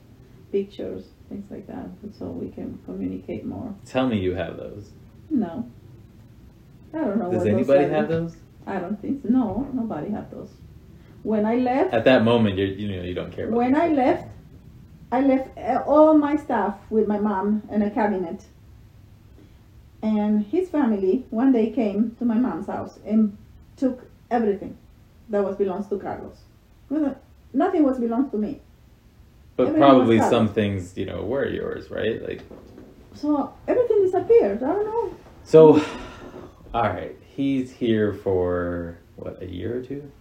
[0.51, 1.87] pictures, things like that,
[2.19, 3.73] so we can communicate more.
[3.85, 4.91] Tell me you have those.
[5.29, 5.71] No.
[6.93, 7.31] I don't know.
[7.31, 8.35] Does anybody those have those?
[8.67, 9.29] I don't think so.
[9.29, 10.49] No, nobody had those.
[11.23, 13.57] When I left, At that moment, you you know you don't care about.
[13.57, 14.27] when I left,
[15.09, 18.43] I left all my stuff with my mom in a cabinet.
[20.01, 23.37] And his family one day came to my mom's house and
[23.77, 24.77] took everything
[25.29, 26.37] that was belongs to Carlos.
[27.53, 28.61] Nothing was belongs to me.
[29.55, 32.21] but everything probably some things you know were yours, right?
[32.27, 32.41] Like
[33.13, 34.61] So everything disappeared.
[34.63, 35.15] I don't know.
[35.43, 35.83] so.
[36.73, 40.11] All right, he's here for what a year or two,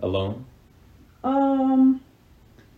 [0.00, 0.44] alone.
[1.24, 2.02] Um,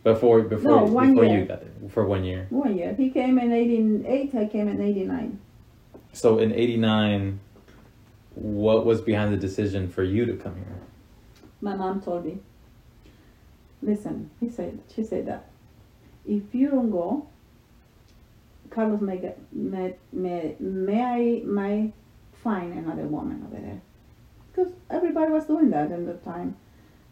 [0.04, 1.40] Before before No, before year.
[1.40, 2.46] you got there for one year.
[2.50, 2.94] one year.
[2.94, 5.38] He came in 88, I came in 89.
[6.12, 7.40] So in '89,
[8.36, 10.78] what was behind the decision for you to come here?
[11.60, 12.38] My mom told me.
[13.82, 15.46] listen, he said, she said that
[16.26, 17.26] if you don't go,
[18.70, 21.92] Carlos may get, may, may, may I may
[22.32, 23.80] find another woman over there.
[24.50, 26.56] Because everybody was doing that in the time.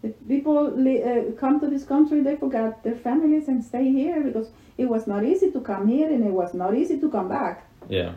[0.02, 4.50] If people uh, come to this country, they forgot their families and stay here because
[4.76, 7.66] it was not easy to come here and it was not easy to come back.
[7.88, 8.12] Yeah.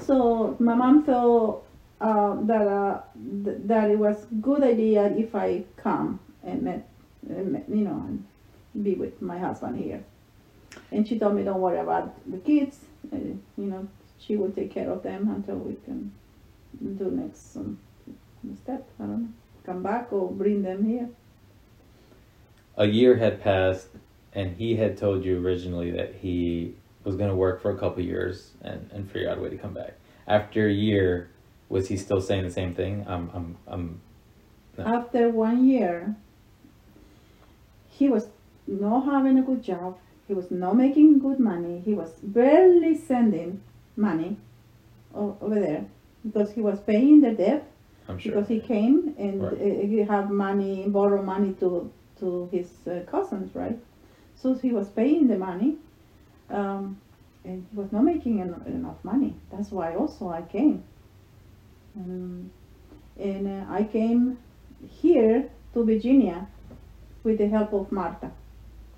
[0.00, 1.64] So my mom felt
[2.00, 3.00] uh, that uh,
[3.44, 6.88] th- that it was good idea if I come and met,
[7.28, 8.24] and met, you know, and
[8.82, 10.04] be with my husband here.
[10.92, 12.78] And she told me, don't worry about the kids.
[13.12, 13.88] Uh, you know,
[14.18, 16.12] she will take care of them until we can
[16.80, 17.78] do next um,
[18.62, 18.88] step.
[19.00, 19.28] I don't know,
[19.64, 21.08] come back or bring them here.
[22.76, 23.88] A year had passed,
[24.32, 28.02] and he had told you originally that he was going to work for a couple
[28.02, 29.94] years and, and figure out a way to come back.
[30.26, 31.30] After a year,
[31.68, 33.04] was he still saying the same thing?
[33.08, 34.00] I'm, I'm, I'm.
[34.76, 34.84] No.
[34.84, 36.14] After one year,
[37.88, 38.28] he was
[38.66, 39.98] not having a good job.
[40.26, 41.80] He was not making good money.
[41.84, 43.62] He was barely sending
[43.96, 44.36] money
[45.14, 45.86] over there
[46.24, 47.66] because he was paying the debt
[48.08, 48.32] I'm sure.
[48.32, 49.52] because he came and Right.
[49.54, 51.90] uh, he have money, borrow money to
[52.20, 53.78] to his uh, cousins, right?
[54.34, 55.76] So he was paying the money,
[56.50, 56.98] um,
[57.44, 59.34] and he was not making en- enough money.
[59.50, 60.82] That's why also I came,
[61.98, 62.50] um,
[63.18, 64.38] and uh, I came
[64.88, 66.46] here to Virginia
[67.24, 68.30] with the help of Marta.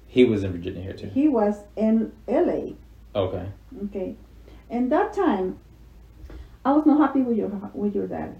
[0.07, 1.09] He was in Virginia here too.
[1.09, 2.75] He was in LA.
[3.15, 3.47] Okay.
[3.87, 4.17] Okay,
[4.69, 5.59] and that time,
[6.65, 8.37] I was not happy with your with your dad.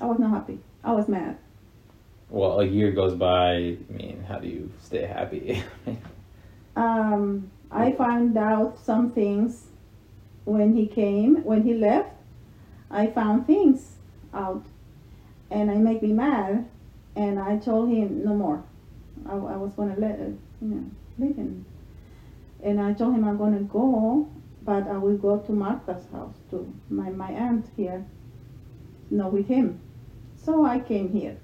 [0.00, 0.60] I was not happy.
[0.84, 1.38] I was mad.
[2.30, 3.52] Well, a year goes by.
[3.52, 5.62] I mean, how do you stay happy?
[6.74, 9.66] Um, I found out some things
[10.44, 11.44] when he came.
[11.44, 12.10] When he left,
[12.92, 13.96] I found things
[14.34, 14.64] out,
[15.50, 16.68] and it made me mad.
[17.16, 18.62] And I told him no more.
[19.26, 20.24] I, I was gonna let uh,
[20.60, 21.66] you know leave him.
[22.62, 24.28] And I told him I'm gonna go,
[24.62, 28.04] but I will go to Martha's house to my my aunt here.
[29.10, 29.80] Not with him.
[30.36, 31.36] So I came here.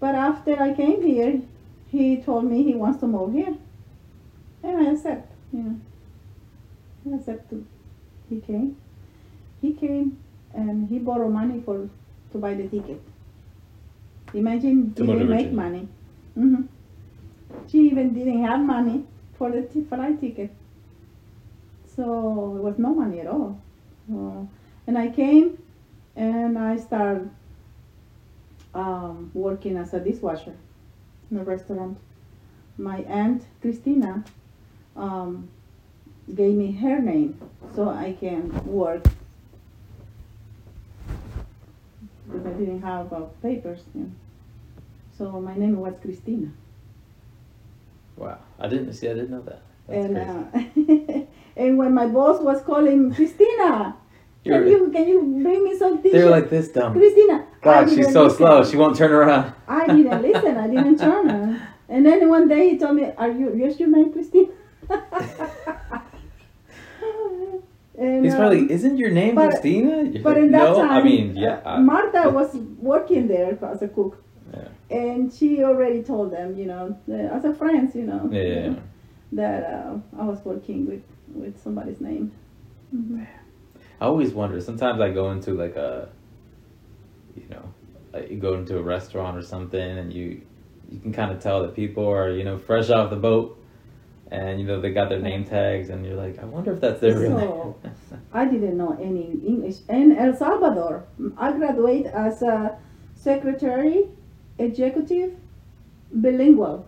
[0.00, 1.42] But after I came here,
[1.88, 3.56] he told me he wants to move here.
[4.62, 5.80] And I accept, know.
[7.10, 7.66] I accept to,
[8.28, 8.76] he came.
[9.60, 10.18] He came
[10.54, 11.88] and he borrowed money for
[12.32, 13.00] to buy the ticket.
[14.34, 15.88] Imagine To he didn't make money.
[16.34, 16.62] hmm
[17.68, 19.04] She even didn't have money
[19.34, 20.50] for the t- flight ticket.
[21.96, 23.60] So it was no money at all.
[24.08, 24.48] So,
[24.86, 25.58] and I came
[26.16, 27.30] and I started
[28.74, 30.54] um, working as a dishwasher
[31.30, 31.98] in a restaurant.
[32.78, 34.24] My aunt Christina
[34.96, 35.48] um,
[36.34, 37.38] gave me her name
[37.74, 39.04] so I can work
[42.26, 43.80] because I didn't have uh, papers.
[43.94, 44.10] You know.
[45.16, 46.48] So my name was Christina.
[48.16, 48.38] wow.
[48.58, 49.08] I didn't see.
[49.08, 49.62] I didn't know that.
[49.88, 51.24] That's and uh,
[51.56, 53.96] and when my boss was calling Christina,
[54.44, 56.92] can You're- can you bring me some They're like this dumb.
[56.94, 57.44] Christina.
[57.62, 58.36] I God, she's so listen.
[58.38, 58.64] slow.
[58.64, 59.52] She won't turn around.
[59.68, 60.56] I didn't listen.
[60.56, 61.68] I didn't turn her.
[61.88, 64.48] And then one day he told me, "Are you yes, your name, Christina?"
[68.00, 68.72] And, He's um, probably.
[68.72, 70.18] Isn't your name but- Christina?
[70.22, 71.60] But in that no, time, I mean, yeah.
[71.64, 72.56] uh, I- Martha was
[72.90, 74.16] working there as a cook,
[74.52, 74.68] Yeah.
[74.90, 76.96] and she already told them, you know,
[77.36, 78.74] as a friend, you know, Yeah, yeah,
[79.32, 81.02] that uh, I was working with
[81.34, 82.32] with somebody's name.
[82.94, 83.26] Mhm.
[84.00, 84.60] I always wonder.
[84.60, 86.08] Sometimes I go into like a,
[87.36, 87.62] you know,
[88.12, 90.40] like you go into a restaurant or something, and you
[90.90, 93.56] you can kind of tell that people are you know fresh off the boat,
[94.30, 97.00] and you know they got their name tags, and you're like, I wonder if that's
[97.00, 97.94] their real So- name.
[98.32, 99.76] I didn't know any English.
[99.88, 101.04] In El Salvador,
[101.36, 102.78] I graduated as a
[103.14, 104.06] secretary,
[104.58, 105.34] executive,
[106.12, 106.86] bilingual.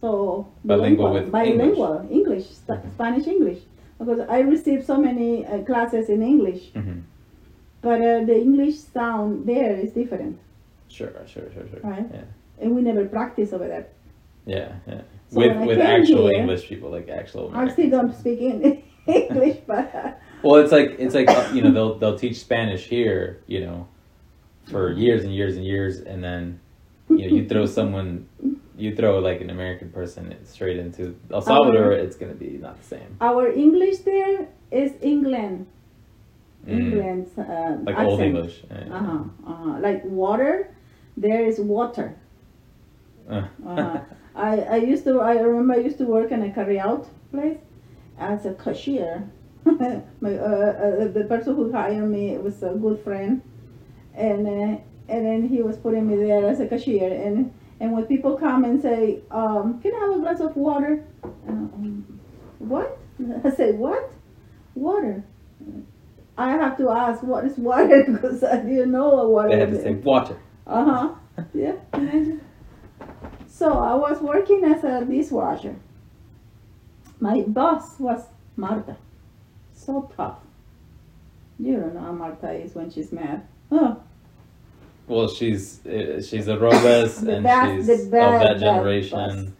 [0.00, 3.60] So Bilingual with bilingual English, Sp- Spanish English,
[3.98, 7.02] because I received so many uh, classes in English, Mhm.
[7.82, 10.38] but uh, the English sound there is different,
[10.88, 11.80] Sure, sure, sure, sure.
[11.84, 12.04] Right.
[12.12, 12.24] Yeah,
[12.60, 13.86] and we never practice over there.
[14.44, 15.02] yeah, yeah.
[15.32, 17.48] So with with actual here- English people, like actual.
[17.48, 17.90] Americans.
[17.90, 21.94] don't speak in English, but uh, Well, it's like it's like uh, you know they'll
[21.98, 23.88] they'll teach Spanish here, you know,
[24.70, 26.60] for years and years and years, and then
[27.08, 28.28] you know you throw someone,
[28.76, 32.86] you throw like an American person straight into El Salvador, it's gonna be not the
[32.94, 33.16] same.
[33.20, 35.66] our English there is England.
[36.66, 36.78] Mm.
[36.78, 38.20] England's uh, Like old.
[38.20, 38.62] English.
[38.70, 38.96] Yeah.
[38.98, 39.80] Uh-huh, uh-huh.
[39.80, 40.70] Like water,
[41.16, 42.14] there is water.
[43.28, 43.42] Uh.
[43.66, 44.00] Uh-huh.
[44.34, 47.58] I, I used to, I remember I used to work in a carry out place
[48.18, 49.28] as a cashier.
[49.64, 53.42] My, uh, uh, the person who hired me was a good friend.
[54.14, 54.76] And, uh,
[55.08, 57.12] and then he was putting me there as a cashier.
[57.12, 61.02] And, And when people come and say, um, "Can I have a glass of water?"
[61.48, 62.04] Um,
[62.60, 62.96] what?
[63.44, 64.04] I say, "What?
[64.76, 65.24] Water?"
[66.38, 69.48] I have to ask, "What is water?" because I didn't know what water.
[69.48, 70.36] They had to say water.
[70.66, 71.08] Uh huh.
[71.54, 71.74] Yeah.
[73.52, 75.76] So I was working as a dishwasher.
[77.20, 78.22] My boss was
[78.56, 78.96] Marta.
[79.74, 80.38] So tough.
[81.58, 83.46] You don't know how Marta is when she's mad.
[83.70, 84.00] Oh,
[85.06, 89.54] Well, she's uh, she's a Robes The and best- she's the of that generation.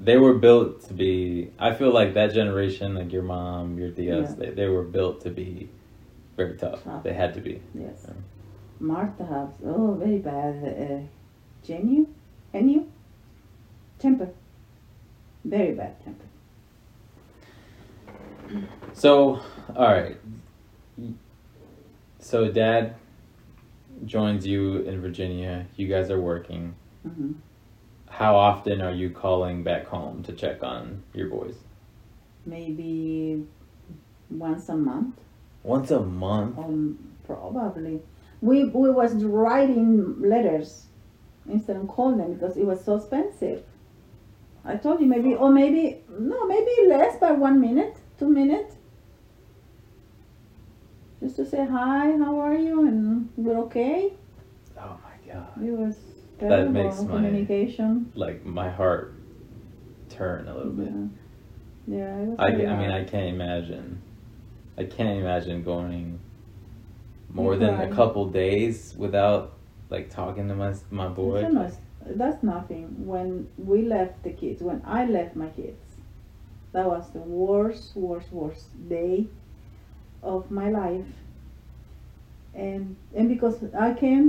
[0.00, 1.50] They were built to be.
[1.58, 4.34] I feel like that generation, like your mom, your tias, Yeah.
[4.38, 5.68] they, they were built to be
[6.36, 6.84] very tough.
[6.84, 7.02] Tough.
[7.02, 7.60] They had to be.
[7.74, 8.04] yes.
[8.06, 8.14] Yeah.
[8.80, 10.54] Marta has, oh, very bad.
[10.64, 12.06] Uh, genu?
[12.54, 12.86] Genu?
[13.98, 14.28] Temper.
[15.44, 16.24] Very bad temper.
[18.92, 19.40] So,
[19.74, 20.16] all right.
[22.20, 22.94] So, dad
[24.06, 25.66] joins you in Virginia.
[25.74, 26.76] You guys are working.
[27.02, 27.32] hmm
[28.08, 31.56] How often are you calling back home to check on your boys?
[32.46, 33.44] Maybe
[34.30, 35.16] once a month.
[35.64, 36.56] Once a month.
[36.56, 38.00] Um, probably.
[38.40, 40.86] We we was writing letters
[41.48, 43.62] instead of calling them because it was so expensive.
[44.64, 48.76] I told you maybe or maybe no maybe less by one minute, two minutes.
[51.20, 54.12] Just to say hi, how are you, and we're okay.
[54.78, 55.48] Oh my god.
[55.64, 55.96] It was
[56.38, 58.12] That terrible makes my- communication.
[58.14, 59.14] Like my heart
[60.10, 60.92] turn a little bit.
[61.86, 62.90] Yeah, yeah it was I, I mean.
[62.90, 64.00] I can't imagine.
[64.76, 66.18] I can't imagine going
[67.32, 69.54] more than a couple days without
[69.94, 71.42] like talking to my my boy.
[71.42, 71.80] That's not-
[72.22, 73.06] That's nothing.
[73.12, 75.84] When we left the kids, when I left my kids,
[76.72, 79.26] that was the worst, worst, worst day
[80.22, 81.06] of my life.
[82.54, 83.56] And and because
[83.88, 84.26] I came,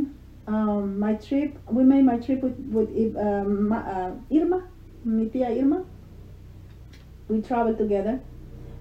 [0.48, 4.60] um, my trip, we made my trip with with um, uh, Irma,
[5.04, 5.84] mi tía Irma.
[7.28, 8.16] We traveled together,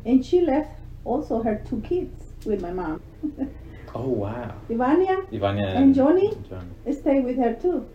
[0.07, 0.71] and she left
[1.05, 3.01] also her two kids with my mom.
[3.95, 6.93] Oh wow, Ivania Ivania and Johnny Johnny.
[6.93, 7.87] stay with her too,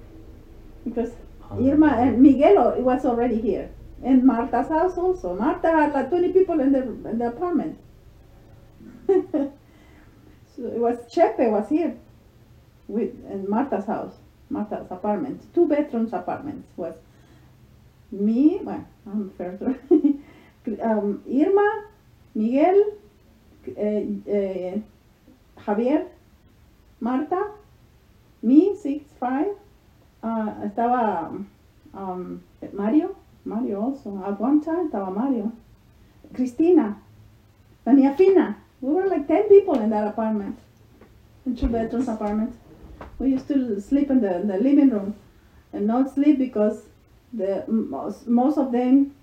[0.85, 1.11] because
[1.51, 3.69] Oh, Irma and Miguel it was already here.
[4.03, 5.35] And Marta's house also.
[5.35, 7.77] Marta had like 20 people in the, in the apartment.
[9.07, 9.51] so
[10.57, 11.97] it was Chepe was here
[12.87, 14.15] with in Marta's house,
[14.49, 15.53] Marta's apartment.
[15.53, 16.95] Two bedrooms apartments was
[18.11, 19.61] me, well, I'm first,
[20.81, 21.83] um, Irma,
[22.35, 22.93] Miguel,
[23.77, 23.81] uh,
[24.31, 24.79] uh,
[25.65, 26.07] Javier,
[26.99, 27.51] Marta,
[28.41, 29.55] me, six, five,
[30.21, 31.31] Ah, estaba
[31.93, 32.41] um,
[32.73, 33.15] Mario,
[33.45, 34.21] Mario also.
[34.25, 35.51] At one time estaba Mario.
[36.33, 36.97] Cristina,
[37.85, 38.57] la Fina.
[38.81, 40.59] We were like 10 people in that apartment.
[41.45, 42.53] In two bedrooms apartment.
[43.17, 45.15] We used to sleep in the, in the living room
[45.73, 46.83] and not sleep because
[47.33, 49.15] the most, most of them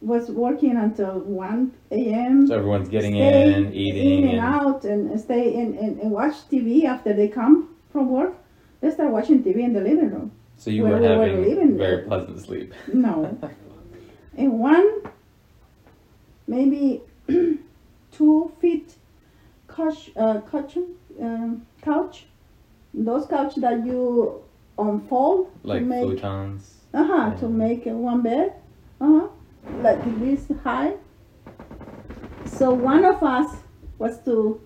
[0.00, 2.46] was working until 1 a.m.
[2.46, 6.34] So everyone's getting stay in, eating, in and out and stay in and, and watch
[6.50, 8.34] TV after they come from work.
[8.80, 10.32] They start watching TV in the living room.
[10.56, 12.74] so you were we were having living very pleasant sleep.
[12.92, 13.38] No.
[14.36, 15.02] and one,
[16.46, 17.00] maybe
[18.12, 18.94] two feet
[19.68, 20.76] couch, uh, couch,
[21.20, 22.26] um, couch.
[22.92, 24.42] Those couch that you
[24.78, 26.62] unfold like to make, futons.
[26.94, 28.52] uh huh, to make one bed,
[29.00, 29.28] uh huh,
[29.82, 30.94] like this high.
[32.46, 33.56] So one of us
[33.98, 34.60] was to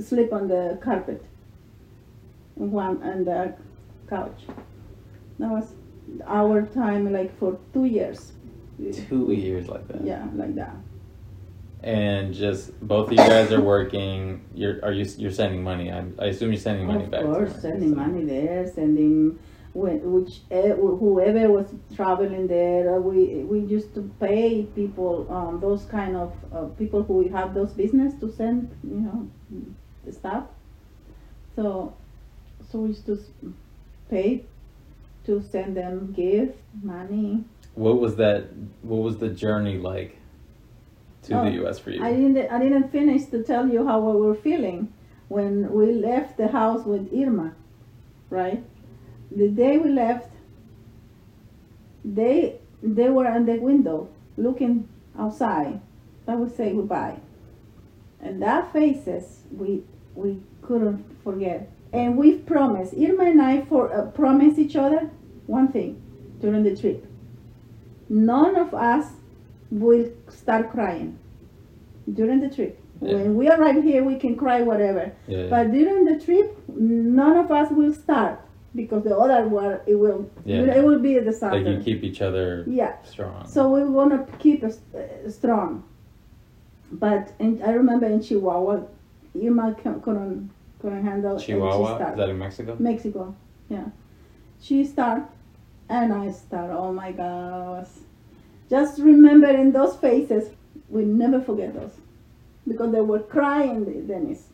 [0.00, 1.24] sleep on the carpet,
[2.54, 3.54] one on the
[4.08, 4.42] couch.
[5.38, 5.74] That was
[6.26, 8.32] our time, like for two years.
[9.08, 10.04] Two years like that.
[10.04, 10.76] Yeah, like that.
[11.82, 14.44] And just both of you guys are working.
[14.54, 15.92] You're are you you're sending money?
[15.92, 17.24] I, I assume you're sending money of back.
[17.24, 19.38] Of course, sending money there, sending
[19.76, 22.96] when, which eh, whoever was traveling there.
[22.96, 27.52] uh, We we used to pay people, um, those kind of uh, people who have
[27.54, 29.28] those business to send, you know,
[30.04, 30.44] the stuff.
[31.56, 31.94] So,
[32.68, 33.18] so we used to
[34.10, 34.44] pay
[35.26, 37.44] to send them gift money.
[37.74, 38.44] What was that?
[38.82, 40.16] What was the journey like
[41.24, 41.78] to Oh, the U.S.
[41.78, 42.02] for you?
[42.02, 44.92] I didn't I didn't finish to tell you how we were feeling
[45.28, 47.52] when we left the house with Irma,
[48.30, 48.62] right?
[49.34, 50.30] The day we left,
[52.04, 54.88] they they were on the window looking
[55.18, 55.80] outside.
[56.28, 57.18] I would say goodbye,
[58.20, 59.82] and that faces we
[60.14, 61.70] we couldn't forget.
[61.92, 65.10] And we've promised Irma and I for uh, promised each other
[65.46, 66.02] one thing
[66.40, 67.06] during the trip.
[68.08, 69.12] None of us
[69.70, 71.18] will start crying
[72.12, 72.78] during the trip.
[73.00, 73.14] Yeah.
[73.14, 75.12] When we arrive here, we can cry whatever.
[75.26, 75.46] yeah.
[75.48, 78.40] But during the trip, none of us will start
[78.76, 80.62] because the other one it will Yeah.
[80.78, 81.58] it will be a disaster.
[81.58, 83.02] Like you keep each other yeah.
[83.02, 83.46] strong.
[83.48, 85.82] So we want to keep us uh, strong.
[86.92, 88.82] But in, I remember in Chihuahua,
[89.34, 90.50] Irma cou- couldn't
[90.80, 91.38] couldn't handle.
[91.40, 92.76] Chihuahua, is that in Mexico?
[92.78, 93.34] Mexico,
[93.68, 93.86] yeah.
[94.60, 95.24] She start,
[95.88, 96.70] and I start.
[96.70, 97.88] Oh my gosh!
[98.70, 100.50] Just remembering those faces,
[100.88, 101.96] we never forget those,
[102.68, 104.44] because they were crying, Dennis.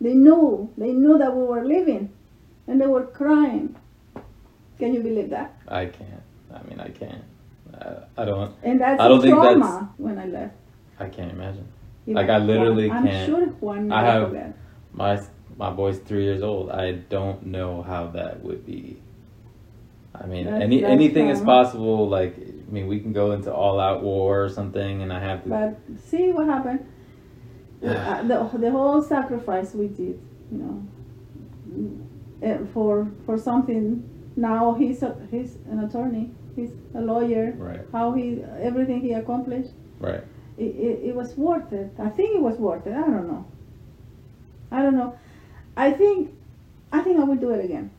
[0.00, 2.12] They knew, they knew that we were leaving,
[2.68, 3.76] and they were crying.
[4.78, 5.56] Can you believe that?
[5.68, 6.22] I can't.
[6.52, 7.24] I mean, I can't.
[7.72, 8.54] Uh, I don't.
[8.62, 10.54] And that's I don't think trauma that's- when I left.
[10.98, 11.66] I can't imagine.
[12.06, 14.56] Like, I literally I'm can't- sure Juan I have- forget.
[14.92, 15.20] My
[15.58, 16.70] my boy's three years old.
[16.70, 18.98] I don't know how that would be.
[20.14, 22.08] I mean, That's- any anything is possible.
[22.08, 25.42] Like, I mean, we can go into all out war or something, and I have
[25.44, 25.48] to.
[25.48, 25.78] But
[26.10, 26.84] see what happened.
[27.86, 30.18] Uh, the, the whole sacrifice we did,
[30.50, 30.82] you know,
[32.72, 34.02] for for something.
[34.36, 36.30] Now he's a, he's an attorney.
[36.54, 37.52] He's a lawyer.
[37.56, 37.80] right.
[37.92, 39.72] How he everything he accomplished.
[40.00, 40.22] Right.
[40.58, 41.90] It, it, it was worth it.
[41.98, 42.92] I think it was worth it.
[42.94, 43.46] I don't know.
[44.70, 45.18] I don't know.
[45.76, 46.32] I think
[46.92, 47.90] I think I will do it again.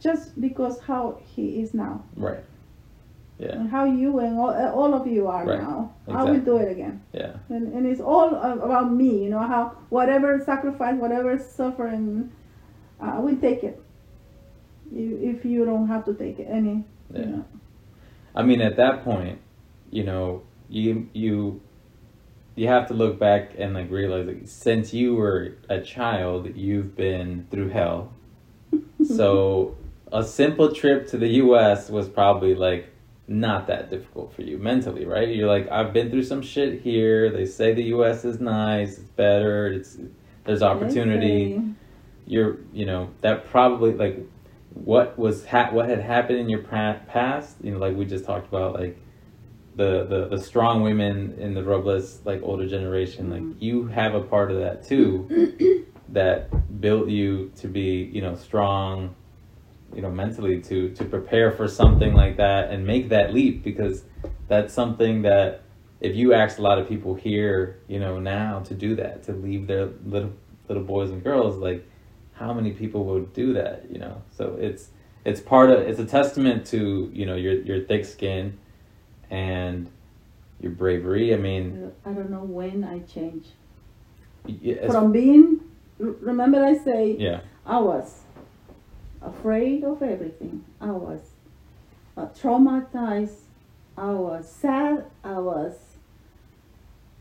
[0.00, 2.02] Just because how he is now.
[2.16, 2.44] Right.
[3.38, 3.48] Yeah.
[3.56, 5.60] and how you and all, uh, all of you are Right.
[5.60, 5.92] now.
[6.06, 7.02] I will do it again.
[7.12, 7.32] Yeah.
[7.48, 12.34] And, and it's all about me, you know, how whatever sacrifice, whatever suffering, uh,
[13.04, 13.80] I will take it.
[14.92, 16.84] If you don't have to take it, any.
[17.12, 17.20] Yeah.
[17.20, 17.44] You know.
[18.34, 19.40] I mean, at that point,
[19.90, 21.60] you know, you you
[22.56, 26.96] you have to look back and like realize like since you were a child, you've
[26.96, 28.12] been through hell.
[29.04, 29.76] So
[30.12, 31.90] a simple trip to the U.S.
[31.90, 32.88] was probably like
[33.28, 35.28] not that difficult for you mentally, right?
[35.28, 37.30] You're like, I've been through some shit here.
[37.30, 38.24] They say the U.S.
[38.24, 39.98] is nice, it's better, it's
[40.44, 41.60] there's opportunity.
[42.26, 44.18] You're, you know, that probably like
[44.72, 47.56] what was ha- what had happened in your pra- past.
[47.62, 48.98] You know, like we just talked about, like
[49.76, 53.30] the the the strong women in the Robles like older generation.
[53.30, 53.62] Like mm-hmm.
[53.62, 59.14] you have a part of that too, that built you to be, you know, strong
[59.94, 64.02] you know mentally to to prepare for something like that and make that leap because
[64.48, 65.62] that's something that
[66.00, 69.32] if you ask a lot of people here you know now to do that to
[69.32, 70.32] leave their little
[70.68, 71.86] little boys and girls like
[72.34, 74.88] how many people would do that you know so it's
[75.24, 78.58] it's part of it's a testament to you know your your thick skin
[79.30, 79.88] and
[80.60, 83.50] your bravery i mean I don't know when I changed
[84.46, 85.60] y- it's- from being.
[85.98, 88.22] Remember, I say yeah I was
[89.22, 90.64] afraid of everything.
[90.80, 91.20] I was
[92.16, 93.38] uh, traumatized.
[93.96, 95.04] I was sad.
[95.22, 95.74] I was.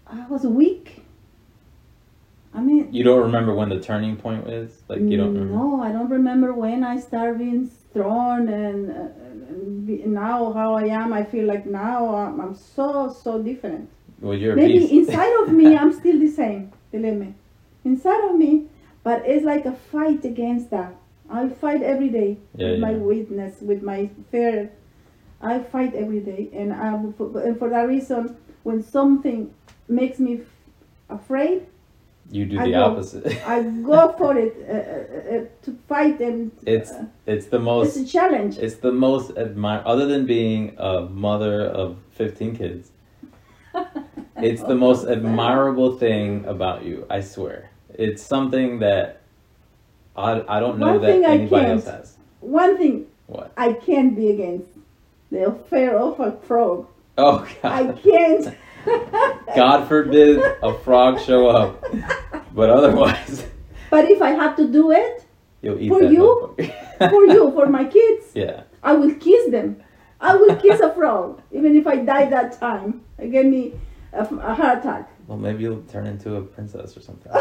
[0.08, 1.03] I was weak.
[2.56, 4.84] I mean, you don't remember when the turning point was?
[4.88, 8.96] like you don't remember no, I don't remember when I started being strong and, uh,
[9.50, 11.14] and be, now how I am.
[11.14, 13.90] I feel like now I'm, I'm so so different.
[14.22, 16.72] well you're Maybe inside of me, I'm still the same.
[16.92, 17.34] Believe me,
[17.84, 18.68] inside of me,
[19.04, 20.96] but it's like a fight against that.
[21.30, 24.72] I fight every day Yeah, with my weakness, with my fear.
[25.42, 29.54] I fight every day, and I, for, and for that reason, when something
[29.90, 30.46] makes me f-
[31.10, 31.66] afraid,
[32.36, 33.24] you do I the go- opposite
[33.56, 33.58] I
[33.92, 37.96] go for it uh, uh, uh, to fight, and It's uh, it's the most.
[37.98, 38.58] it's a challenge.
[38.66, 42.92] it's the most admire other than being a mother of 15 kids.
[44.50, 47.70] It's the most admirable thing about you, I swear.
[47.94, 49.22] It's something that
[50.18, 52.18] I, I don't know One that anybody else has.
[52.42, 53.54] One thing What?
[53.56, 54.70] I can't be against
[55.32, 56.88] the fear of a frog.
[57.18, 57.72] Oh God!
[57.72, 58.46] I can't.
[59.56, 61.84] God forbid a frog show up.
[62.54, 63.46] But otherwise
[63.90, 65.24] But if I have to do it
[65.62, 66.56] For you?
[67.00, 68.64] for you, for my kids, yeah.
[68.82, 69.82] I will kiss them.
[70.20, 73.02] I will kiss a frog, even if I die that time.
[73.20, 73.74] It gave me
[74.14, 75.10] a, a heart attack.
[75.28, 77.32] Well maybe you'll turn into a princess or something.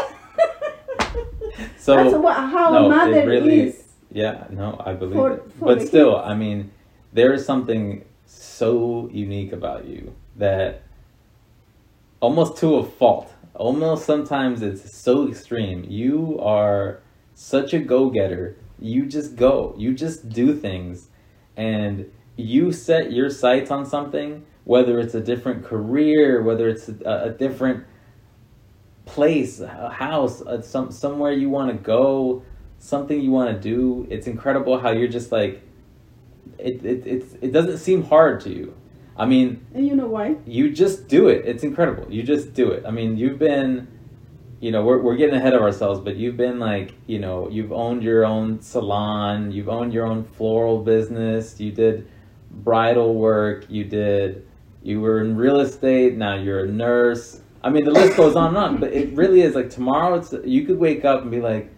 [1.77, 3.83] So That's what, how no, mother really- is.
[4.11, 5.43] Yeah, no, I believe For- it.
[5.59, 6.27] for But still, kids.
[6.27, 6.71] I mean,
[7.13, 10.83] there is something so unique about you that
[12.23, 15.83] almost to a fault, almost sometimes it's so extreme.
[15.89, 17.01] You are
[17.35, 18.55] such a go getter.
[18.79, 21.09] You just go, you just do things,
[21.57, 27.27] and you set your sights on something, whether it's a different career, whether it's a,
[27.29, 27.85] a different
[29.05, 32.41] place, a house, uh, some somewhere you want to go,
[32.79, 34.07] something you want to do.
[34.09, 35.61] It's incredible how you're just like,
[36.57, 38.73] it, it it's it doesn't seem hard to you.
[39.17, 40.37] I mean, And you know why?
[40.45, 41.45] you just do it.
[41.45, 42.11] It's incredible.
[42.11, 42.83] You just do it.
[42.85, 43.87] I mean, you've been,
[44.59, 47.71] you know, we're we're getting ahead of ourselves, but you've been like, you know, you've
[47.71, 52.07] owned your own salon, you've owned your own floral business, you did
[52.49, 54.47] bridal work, you did,
[54.81, 57.41] you were in real estate, now you're a nurse.
[57.63, 60.15] I mean, the list goes on and on, but it really is like tomorrow.
[60.15, 61.71] It's you could wake up and be like,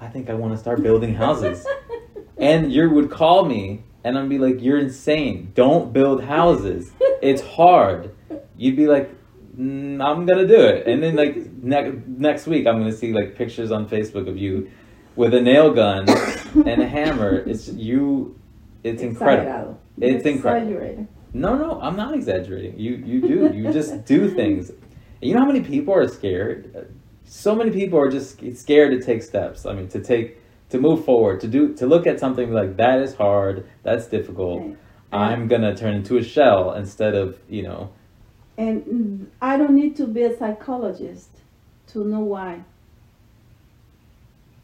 [0.00, 1.66] I think I want to start building houses,
[2.36, 5.52] and you would call me and I'd be like, you're insane.
[5.54, 6.92] Don't build houses.
[7.20, 8.16] It's hard.
[8.56, 9.14] You'd be like,
[9.54, 13.36] mm, I'm gonna do it, and then like ne- next week I'm gonna see like
[13.36, 14.70] pictures on Facebook of you
[15.14, 16.08] with a nail gun
[16.54, 17.36] and a hammer.
[17.36, 18.40] It's you.
[18.82, 19.78] It's incredible.
[20.00, 21.06] It's incredible.
[21.34, 22.78] No, no, I'm not exaggerating.
[22.78, 23.54] You you do.
[23.54, 24.72] You just do things.
[25.20, 26.94] You know how many people are scared?
[27.24, 29.66] So many people are just scared to take steps.
[29.66, 30.37] I mean, to take
[30.70, 34.62] to move forward, to do to look at something like that is hard, that's difficult.
[34.62, 34.76] Right.
[35.12, 37.90] I'm gonna turn into a shell instead of you know.
[38.56, 41.30] And mm, I don't need to be a psychologist
[41.88, 42.64] to know why.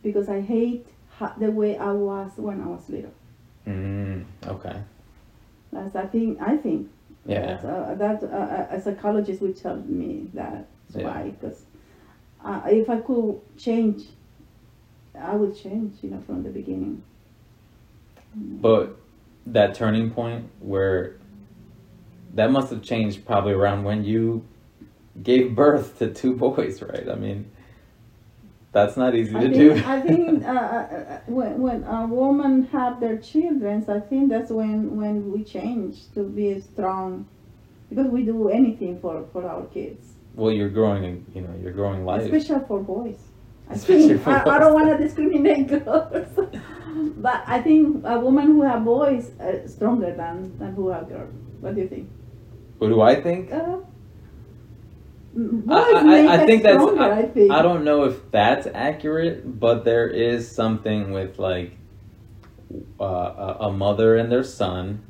[0.03, 0.87] Because I hate
[1.19, 3.15] ha- the way I was when I was little.
[3.67, 4.83] Mm, okay.
[5.73, 6.91] That's I think I think
[7.27, 7.59] Yeah.
[7.65, 11.05] Uh, that uh, a psychologist would tell me that Yeah.
[11.05, 11.65] why because
[12.45, 14.03] uh, if I could change,
[15.19, 15.99] I would change.
[16.03, 17.03] You know, from the beginning.
[18.35, 18.97] But
[19.47, 21.17] that turning point where
[22.35, 24.45] that must have changed probably around when you
[25.23, 27.09] gave birth to two boys, right?
[27.09, 27.51] I mean,
[28.73, 29.89] that's not easy I to think, do.
[29.89, 34.51] I think uh, uh, uh, when when a woman have their children, I think that's
[34.51, 37.29] when when we change to be strong,
[37.89, 42.05] because we do anything for for our kids, well, you're growing, you know, you're growing
[42.05, 42.23] life.
[42.23, 43.19] especially for boys.
[43.69, 46.29] I Especially think for I, I don't want to discriminate girls,
[47.17, 51.33] but I think a woman who have boys are stronger than than who have girls.
[51.61, 52.11] What do you think?
[52.79, 53.51] What do I think?
[53.53, 53.79] Uh,
[55.37, 56.83] I, boys I, make I us think that's.
[56.83, 57.03] stronger.
[57.03, 57.51] I, I think.
[57.51, 61.77] I don't know if that's accurate, but there is something with like
[63.01, 65.05] uh, a, a mother and their son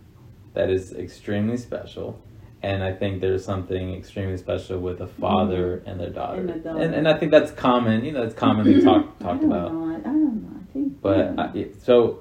[0.55, 2.23] that is extremely special,
[2.65, 6.67] and I think there's something extremely special with a father and their daughter, Mm-hmm.
[6.69, 8.05] And and and I think that's common.
[8.05, 9.73] You know, it's commonly talk, I talked don't about.
[9.73, 9.91] know.
[9.91, 10.61] I, I don't know.
[10.61, 11.01] I think.
[11.03, 11.43] But know.
[11.43, 12.21] I, so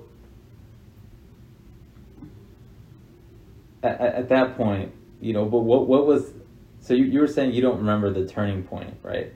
[3.83, 4.91] at, at at that point,
[5.21, 6.33] you know, but what what was
[6.81, 9.31] so you, you were saying you don't remember the turning point, right?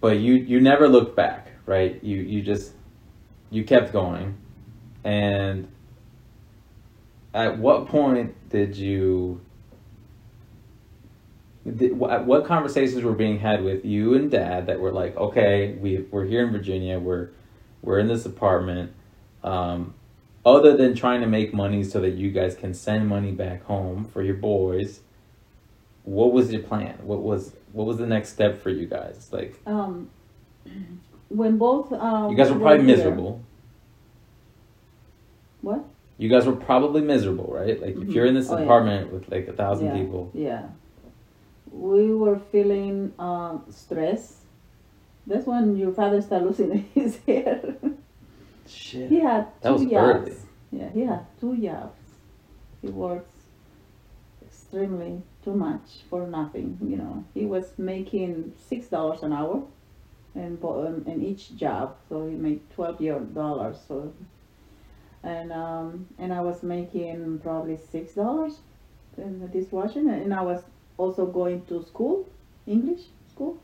[0.00, 2.02] But you you never looked back, right?
[2.04, 2.74] You you just
[3.50, 4.36] you kept going,
[5.02, 5.66] and
[7.34, 9.40] at what point did you?
[11.64, 16.06] Did, what, conversations were being had with you and dad that were like, okay, we
[16.10, 17.30] we're here in Virginia, we're
[17.82, 18.92] we're in this apartment.
[19.42, 19.94] Um,
[20.44, 24.04] other than trying to make money so that you guys can send money back home
[24.04, 25.00] for your boys,
[26.04, 26.98] what was your plan?
[27.02, 29.28] What was what was the next step for you guys?
[29.32, 30.08] Like um,
[31.28, 33.42] when both um, you guys were probably here- miserable.
[35.62, 35.84] What?
[36.18, 37.80] You guys were probably miserable, right?
[37.80, 38.64] Like if you're in this Oh, yeah.
[38.64, 40.30] apartment with like a thousand yeah, people.
[40.34, 40.66] Yeah.
[41.70, 44.40] We were feeling um, stress.
[45.26, 47.60] That's when your father started losing his hair.
[48.66, 49.10] Shit.
[49.10, 49.94] he had two That was jobs.
[49.94, 50.36] early.
[50.72, 51.98] Yeah, he had two jobs.
[52.82, 53.30] He works
[54.42, 56.78] extremely too much for nothing.
[56.82, 59.62] You know, he was making six dollars an hour,
[60.34, 61.96] in bo- um, in each job.
[62.08, 62.98] So he made twelve
[63.34, 63.76] dollars.
[63.86, 64.12] So,
[65.26, 68.60] and um, and I was making probably six dollars
[69.18, 70.62] in the dishwashing, and I was
[70.96, 72.26] also going to school,
[72.66, 73.58] English school.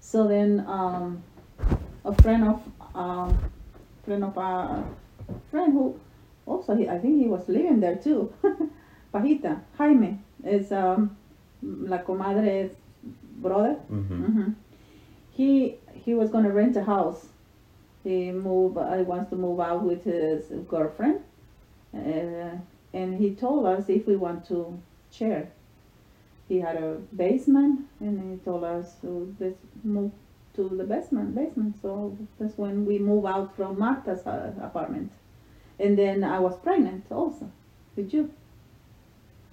[0.00, 1.22] So then, um,
[2.04, 2.62] a friend of
[2.94, 3.38] um,
[4.04, 4.84] friend of a
[5.50, 5.98] friend who
[6.46, 8.32] also he, I think he was living there too.
[9.14, 11.16] Pajita Jaime is um,
[11.62, 12.72] la comadre's
[13.36, 13.76] brother.
[13.90, 14.24] Mm-hmm.
[14.24, 14.50] hmm
[15.30, 17.26] He he was gonna rent a house.
[18.04, 18.76] He move.
[18.78, 21.20] uh, wants to move out with his girlfriend,
[21.94, 22.56] uh,
[22.94, 25.50] and he told us if we want to share.
[26.48, 29.34] He had a basement, and he told us to
[29.84, 30.12] move
[30.54, 31.34] to the basement.
[31.34, 31.76] Basement.
[31.82, 35.12] So that's when we move out from Marta's uh, apartment,
[35.78, 37.50] and then I was pregnant also
[37.96, 38.30] with you.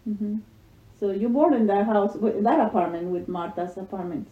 [0.06, 0.38] hmm
[1.00, 4.28] So you born in that house, with- that apartment with Marta's apartment,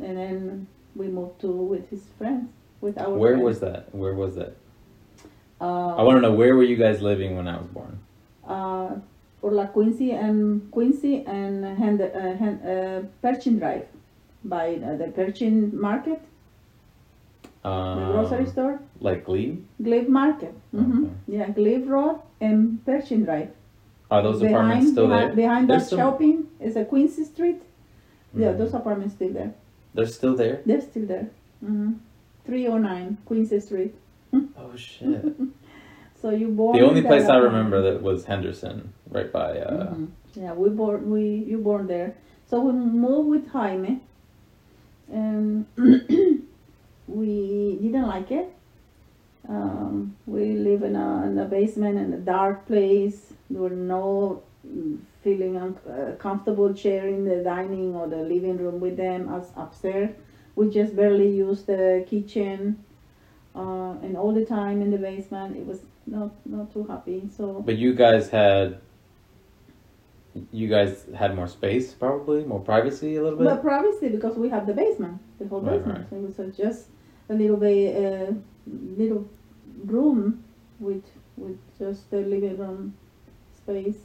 [0.00, 0.66] and then
[0.96, 2.48] we moved to with his friends,
[2.80, 3.10] with our.
[3.10, 3.44] Where friends.
[3.44, 3.94] was that?
[3.94, 4.56] Where was that?
[5.60, 7.98] Uh, I want to know where were you guys living when I was born?
[8.46, 8.90] uh,
[9.40, 13.86] por la Quincy and Quincy and Hand, uh, Hand, uh, Pershing Drive,
[14.44, 16.20] by uh, the Pershing Market,
[17.62, 19.64] the grocery Um, store, Like Glebe?
[19.82, 20.54] Glebe Market.
[20.72, 21.12] hmm Okay.
[21.28, 23.50] Yeah, Glebe Road and Pershing Drive.
[24.10, 25.36] Are those apartments still behind, there?
[25.36, 27.60] Behind There's that some- shopping is a Quincy Street,
[28.34, 28.58] Yeah, Mhm.
[28.58, 29.52] those apartments still there.
[29.94, 30.60] They're still there.
[30.66, 31.28] They're still there.
[31.60, 31.92] hmm
[32.48, 33.94] 309 Queen's Street.
[34.56, 35.24] Oh shit.
[36.20, 36.76] So you born.
[36.76, 39.60] the only in that place I remember that was Henderson, right by.
[39.60, 40.08] Uh, Mhm.
[40.34, 42.16] Yeah, we born we you born there.
[42.50, 44.00] So we moved with Jaime,
[45.12, 45.64] and
[47.06, 48.52] we didn't like it.
[49.48, 53.32] Um, we live in a, in a basement in a dark place.
[53.48, 54.42] There were no
[55.22, 60.10] feeling un- uh, comfortable sharing the dining or the living room with them as upstairs.
[60.58, 62.84] We just barely used the kitchen,
[63.54, 65.56] uh, and all the time in the basement.
[65.56, 67.20] It was not not too happy.
[67.36, 68.80] So but you guys had.
[70.52, 73.48] You guys had more space, probably more privacy, a little bit.
[73.48, 76.06] But privacy because we have the basement, the whole Right, basement.
[76.10, 76.80] So it was uh, just
[77.28, 78.32] a little bit, uh,
[79.02, 79.24] little
[79.84, 80.20] room
[80.78, 81.06] with
[81.36, 82.94] with just the living room
[83.56, 84.00] space.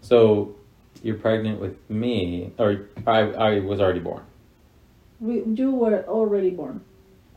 [0.00, 0.54] So
[1.02, 3.18] you're pregnant with me, or I,
[3.48, 4.22] I was already born.
[5.22, 6.80] We, you were already born.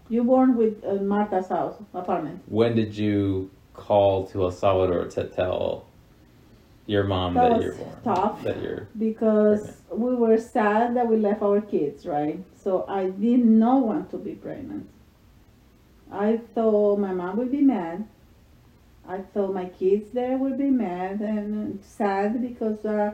[0.10, 2.41] You born with uh, Martha's house apartment.
[2.48, 5.86] When did you call to El Salvador to tell
[6.88, 7.98] your mom That that, you're born?
[8.03, 8.44] tough.
[8.44, 12.40] That you're because we were sad that we left our kids, right?
[12.56, 14.90] So I did not know want to be pregnant.
[16.12, 18.07] I thought my mom would be mad.
[19.07, 23.12] I thought my kids there would be mad and sad because uh,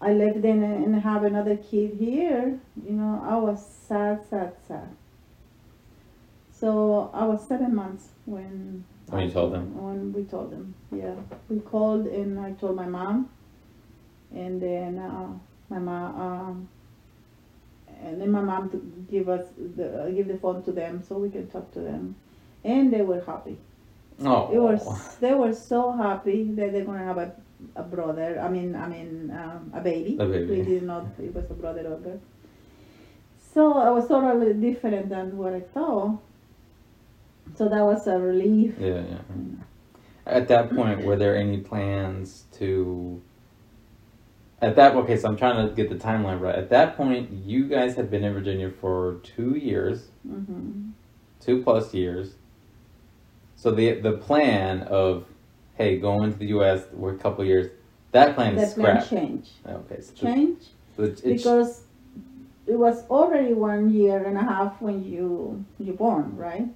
[0.00, 2.58] I left them and have another kid here.
[2.86, 4.88] You know, I was sad, sad, sad.
[6.50, 9.66] So I was seven months when When you told them?
[9.82, 11.14] When we told them, yeah,
[11.48, 13.30] we called and I told my mom,
[14.34, 15.32] and then uh,
[15.70, 16.68] my mom, um,
[18.02, 18.76] and then my mom to
[19.10, 19.46] give us
[19.76, 22.16] the uh, give the phone to them so we can talk to them,
[22.64, 23.56] and they were happy.
[24.24, 27.32] oh It was they were so happy that they're gonna have a,
[27.76, 28.38] a brother.
[28.44, 30.16] I mean, I mean, um, a baby.
[30.20, 30.46] A baby.
[30.46, 32.20] We didn't know it was a brother or girl.
[33.54, 36.20] So I was totally different than what I thought.
[37.56, 38.74] So that was a relief.
[38.78, 39.18] yeah yeah.
[40.26, 43.22] At that point, were there any plans to?
[44.60, 46.54] At that okay, so I'm trying to get the timeline right.
[46.54, 50.90] At that point, you guys had been in Virginia for two years, hmm
[51.40, 52.34] two plus years.
[53.56, 55.24] So the the plan of,
[55.76, 56.84] hey, going to the U.S.
[56.98, 57.70] for a couple years,
[58.12, 59.10] that plan is The plan scrapped.
[59.10, 59.50] changed.
[59.66, 60.58] Okay, so Change
[61.24, 61.82] because
[62.68, 66.68] it was already one year and a half when you you born, right?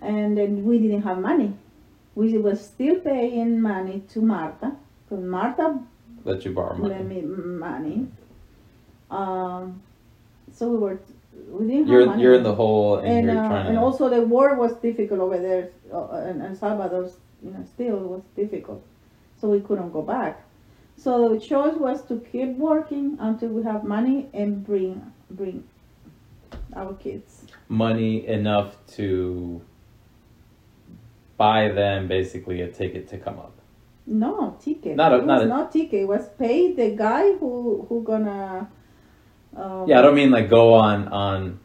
[0.00, 1.54] And then we didn't have money.
[2.14, 4.76] We was still paying money to Martha
[5.08, 5.80] because Martha
[6.24, 6.94] let you borrow money.
[6.94, 8.08] lent me money.
[9.10, 9.82] Um,
[10.52, 10.98] so we were
[11.48, 12.22] we didn't have You're money.
[12.22, 13.80] you're in the hole and, and you're uh, trying and to.
[13.82, 17.10] also the war was difficult over there, uh, and El Salvador,
[17.42, 18.82] you know, still was difficult,
[19.40, 20.42] so we couldn't go back.
[20.96, 25.64] So the choice was to keep working until we have money and bring bring
[26.74, 27.44] our kids.
[27.68, 29.60] money enough to
[31.36, 33.52] buy them basically a ticket to come up.
[34.06, 34.96] No ticket.
[34.96, 36.02] Not a- it not a- not ticket.
[36.02, 38.68] It was paid the guy who who gonna.
[39.56, 41.58] Um, Yeah, I don't mean like go on on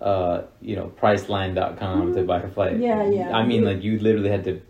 [0.00, 2.26] uh you know priceline.com to Mhm.
[2.26, 2.78] buy a flight.
[2.78, 3.36] Yeah, yeah.
[3.36, 4.60] I mean like you literally had to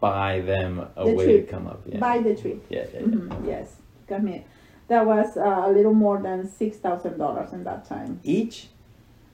[0.00, 1.46] buy them a The way trip.
[1.46, 1.80] to come up.
[1.86, 1.98] Yeah.
[1.98, 2.64] buy the trip.
[2.68, 3.06] yeah, yeah, yeah.
[3.06, 3.76] Mhm, Yes,
[4.08, 4.44] come here.
[4.88, 8.20] That was uh, a little more than six thousand dollars in that time.
[8.22, 8.68] Each?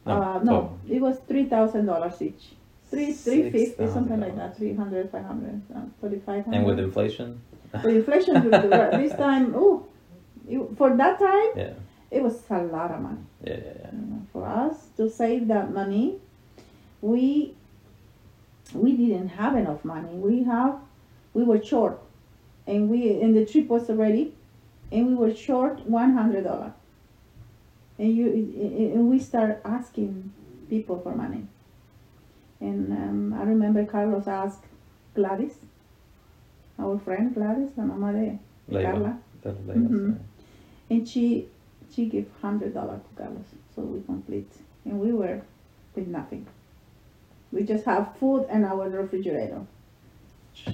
[0.06, 2.44] uh, no, it was three thousand dollars each.
[2.90, 4.54] Three, three fifty, something like that.
[4.58, 6.54] 300, 500, uh, 3500.
[6.54, 7.40] And with inflation?
[7.72, 9.86] With inflation, this time, oh,
[10.76, 11.72] for that time, Yeah.
[12.10, 13.24] it was a lot of money.
[13.44, 13.90] Yeah, yeah, yeah.
[13.92, 16.18] You know, for us to save that money,
[17.00, 17.54] we
[18.74, 20.14] we didn't have enough money.
[20.14, 20.78] We have
[21.34, 22.00] we were short,
[22.66, 24.34] and we and the trip was already,
[24.90, 26.72] and we were short one hundred dollar.
[27.98, 28.26] And you
[28.94, 30.32] and we start asking
[30.68, 31.46] people for money.
[32.60, 34.64] And um, I remember Carlos asked
[35.14, 35.56] Gladys,
[36.78, 38.38] our friend Gladys, la mamá de.
[38.92, 39.18] Carla,
[39.90, 40.18] Mhm.
[40.90, 41.48] and she
[41.90, 44.50] she gave hundred dollar to Carlos, so we complete,
[44.84, 45.40] and we were
[45.94, 46.46] with nothing.
[47.52, 49.60] We just have food and our refrigerator,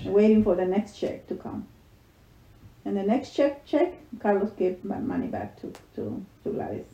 [0.05, 1.67] waiting for the next check to come.
[2.85, 6.87] And the next check check, Carlos gave my money back to to to Gladys.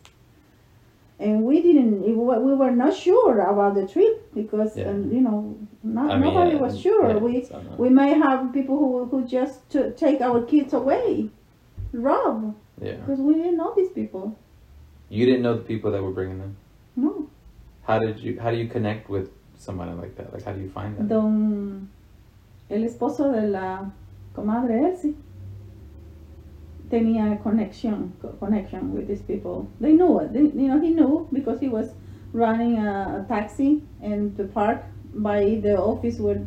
[1.21, 4.89] And we didn't, we were we were not sure about the trip because Yeah.
[4.91, 5.55] um, you know
[5.85, 7.09] not, I mean, nobody yeah, was sure.
[7.11, 7.47] yeah, we
[7.79, 11.29] we may have people who who just to take our kids away,
[11.93, 12.97] rob Yeah.
[12.97, 14.37] because we didn't know these people.
[15.11, 16.57] You didn't know the people that were bringing them.
[16.97, 17.29] No.
[17.87, 18.41] How did you?
[18.41, 20.33] How do you connect with somebody like that?
[20.33, 21.09] Like, how do you find them?
[21.09, 21.89] Don,
[22.71, 23.91] el esposo de la
[24.35, 25.15] comadre Elsie,
[26.91, 29.67] tenía connection co- connection with these people.
[29.81, 30.33] They knew it.
[30.33, 31.91] They, you know, he knew because he was
[32.33, 34.83] running a, a taxi in the park
[35.15, 36.41] by the office where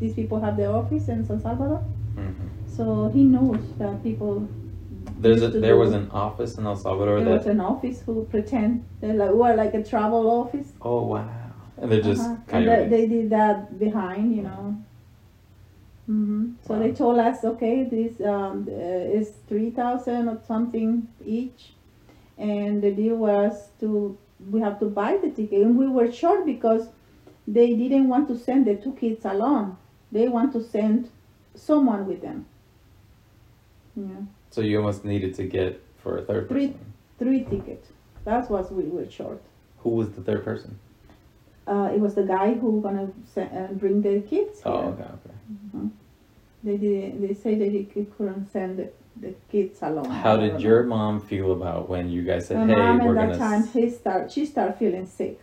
[0.00, 1.82] these people have their office in San Salvador.
[2.16, 2.48] Mhm.
[2.66, 4.48] So he knows that people.
[5.18, 8.84] There's a, there was an office in El Salvador There was an office who pretend
[9.00, 10.72] they like were like a travel office.
[10.82, 11.43] Oh wow!
[11.80, 12.36] And they're just Uh-huh.
[12.56, 14.76] And they, they did that behind, you know.
[16.06, 21.72] hmm So they told us, okay, this um, uh, is three thousand or something each,
[22.38, 24.16] and the deal was to
[24.52, 26.88] we have to buy the ticket, and we were short because
[27.48, 29.76] they didn't want to send the two kids alone.
[30.12, 31.08] They want to send
[31.54, 32.46] someone with them.
[33.96, 36.92] Yeah, so you almost needed to get for a third Three- person.
[37.18, 37.88] three tickets.
[38.24, 39.40] That's what we were short.
[39.82, 40.78] Who was the third person?
[41.66, 44.60] Uh, it was the guy who gonna uh, bring the kids.
[44.64, 44.90] Oh, here.
[44.90, 45.88] okay, okay.
[46.62, 47.22] They did.
[47.22, 50.10] They say that he couldn't send the, the kids alone.
[50.10, 50.88] How did your know.
[50.90, 53.38] mom feel about when you guys said, My "Hey, mom we're at gonna"?
[53.38, 54.32] that time, he start.
[54.32, 55.40] She started feeling sick.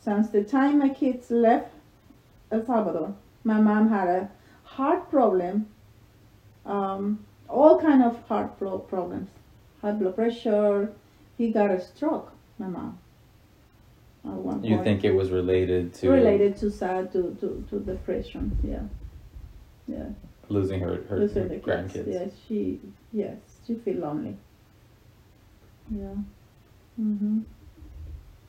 [0.00, 1.72] Since the time my kids left
[2.50, 3.14] El Salvador,
[3.44, 4.28] my mom had a
[4.64, 5.68] heart problem.
[6.66, 9.28] Um, all kind of heart flow problems,
[9.82, 10.92] high blood pressure.
[11.36, 12.32] He got a stroke.
[12.58, 12.98] My mom.
[14.26, 18.56] At one You think it was related to related to sad to, to, to depression?
[18.62, 18.82] Yeah.
[19.86, 20.08] Yeah.
[20.48, 22.06] losing her her, Those her the grandkids?
[22.06, 22.80] Yes, she
[23.12, 23.36] yes,
[23.66, 24.36] she feel lonely.
[25.90, 26.14] Yeah.
[27.00, 27.42] Mhm.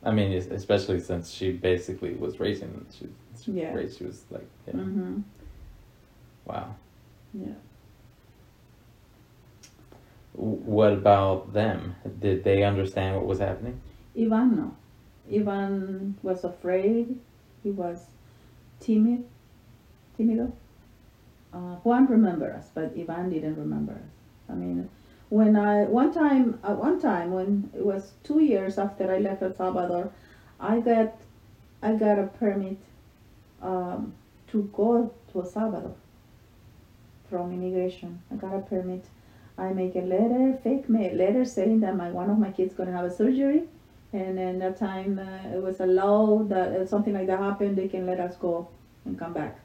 [0.03, 2.85] I mean, especially since she basically was raising them.
[2.97, 3.07] She,
[3.41, 3.73] she Yeah.
[3.73, 3.97] raised.
[3.97, 4.73] She was like, yeah.
[4.76, 5.23] Mhm.
[6.45, 6.76] wow.
[7.34, 7.56] Yeah.
[10.34, 11.95] What about them?
[12.19, 13.81] Did they understand what was happening?
[14.18, 14.76] Ivan no.
[15.31, 17.19] Ivan was afraid.
[17.64, 18.06] He was
[18.80, 19.26] timid.
[20.18, 20.52] Timido.
[21.53, 24.15] Uh, Juan remember us, but Ivan didn't remember us.
[24.49, 24.89] I mean,
[25.30, 29.41] when I one time at one time when it was two years after I left
[29.41, 30.11] El Salvador,
[30.60, 31.15] I got
[31.81, 32.77] I got a permit
[33.61, 34.14] um,
[34.47, 35.95] to go to El Salvador
[37.30, 38.22] from immigration.
[38.31, 39.06] I got a permit.
[39.57, 42.91] I make a letter, fake ma- letter saying that my one of my kids gonna
[42.91, 43.64] have a surgery,
[44.16, 47.76] and then that time uh, it was a law that if something like that happened,
[47.78, 48.68] they can let us go
[49.06, 49.60] and come back.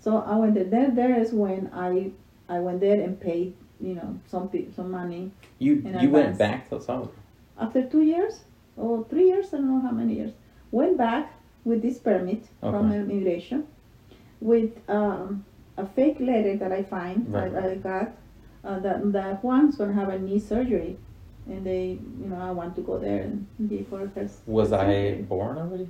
[0.00, 0.64] So I went there.
[0.64, 2.10] There, there is when I
[2.48, 6.80] I went there and paid you know some some money You you went back to
[6.80, 7.14] Salvador.
[7.58, 8.34] after two years
[8.76, 10.32] or three years, I don't know how many years,
[10.70, 11.32] went back
[11.64, 13.66] with this permit from immigration
[14.40, 15.44] with um,
[15.76, 17.52] a fake letter that I find Right.
[17.54, 18.08] I, I got
[18.64, 20.96] uh, that that Juan's gonna have a knee surgery,
[21.48, 24.22] and they you know I want to go there and give her her.
[24.22, 25.88] s- Was I born already?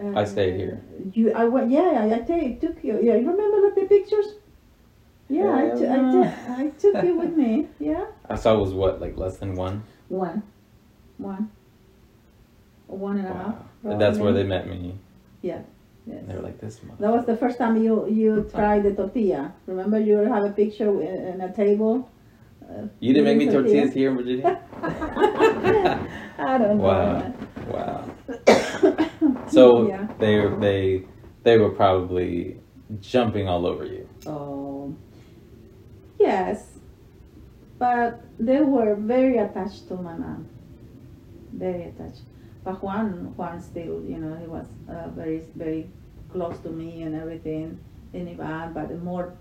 [0.00, 0.82] Uh, I stayed here.
[1.12, 4.34] You I went yeah I, I take, took you yeah you remember like the pictures.
[5.28, 7.66] Yeah, I, Yeah, t- I, t- I took you with me.
[7.80, 8.06] Yeah.
[8.30, 9.82] I saw it was what like less than one.
[10.08, 10.42] One.
[11.18, 11.50] One.
[12.86, 13.54] One and a half.
[13.82, 13.90] Wow.
[13.92, 14.94] And that's where they met me.
[15.42, 15.60] Yeah.
[16.06, 16.20] Yes.
[16.20, 18.94] And they were like, "This month." That was the first time you you tried the
[18.94, 19.52] tortilla.
[19.66, 22.08] Remember, you have a picture in, in a table.
[22.68, 24.60] Uh, You didn't make me eating tortillas here in Virginia.
[26.38, 26.84] I don't know.
[26.84, 27.32] Wow.
[27.68, 28.10] Wow.
[29.48, 30.06] So yeah.
[30.18, 31.02] they they
[31.44, 32.58] they were probably
[33.00, 34.08] jumping all over you.
[34.26, 34.94] Oh.
[36.18, 36.78] Yes,
[37.78, 40.48] but they were very attached to my mom.
[41.52, 42.22] Very attached.
[42.64, 45.88] But Juan, Juan still, you know, he was uh, very, very
[46.32, 47.78] close to me and everything,
[48.12, 49.34] and Ivan, but more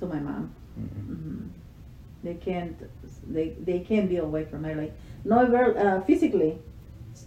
[0.00, 0.54] to my mom.
[0.78, 0.88] Mhm.
[1.06, 1.65] hmm
[2.22, 2.76] They can't,
[3.32, 4.74] they, they can't be away from her.
[4.74, 4.94] Like,
[5.24, 6.58] no, ver- uh, physically,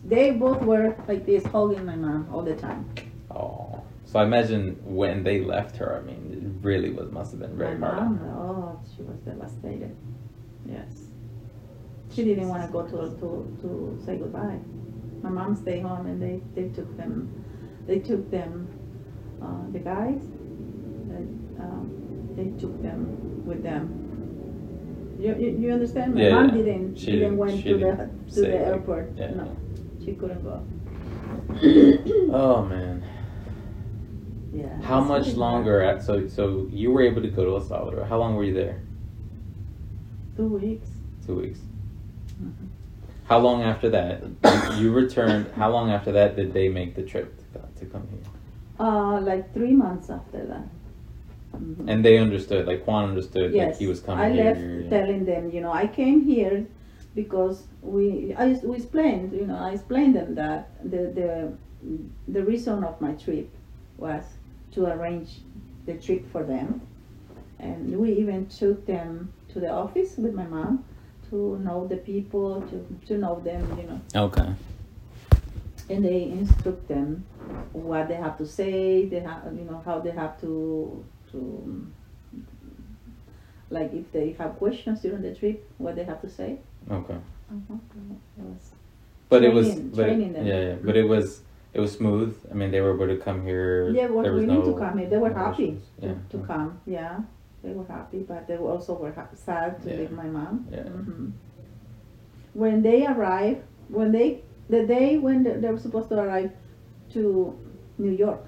[0.04, 2.90] they both were like this, hugging my mom all the time.
[3.32, 7.40] Oh, so I imagine when they left her, I mean, it really was must have
[7.40, 9.96] been very my hard mom, oh, she was devastated.
[10.66, 11.06] Yes.
[12.12, 14.60] She didn't want to go to, to, to say goodbye.
[15.22, 17.44] My mom stayed home and they, they took them,
[17.86, 18.68] they took them,
[19.42, 20.22] uh, the guys,
[21.12, 24.09] and, um, they took them with them.
[25.20, 26.16] You, you, you understand?
[26.16, 26.64] My Yeah, mom yeah.
[26.64, 29.12] didn't, She didn't went to the, to the airport.
[29.18, 29.56] yeah, No,
[30.04, 30.64] she couldn't go.
[32.34, 33.04] Oh man,
[34.54, 34.82] Yeah.
[34.82, 35.82] how much longer?
[35.82, 38.06] At, so so you were able to go to El Salvador.
[38.06, 38.82] How long were you there?
[40.38, 40.90] Two weeks.
[41.26, 41.60] Two weeks.
[42.42, 42.68] Mhm.
[43.28, 45.48] How long after that you, you returned?
[45.56, 48.20] How long after that did they make the trip to, to come here?
[48.80, 50.68] Uh, like three months after that.
[51.60, 51.90] Mhm.
[51.90, 54.44] And they understood, like Juan understood, Yes, he was coming here.
[54.44, 54.54] I here.
[54.54, 54.90] left yeah.
[54.90, 56.66] telling them, you know, I came here
[57.16, 61.54] because we, I, we explained, you know, I explained them that the, the,
[62.28, 63.50] the reason of my trip
[63.98, 64.24] was
[64.72, 65.42] to arrange
[65.86, 66.82] the trip for them.
[67.60, 70.86] And we even took them to the office with my mom
[71.30, 74.02] to know the people, to, to know them, you know.
[74.28, 74.50] Okay.
[75.90, 77.26] And they instruct them
[77.74, 81.88] what they have to say, they have, you know, how they have to, to,
[83.70, 86.58] like if they have questions during the trip, what they have to say.
[86.90, 87.14] Okay.
[87.16, 87.76] Uh-huh.
[88.38, 88.72] It was
[89.30, 90.46] But it was, Training- but it, training them.
[90.48, 91.42] yeah, yeah, but it was,
[91.74, 92.36] it was smooth.
[92.50, 93.90] I mean, they were able to come here.
[93.90, 95.10] Yeah, well, there was no, to come here.
[95.10, 95.84] They were no happy issues.
[96.02, 96.14] to, Yeah.
[96.32, 96.80] to come.
[96.86, 97.20] Yeah,
[97.64, 99.98] they were happy, but they were also were ha- sad to Yeah.
[99.98, 100.68] leave my mom.
[100.72, 100.84] Yeah.
[100.84, 101.30] hmm
[102.54, 106.52] When they arrived, when they the day when they, they were supposed to arrive
[107.14, 107.58] to
[107.98, 108.44] New York,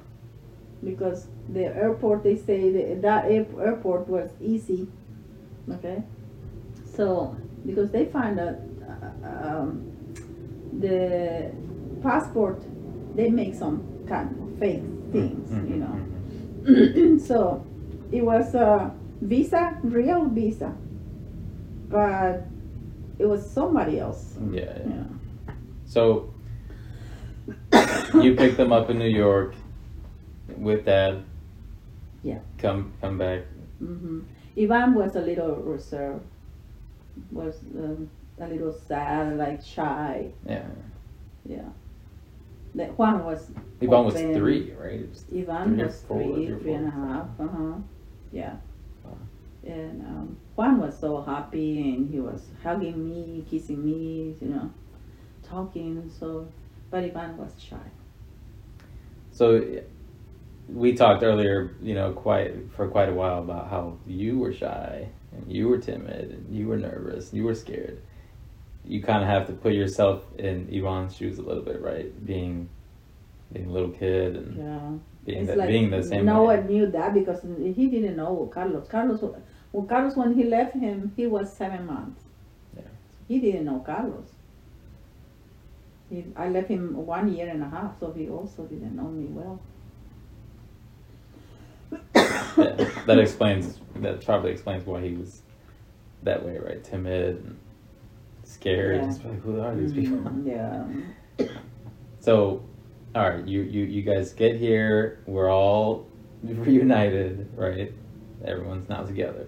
[0.83, 4.87] because the airport they say the, that airport was easy.
[5.69, 6.03] Okay,
[6.95, 9.91] so because they find that uh, um,
[10.79, 11.51] the
[12.01, 12.61] passport
[13.15, 15.95] they make some kind of fake things, Mhm, you know.
[16.63, 17.19] mhm.
[17.27, 17.65] so
[18.11, 18.91] it was a
[19.21, 20.73] visa, real visa,
[21.89, 22.47] but
[23.19, 24.37] it was somebody else.
[24.51, 24.87] Yeah, yeah.
[24.87, 25.53] Yeah.
[25.85, 26.33] So
[28.21, 29.53] you picked them up in New York
[30.57, 31.23] with dad.
[32.23, 32.39] Yeah.
[32.57, 33.41] Come come back.
[33.79, 34.21] hmm
[34.57, 36.23] Ivan was a little reserved,
[37.31, 40.31] was um, a little sad, like shy.
[40.45, 40.65] Yeah.
[41.45, 41.69] Yeah.
[42.75, 43.51] The Juan was.
[43.81, 45.09] Ivan was three, right?
[45.09, 47.01] Was Ivan Three was four, three, three three and a four.
[47.01, 47.27] half.
[47.39, 47.73] Uh huh.
[48.31, 48.55] Yeah.
[49.03, 49.17] Wow.
[49.65, 54.69] And um, Juan was so happy, and he was hugging me, kissing me, you know,
[55.43, 56.11] talking.
[56.19, 56.47] So,
[56.89, 57.77] but Ivan was shy.
[59.31, 59.63] So
[60.73, 65.07] we talked earlier, you know, quite for quite a while about how you were shy
[65.33, 68.01] and you were timid and you were nervous, and you were scared.
[68.85, 72.25] You kind of have to put yourself in Ivan's shoes a little bit, right?
[72.25, 72.69] Being
[73.53, 74.91] being a little kid and Yeah.
[75.25, 76.25] being the, like being the same.
[76.25, 76.57] no way.
[76.57, 78.87] one knew that because he didn't know Carlos.
[78.87, 79.21] Carlos,
[79.73, 82.21] well, Carlos, when he left him, he was seven months.
[82.75, 82.83] Yeah.
[83.27, 84.29] He didn't know Carlos.
[86.09, 89.25] He, I left him one year and a half, so he also didn't know me
[89.25, 89.59] well.
[92.57, 95.41] Yeah, that explains that probably explains why he was
[96.23, 96.83] that way, right?
[96.83, 97.59] Timid and
[98.43, 99.01] scared.
[99.01, 99.09] Yeah.
[99.09, 100.17] It's like, who are these people?
[100.17, 100.47] Mm,
[101.39, 101.47] yeah.
[102.19, 102.63] So,
[103.15, 105.23] all right, you, you you guys get here.
[105.25, 106.07] We're all
[106.43, 107.91] reunited, right?
[108.45, 109.47] Everyone's now together.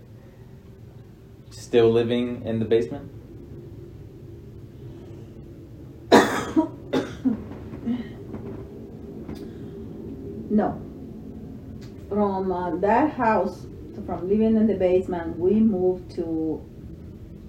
[1.50, 3.12] Still living in the basement.
[10.50, 10.80] No.
[12.14, 13.66] From uh, that house,
[14.06, 16.62] from living in the basement, we moved to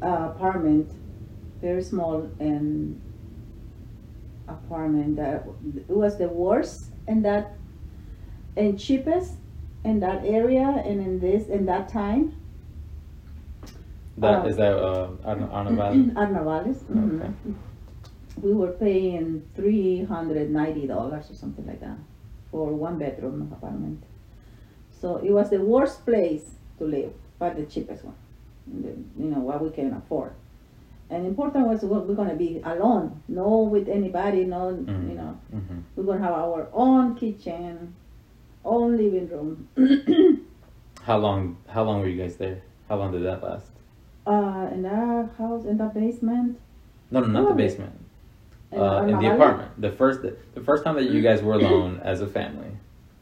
[0.00, 0.90] uh, apartment,
[1.60, 2.98] very small and
[4.48, 5.46] apartment that
[5.76, 7.56] it was the worst and that
[8.56, 9.34] and cheapest
[9.84, 12.32] in that area and in this in that time.
[14.16, 14.48] That Oh.
[14.48, 15.98] is that uh, Arna, Arna Valley?
[16.14, 16.78] Arnavales.
[16.88, 17.20] mhm.
[17.20, 17.30] Okay.
[18.42, 21.98] We were paying three hundred ninety dollars or something like that
[22.50, 24.02] for one bedroom apartment.
[25.00, 28.14] So it was the worst place to live, but the cheapest one.
[28.66, 28.88] The,
[29.22, 30.32] you know what we can afford.
[31.10, 35.08] And important was we- we're gonna be alone, no with anybody, no Mhm.
[35.10, 35.36] you know.
[35.52, 37.94] hmm We're gonna have our own kitchen,
[38.64, 39.68] own living room.
[41.02, 41.56] How long?
[41.68, 42.62] How long were you guys there?
[42.88, 43.70] How long did that last?
[44.26, 46.56] uh, in that house, in that basement.
[47.10, 47.92] No, no, not the basement.
[48.72, 49.70] in Uh, in the apartment.
[49.78, 52.72] The first, the first time that you guys were alone as a family.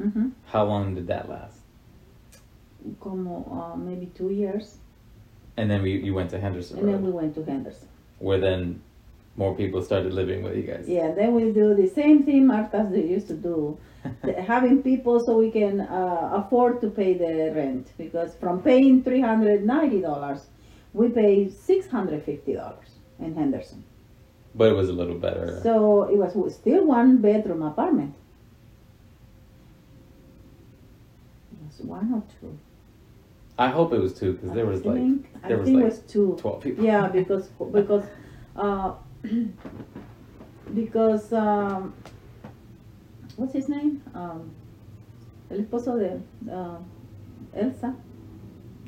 [0.00, 0.30] Mhm.
[0.46, 1.61] How long did that last?
[3.00, 4.78] Como uh, maybe two years,
[5.56, 7.88] And then we, you went to Henderson and then we went to Henderson.
[8.18, 8.80] where then
[9.36, 10.84] more people started living with you guys.
[10.88, 13.78] Yeah, then we do the same thing Martha's they used to do,
[14.54, 17.86] having people so we can uh, afford to pay the rent.
[17.98, 20.40] Because from paying three hundred ninety dollars,
[20.92, 23.84] we pay six hundred fifty dollars in Henderson.
[24.54, 25.60] But it was a little better.
[25.62, 28.14] So it was still one bedroom apartment.
[31.52, 32.58] It was one or two.
[33.58, 35.82] I hope it was two because there was I like there I was think like
[35.82, 36.36] it was two.
[36.40, 36.84] twelve people.
[36.84, 38.04] Yeah, because because
[38.56, 38.94] uh,
[40.74, 41.94] because um,
[43.36, 44.02] what's his name?
[44.14, 44.50] Um,
[45.50, 46.20] el esposo de
[46.52, 46.78] uh,
[47.54, 47.94] Elsa.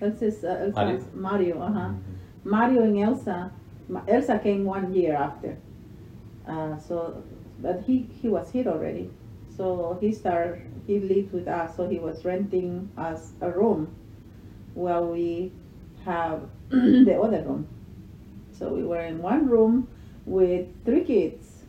[0.00, 1.60] Elsa's, uh, Elsa's Mario.
[1.60, 1.88] Uh huh.
[1.88, 2.00] Mhm.
[2.44, 3.52] Mario and Elsa.
[4.08, 5.56] Elsa came one year after.
[6.48, 7.22] Uh, so,
[7.60, 9.10] but he he was here already.
[9.56, 10.62] So he started.
[10.86, 11.76] He lived with us.
[11.76, 13.88] So he was renting us a room,
[14.74, 15.52] while we
[16.04, 17.66] have the other room.
[18.58, 19.88] So we were in one room
[20.26, 21.64] with three kids.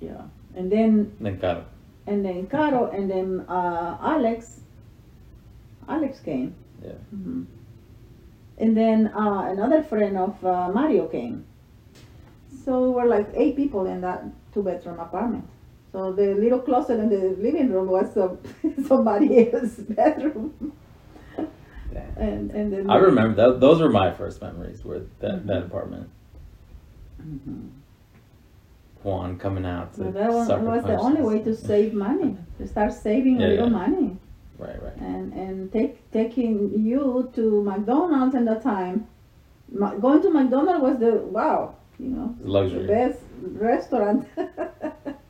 [0.00, 0.22] Yeah,
[0.54, 1.64] and then Then Caro.
[2.06, 4.60] and then Caro and then uh, Alex.
[5.88, 6.54] Alex came
[6.84, 6.92] Yeah.
[7.10, 7.44] hmm
[8.58, 11.44] And then uh, another friend of uh, Mario came.
[12.64, 15.48] So we were like eight people in that two bedroom apartment.
[15.92, 18.36] So the little closet in the living room was uh,
[18.86, 20.72] somebody else's bedroom.
[21.92, 22.02] Yeah.
[22.16, 23.60] And and then I remember that.
[23.60, 24.84] Those were my first memories.
[24.84, 25.46] Were that Mm-hmm.
[25.48, 26.08] that apartment.
[27.22, 27.70] Mhm.
[29.02, 30.48] Juan coming out to So that was,
[30.84, 32.36] the only way to save money.
[32.58, 33.86] To start saving Yeah, a little yeah.
[33.86, 34.16] money.
[34.58, 34.96] Right, right.
[34.96, 36.54] and and take taking
[36.88, 39.06] you to McDonald's in the time.
[39.70, 42.86] Ma- going to McDonald's was the wow, you know, the Luxury.
[42.86, 43.20] best
[43.68, 44.26] restaurant.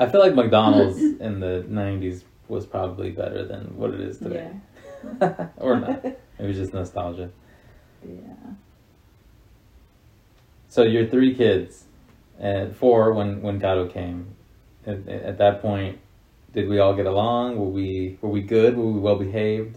[0.00, 4.50] I feel like McDonald's in the '90s was probably better than what it is today.
[5.56, 6.04] or not.
[6.40, 7.28] It was just nostalgia.
[8.02, 8.32] yeah.
[10.70, 11.84] So your three kids,
[12.38, 14.34] and four when when Gato came.
[14.86, 15.98] At, at that point,
[16.54, 17.58] did we all get along?
[17.58, 18.74] Were we were we good?
[18.78, 19.76] Were we well behaved?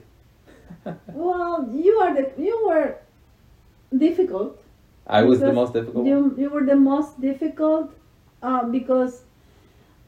[1.07, 2.95] Well, you are the you were
[3.97, 4.63] difficult.
[5.05, 6.05] I was the most difficult.
[6.05, 7.91] You you were the most difficult
[8.41, 9.23] uh, because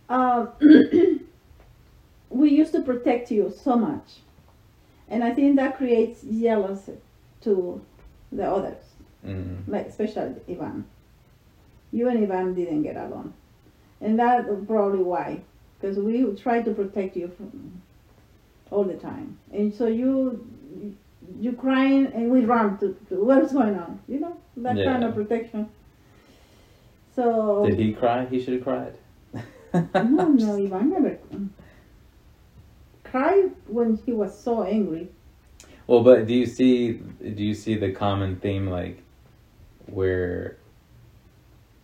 [0.09, 0.47] uh,
[2.29, 4.19] we used to protect you so much,
[5.09, 6.97] and I think that creates jealousy
[7.41, 7.81] to
[8.31, 8.77] the others.
[9.25, 9.67] Mm.
[9.67, 10.85] like especially Ivan.
[11.91, 13.33] You and Ivan didn't get along,
[14.01, 15.41] and that probably why,
[15.79, 17.81] because we try to protect you from
[18.69, 20.45] all the time, and so you
[21.39, 25.15] you crying and we run to, to what's going on, you know that kind of
[25.15, 25.69] protection.
[27.15, 28.25] So Did he cry?
[28.25, 28.93] He should have cried.
[29.93, 31.17] No, no, Ivan never
[33.03, 35.09] cried when he was so angry.
[35.87, 39.03] Well, but do you see do you see the common theme like
[39.85, 40.57] where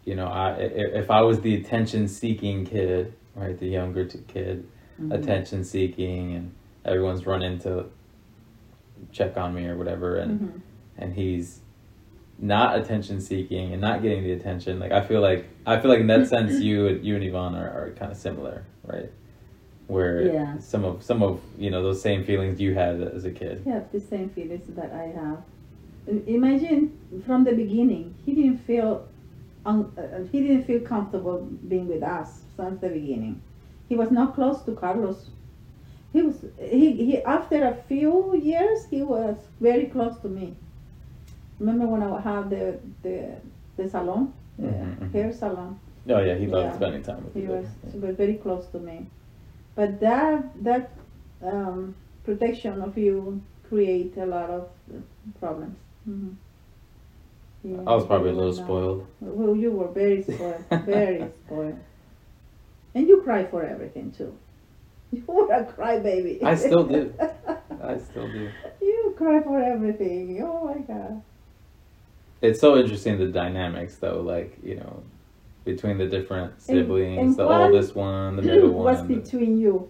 [0.06, 4.20] you know I i- if I was the attention seeking kid, right, the younger t-
[4.28, 4.68] kid,
[5.12, 6.52] attention seeking, and
[6.86, 7.86] everyone's running to
[9.12, 10.62] check on me or whatever, and Mhm.
[10.98, 11.61] and he's
[12.42, 14.80] not attention seeking and not getting the attention.
[14.80, 17.56] Like I feel like I feel like in that sense, you and you and Ivan
[17.56, 19.12] are, are kind of similar, right?
[19.88, 20.58] Where Yeah.
[20.58, 23.62] some of some of you know those same feelings you had as a kid.
[23.66, 25.40] yeah the same feelings that I have.
[26.28, 26.98] Imagine
[27.28, 29.08] from the beginning, he didn't feel,
[29.68, 33.40] un, uh, he didn't feel comfortable being with us since the beginning.
[33.88, 35.30] He was not close to Carlos.
[36.12, 40.56] He was he, he after a few years he was very close to me.
[41.62, 43.18] Remember when I had the the
[43.78, 45.12] the salon, the Mhm, mhm.
[45.14, 45.80] hair salon.
[46.10, 46.76] Oh yeah, he loved Yeah.
[46.80, 47.92] spending time with He was, Yeah.
[47.94, 48.98] he was very close to me.
[49.76, 50.90] But that that
[51.52, 54.64] um, protection of you create a lot of
[55.40, 55.78] problems.
[56.10, 56.34] Mhm.
[57.64, 59.06] Yeah, I was probably a little spoiled.
[59.22, 61.78] Well, you were very spoiled, very spoiled,
[62.96, 64.34] and you cry for everything too.
[65.12, 66.42] You were a crybaby.
[66.42, 67.14] I still do.
[67.92, 68.50] I still do.
[68.82, 70.42] you cry for everything.
[70.42, 71.22] Oh my god.
[72.42, 75.04] It's so interesting the dynamics though, like you know,
[75.66, 78.84] between the different siblings, and the one oldest one, the middle one.
[78.86, 79.90] was the- between you.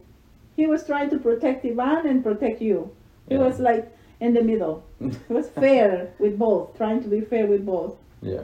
[0.55, 2.91] He was trying to protect Ivan and protect you.
[3.29, 3.41] He Yeah.
[3.41, 4.83] was like in the middle.
[4.99, 7.95] He was fair with both, trying to be fair with both.
[8.21, 8.43] Yeah.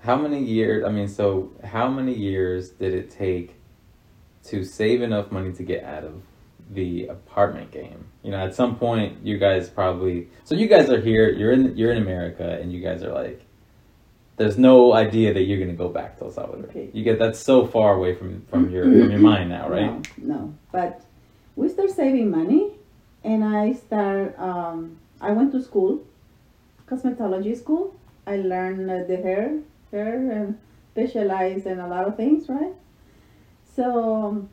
[0.00, 0.84] How many years?
[0.84, 3.54] I mean, so how many years did it take
[4.50, 6.14] to save enough money to get out of
[6.70, 8.06] the apartment game?
[8.22, 10.28] You know, at some point, you guys probably.
[10.44, 11.30] So you guys are here.
[11.30, 11.76] You're in.
[11.76, 13.40] You're in America, and you guys are like.
[14.36, 16.68] There's no idea that you're gonna go back to El Salvador.
[16.68, 16.90] Okay.
[16.92, 19.92] You get that's so far away from from your from your mind now, right?
[20.18, 20.54] No, no.
[20.72, 21.02] But
[21.54, 22.72] we start saving money,
[23.22, 24.36] and I start.
[24.38, 26.04] Um, I went to school,
[26.88, 27.94] cosmetology school.
[28.26, 29.60] I learned uh, the hair,
[29.92, 30.58] hair, and
[30.92, 32.74] specialized in a lot of things, right?
[33.74, 34.48] So um,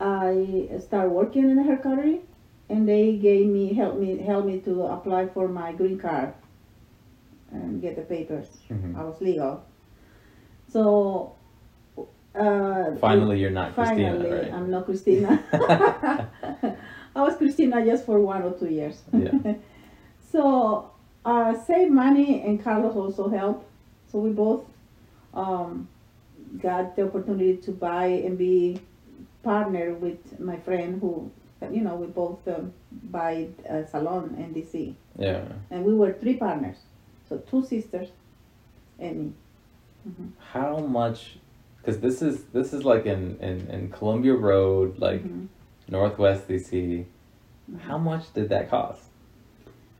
[0.00, 2.20] I started working in a hair cuttery,
[2.68, 6.34] and they gave me help me help me to apply for my green card
[7.50, 8.48] and get the papers.
[8.70, 8.96] Mhm.
[8.96, 9.62] I was legal.
[10.68, 11.32] So.
[12.34, 14.52] Uh, Finally, you're not Christina, Finally, right?
[14.52, 15.42] I'm not Christina.
[17.16, 19.02] I was Christina just for one or two years.
[19.12, 19.54] Yeah.
[20.32, 20.90] so
[21.24, 23.66] uh, save money and Carlos also helped.
[24.12, 24.64] So we both
[25.34, 25.88] um,
[26.62, 28.80] got the opportunity to buy and be
[29.52, 30.20] partner with
[30.50, 31.12] my friend who,
[31.76, 32.72] you know, we both um,
[33.18, 33.32] buy
[33.76, 34.94] a salon in DC.
[35.28, 35.44] yeah.
[35.70, 36.78] And we were three partners.
[37.28, 38.08] So two sisters
[38.98, 39.32] and me.
[40.52, 41.20] How much?
[41.78, 45.46] Because this is this is like in in in Columbia Road, like Mhm.
[45.88, 47.04] Northwest DC.
[47.88, 49.02] How much did that cost?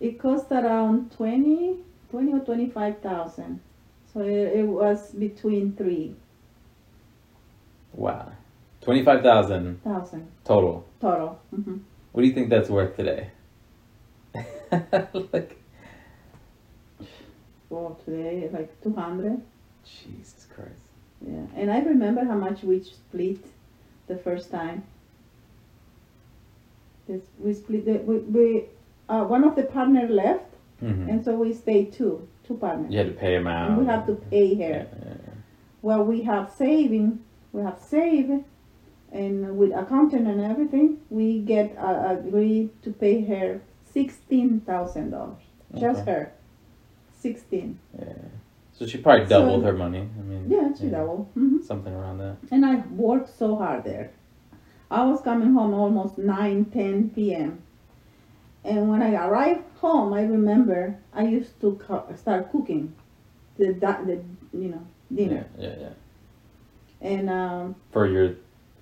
[0.00, 1.76] It cost around 20,
[2.10, 3.60] 20 or 25,000.
[4.12, 6.14] So it, it was between three.
[7.94, 8.32] Wow,
[8.88, 9.82] twenty five thousand
[10.46, 10.82] total.
[10.98, 11.38] total.
[11.54, 11.76] hmm
[12.12, 13.28] What do you think that's worth today?
[15.32, 15.58] like,
[17.68, 19.42] Well, today like two hundred.
[19.84, 20.88] Jesus Christ.
[21.20, 23.44] Yeah, and I remember how much we split
[24.06, 24.84] the first time.
[27.06, 28.64] This we split the we, we
[29.10, 30.50] uh, one of the partner left,
[30.80, 32.90] hmm and so we stayed two two partners.
[32.90, 33.68] You had to pay him out.
[33.68, 34.62] And we have to pay her.
[34.62, 35.34] Yeah, yeah, yeah.
[35.82, 37.18] Well, we have saving,
[37.52, 38.44] we have saved,
[39.12, 43.60] and with accountant and everything, we get uh, agree to pay her
[43.92, 45.42] sixteen thousand dollars.
[45.78, 46.10] Just Okay.
[46.12, 46.32] her,
[47.18, 47.78] sixteen.
[47.98, 48.12] Yeah.
[48.72, 50.08] So she probably So- doubled her money.
[50.18, 51.28] I mean, Yeah, she double.
[51.34, 52.36] hmm Something around that.
[52.50, 54.10] And I worked so hard there.
[54.90, 57.60] I was coming home almost 9, 10 p.m.
[58.64, 62.94] And when I arrived home, I remember I used to co- start cooking
[63.58, 64.22] the, the
[64.56, 65.44] you know dinner.
[65.58, 65.94] Yeah, yeah, yeah.
[67.00, 68.36] And um, For your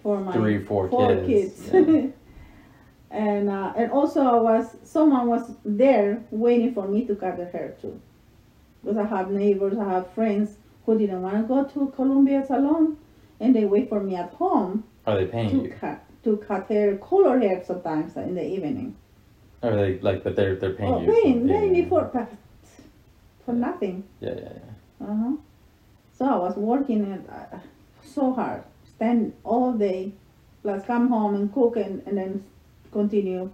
[0.07, 1.27] for my Three, four kids.
[1.27, 2.07] kids, yeah.
[3.11, 7.47] and uh, and also I was someone was there waiting for me to cut the
[7.47, 8.01] hair too,
[8.85, 12.97] because I have neighbors, I have friends who didn't want to go to Columbia Salon,
[13.41, 15.75] and they wait for me at home are they paying to you?
[15.81, 18.95] cut to cut their color hair sometimes in the evening.
[19.65, 21.11] Are they like but they're they're paying oh, you?
[21.11, 22.31] paying, paying me for but
[23.45, 24.05] for nothing.
[24.21, 25.07] Yeah, yeah, yeah.
[25.09, 25.37] Uh huh.
[26.17, 27.59] So I was working it uh,
[28.05, 28.63] so hard,
[28.97, 30.13] stand all day,
[30.63, 32.45] plus come home and cook and, and then
[32.93, 33.51] continue.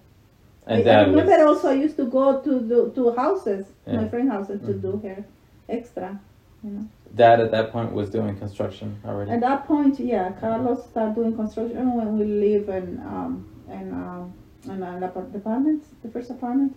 [0.67, 3.97] And I, I remember was also I used to go to the to houses, Yeah.
[3.97, 4.83] my friend houses, to Mhm.
[4.83, 5.25] do hair
[5.69, 6.19] extra.
[6.65, 6.87] You know.
[7.17, 9.33] dad at that point was doing construction already.
[9.33, 14.33] At that point, yeah, Carlos started doing construction when we live in um in um
[14.65, 16.73] in an apartment, the first apartment.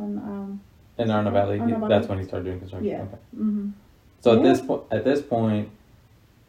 [0.00, 0.60] On, um,
[0.98, 1.88] In Arna Valley, Valley.
[1.88, 2.88] that's when he started doing construction.
[2.90, 3.02] Yeah.
[3.06, 3.18] Okay.
[3.36, 3.68] hmm
[4.20, 5.68] So at this point, at this point,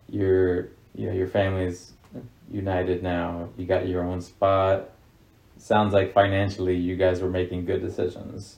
[0.10, 1.94] you're you know your family's
[2.52, 3.50] united now.
[3.58, 4.90] You got your own spot.
[5.58, 8.58] Sounds like financially, you guys were making good decisions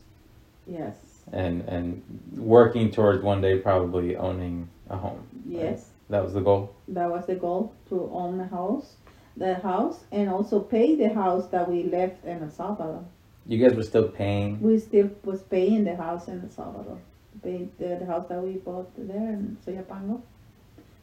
[0.65, 0.95] Yes.
[1.31, 2.01] and and
[2.38, 5.27] working towards one day probably owning a home.
[5.45, 5.89] Yes.
[6.10, 6.73] That was the goal.
[6.88, 8.95] That was the goal to own a house,
[9.38, 13.03] the house, and also pay the house that we left in El Salvador.
[13.47, 14.61] You guys were still paying.
[14.61, 16.99] We still was paying the house in El Salvador,
[17.41, 20.22] paying the, the house that we bought there in Soyapango.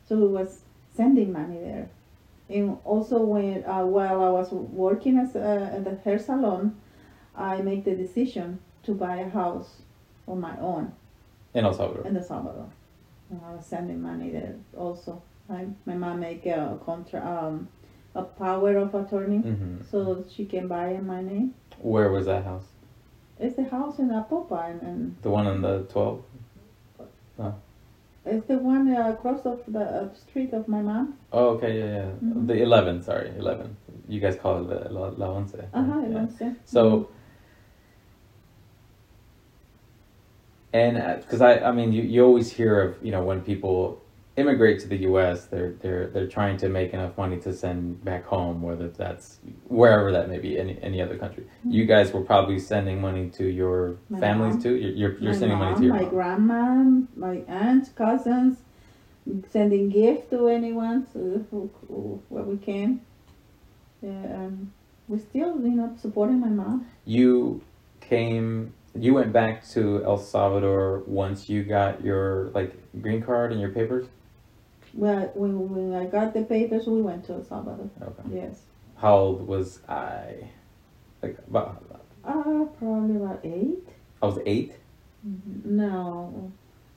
[0.06, 0.60] So it was
[1.00, 1.88] sending money there.
[2.48, 6.62] And also when uh, while I was working as uh, at the hair salon,
[7.34, 9.70] I made the decision to buy a house
[10.26, 10.92] on my own
[11.54, 12.06] in El Salvador.
[12.06, 12.68] in El Salvador.
[13.30, 15.22] And I was sending money there also.
[15.48, 17.68] I, my mom made a contra um,
[18.14, 21.54] a power of attorney hmm so she can buy in my name.
[21.80, 22.68] Where was that house?
[23.38, 26.22] It's the house in Apopa and, and The one on the 12?
[28.26, 31.18] It's the one uh, across of the uh, street of my mom.
[31.32, 32.10] Oh, okay, yeah, yeah.
[32.22, 32.46] Mhm.
[32.46, 33.76] The 11, sorry, 11.
[34.08, 35.54] You guys call it the La, La Once.
[35.54, 36.02] Uh huh.
[36.08, 36.52] yeah.
[36.64, 37.08] So,
[40.72, 44.00] and because I, I mean, you, you always hear of you know when people
[44.40, 48.24] immigrate to the U.S., they're they're they're trying to make enough money to send back
[48.24, 49.38] home, whether that's
[49.68, 51.44] wherever that may be, any any other country.
[51.64, 54.14] You guys were probably sending money to your Mm-hmm.
[54.14, 54.62] My families mom.
[54.64, 54.74] too.
[54.76, 56.10] You're you're, you're sending mom, money to your my mom.
[56.10, 56.62] grandma,
[57.16, 58.58] my aunt, cousins,
[59.50, 63.00] sending gift to anyone so who, who, where we can.
[64.02, 64.72] Yeah, um,
[65.08, 66.86] we still, you know, supporting my mom.
[67.04, 67.62] you
[68.00, 68.72] came.
[68.94, 73.70] You went back to El Salvador once you got your like green card and your
[73.70, 74.06] papers.
[74.94, 77.90] Well, when, when I got the papers, we went to El Salvador.
[78.02, 78.22] Okay.
[78.34, 78.62] Yes.
[78.96, 80.50] How old was I?
[81.22, 81.82] Like about
[82.24, 83.88] Uh, probably about 8
[84.22, 84.74] I was eight.
[85.64, 86.52] No.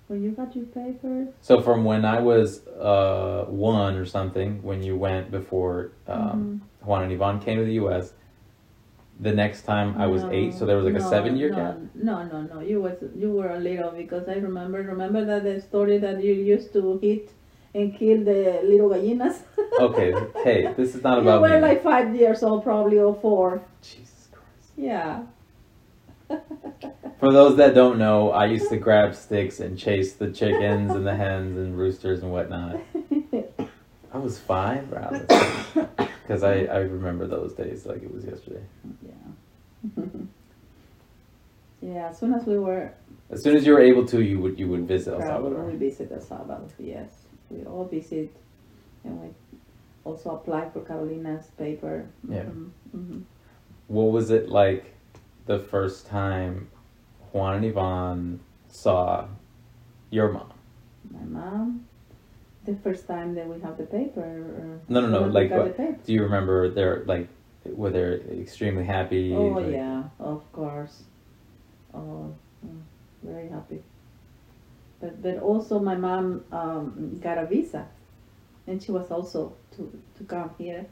[0.07, 1.30] When you got your papers?
[1.41, 6.88] So from when I was uh, one or something, when you went before um, Mhm.
[6.88, 8.14] Juan and Ivan came to the U.S.
[9.20, 11.78] The next time I was No, eight, so there was like a seven-year no, gap.
[11.95, 12.60] No, no, no.
[12.60, 16.34] You was you were a little because I remember remember that the story that you
[16.34, 17.32] used to hit
[17.74, 19.40] and kill the little gallinas.
[19.80, 20.14] Okay,
[20.44, 21.68] hey, this is not about you were me.
[21.68, 23.60] like five years old, probably or four.
[23.82, 24.72] Jesus Christ.
[24.78, 25.24] Yeah.
[27.20, 31.08] For those that don't know, I used to grab sticks and chase the chickens and
[31.08, 32.82] the hens and roosters and whatnot.
[34.14, 34.90] I was five,
[36.22, 38.64] because I I remember those days like it was yesterday.
[39.02, 40.04] yeah.
[41.82, 42.10] yeah.
[42.10, 42.91] As soon as we were
[43.32, 45.66] As soon as you were able to, you would you would visit El Salvador.
[45.66, 47.23] we visit El Salvador, yes.
[47.54, 48.30] We all visit
[49.04, 49.28] and we
[50.04, 52.06] also apply for Carolina's paper.
[52.28, 52.44] Yeah.
[52.44, 53.24] Mhm, mhm.
[53.88, 54.94] What was it like
[55.46, 56.70] the first time
[57.32, 58.40] Juan and Ivan
[58.70, 59.28] saw
[60.10, 60.52] your mom?
[61.12, 61.86] My mom,
[62.66, 64.80] the first time that we have the paper.
[64.88, 67.28] No, no, no, like what- Do you remember their like
[67.66, 69.34] were they extremely happy?
[69.34, 71.04] Oh like- yeah, of course.
[71.94, 72.34] Oh,
[73.22, 73.82] very happy.
[75.04, 77.86] But but also my mom um, got a visa,
[78.68, 80.86] and she was also to to come here.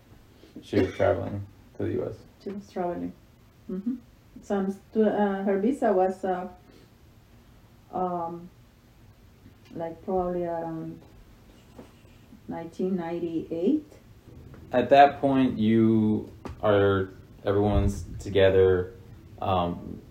[0.62, 1.48] She was traveling
[1.78, 2.16] to the U.S.
[2.44, 3.14] She was traveling.
[3.72, 3.96] Mm-hmm.
[4.42, 6.50] Some uh, her visa was uh,
[7.94, 8.50] um,
[9.74, 11.00] like probably around
[12.48, 13.86] 1998.
[14.74, 16.30] At that point, you
[16.62, 17.12] are
[17.46, 18.92] everyone's together.
[19.42, 20.02] Um,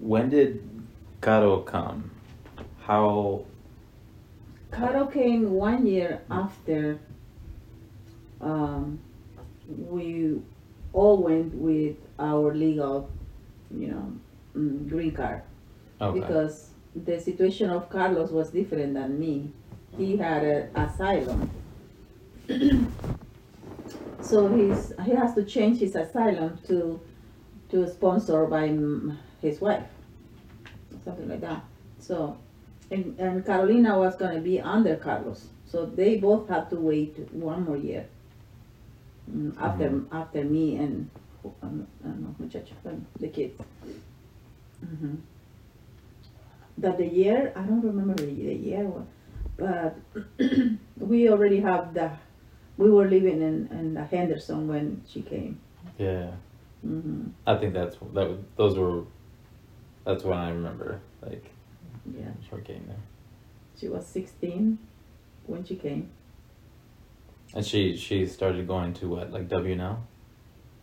[0.00, 0.66] when did
[1.20, 2.11] Caro come?
[2.86, 3.44] How?
[4.70, 6.98] Caro came one year after
[8.40, 8.98] um,
[9.68, 10.40] we
[10.92, 13.08] all went with our legal,
[13.70, 14.12] you know,
[14.56, 15.42] mm, green card
[16.00, 16.20] Okay.
[16.20, 19.52] because the situation of Carlos was different than me.
[19.96, 21.50] He had an asylum.
[24.20, 27.00] so he's he has to change his asylum to
[27.70, 28.66] to sponsor by
[29.40, 29.86] his wife,
[31.04, 31.64] something like that.
[31.98, 32.36] So,
[32.92, 37.64] and, and Carolina was gonna be under Carlos, so they both had to wait one
[37.64, 38.06] more year
[39.30, 41.10] mm, after after me and
[41.62, 42.38] um, I don't
[42.84, 43.60] know, the kids.
[44.80, 45.14] hmm
[46.78, 48.90] That the year I don't remember the, the year,
[49.56, 49.96] but
[50.98, 52.10] we already have the.
[52.78, 55.60] We were living in in the Henderson when she came.
[55.98, 56.30] Yeah,
[56.82, 58.38] hmm I think that's that.
[58.56, 59.04] Those were.
[60.04, 61.00] That's when I remember.
[61.22, 61.51] Like,
[62.06, 62.30] Yeah,
[62.60, 62.96] getting there,
[63.78, 64.78] she was sixteen
[65.46, 66.10] when she came.
[67.54, 70.04] and she she started going to what like W now.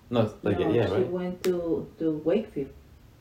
[0.09, 1.07] No, like no, yeah, she right.
[1.11, 2.69] went to to Wakefield.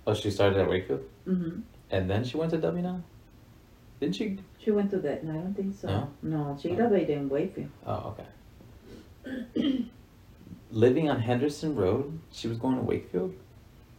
[0.06, 1.60] Oh, she started at Wakefield, hmm
[1.90, 3.02] and then she went to W now.
[4.00, 4.38] Didn't she?
[4.58, 5.24] She went to that.
[5.24, 5.88] No, I don't think so.
[5.88, 6.08] No?
[6.22, 6.76] No, she Oh.
[7.10, 7.70] in Wakefield.
[7.86, 9.86] Oh, okay.
[10.70, 13.34] Living on Henderson Road, she was going to Wakefield,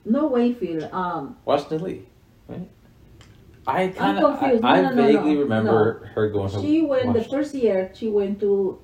[0.06, 0.84] No Wakefield.
[0.94, 2.06] Um, Washington Lee,
[2.48, 2.70] right?
[3.76, 4.60] I kind of, I.
[4.64, 7.92] I no, no, vaguely no, remember her going she went the first year.
[7.94, 8.80] She went to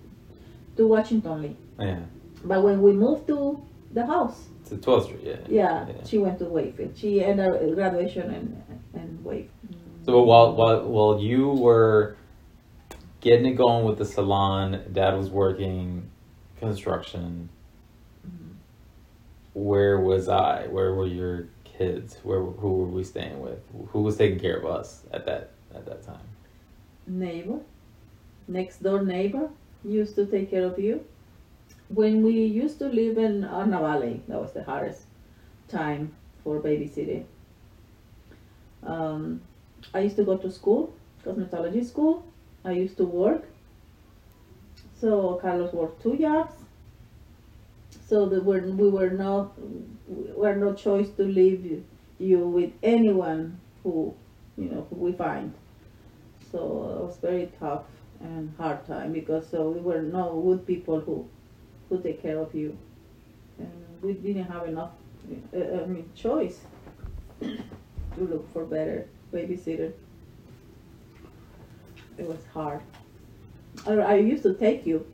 [0.77, 1.57] to Washington Lee.
[1.79, 1.99] Yeah,
[2.43, 5.21] But when we moved to the house, to 12th Street.
[5.23, 5.35] Yeah.
[5.47, 6.03] yeah, Yeah.
[6.05, 6.97] she went to Wakefield.
[6.97, 8.63] She ended graduation and
[8.93, 9.75] in Wakefield.
[10.05, 12.17] So while while while you were
[13.21, 16.09] getting it going with the salon, Dad was working
[16.59, 17.49] construction.
[18.25, 18.51] Mm-hmm.
[19.53, 20.67] Where was I?
[20.67, 22.17] Where were your kids?
[22.23, 23.59] Where who were we staying with?
[23.91, 26.27] Who was taking care of us at that at that time?
[27.07, 27.59] neighbor,
[28.47, 29.49] next door neighbor,
[29.83, 31.05] used to take care of you.
[31.89, 35.03] When we used to live in Arna Valley, that was the hardest
[35.67, 37.25] time for babysitting.
[38.83, 39.41] Um,
[39.93, 40.93] I used to go to school,
[41.23, 42.25] cosmetology school.
[42.63, 43.45] I used to work.
[44.99, 46.53] So Carlos worked two jobs.
[48.07, 49.51] So were we were no
[50.07, 51.83] were no choice to leave
[52.19, 54.13] you with anyone who
[54.57, 55.53] you know who we find.
[56.51, 56.59] So
[56.99, 57.85] it was very tough
[58.21, 61.27] and hard time because so we were no good people who
[61.89, 62.77] who take care of you,
[63.59, 64.91] and we didn't have enough
[65.53, 66.61] uh, I mean choice
[67.41, 67.57] to
[68.17, 69.91] look for better babysitter.
[72.17, 72.81] It was hard.
[73.85, 75.05] I, I used to take you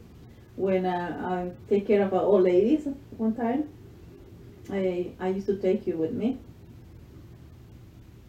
[0.56, 2.88] when uh, I take care of uh, old ladies
[3.18, 3.70] one time.
[4.72, 6.38] I I used to take you with me.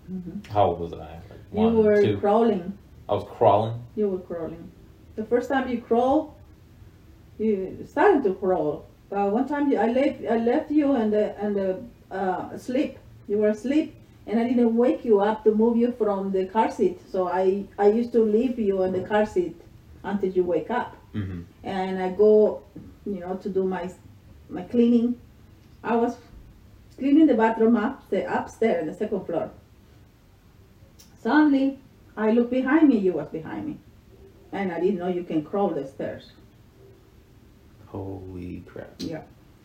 [0.09, 0.97] hmm How old was I?
[0.97, 1.21] Like
[1.53, 2.19] You were two.
[2.19, 2.79] crawling.
[3.09, 3.75] I was crawling.
[3.97, 4.71] You were crawling.
[5.17, 6.35] The first time you crawl,
[7.39, 8.87] you started to crawl.
[9.11, 11.71] But one time you, I left, I left you and the and the
[12.11, 12.97] uh, asleep.
[13.29, 13.95] You were asleep,
[14.27, 16.99] and I didn't wake you up to move you from the car seat.
[17.13, 19.57] So I I used to leave you in the car seat
[20.03, 21.41] until you wake up, Mm-hmm.
[21.63, 22.63] and I go,
[23.05, 23.85] you know, to do my
[24.49, 25.21] my cleaning.
[25.85, 26.17] I was
[27.03, 29.51] cleaning the bathroom up the upstairs the second floor.
[31.21, 31.79] Suddenly,
[32.17, 32.99] I look behind me.
[32.99, 33.77] You was behind me,
[34.53, 36.31] and I didn't know you can crawl the stairs.
[37.87, 38.95] Holy crap!
[38.99, 39.23] Yeah,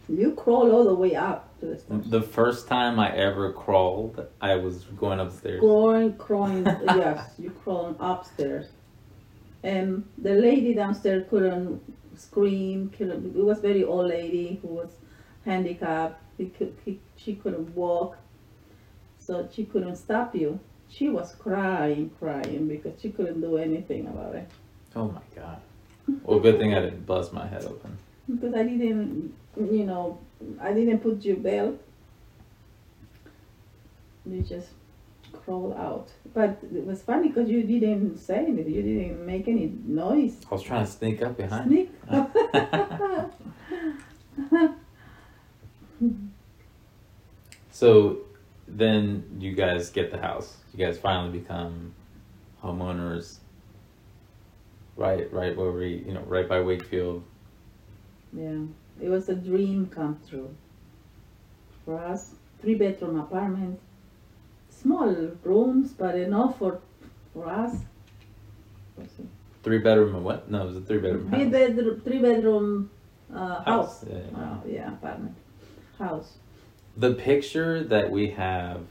[0.09, 2.09] you crawl all the way up to the stairs.
[2.09, 5.59] The first time I ever crawled, I was going upstairs.
[5.59, 6.65] Crawling, crawling.
[6.85, 8.67] yes, you crawling upstairs,
[9.63, 11.81] and the lady downstairs couldn't
[12.15, 12.89] scream.
[12.97, 14.89] Couldn't, it was very old lady who was
[15.45, 16.23] handicapped.
[16.37, 18.17] He could, he, she couldn't walk,
[19.19, 20.59] so she couldn't stop you.
[20.89, 24.49] She was crying, crying because she couldn't do anything about it.
[24.95, 25.59] Oh my god!
[26.23, 27.97] Well, good thing I didn't bust my head open.
[28.29, 30.19] Because I didn't, you know,
[30.61, 31.81] I didn't put your belt.
[34.25, 34.69] You just
[35.33, 36.09] crawl out.
[36.33, 38.73] But it was funny because you didn't say anything.
[38.73, 40.41] You didn't make any noise.
[40.49, 41.69] I was trying to sneak up behind.
[41.69, 41.91] Sneak.
[47.71, 48.19] So,
[48.67, 50.57] then you guys get the house.
[50.73, 51.93] You guys finally become
[52.63, 53.37] homeowners.
[54.95, 57.23] Right, right where we, you know, right by Wakefield.
[58.33, 58.63] Yeah,
[59.01, 60.55] it was a dream come true.
[61.85, 63.79] For us, three bedroom apartment,
[64.69, 65.13] small
[65.43, 66.81] rooms, but enough for
[67.33, 67.75] for us.
[69.63, 70.49] Three bedroom what?
[70.49, 72.89] No, it was a three bedroom Three bedroom, three bedroom
[73.33, 74.05] uh, house.
[74.09, 74.39] Yeah, yeah.
[74.39, 75.35] Uh, yeah, apartment,
[75.97, 76.37] house.
[76.95, 78.81] The picture that we have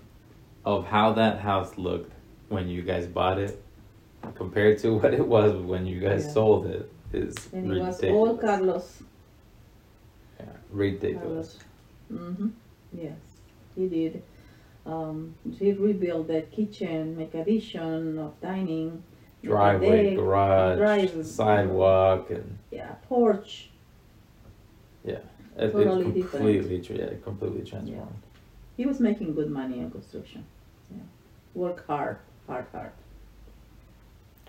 [0.64, 2.12] of how that house looked
[2.48, 3.62] when you guys bought it
[4.34, 6.32] compared to what it was when you guys Yeah.
[6.32, 9.02] sold it is And it was all Carlos.
[10.38, 11.58] Yeah, ridiculous.
[12.12, 12.48] Mm-hmm.
[12.92, 13.18] Yes,
[13.74, 14.22] he did.
[14.84, 19.02] Um, he rebuilt that kitchen, make addition of dining,
[19.42, 23.70] Driveway, deck, garage, drive- sidewalk, and yeah, porch.
[25.56, 26.30] It, Totally it's different.
[26.30, 28.14] completely, tra- yeah, completely transformed.
[28.76, 30.44] He was making good money in construction.
[30.90, 30.98] Yeah,
[31.54, 32.92] work hard, hard, hard.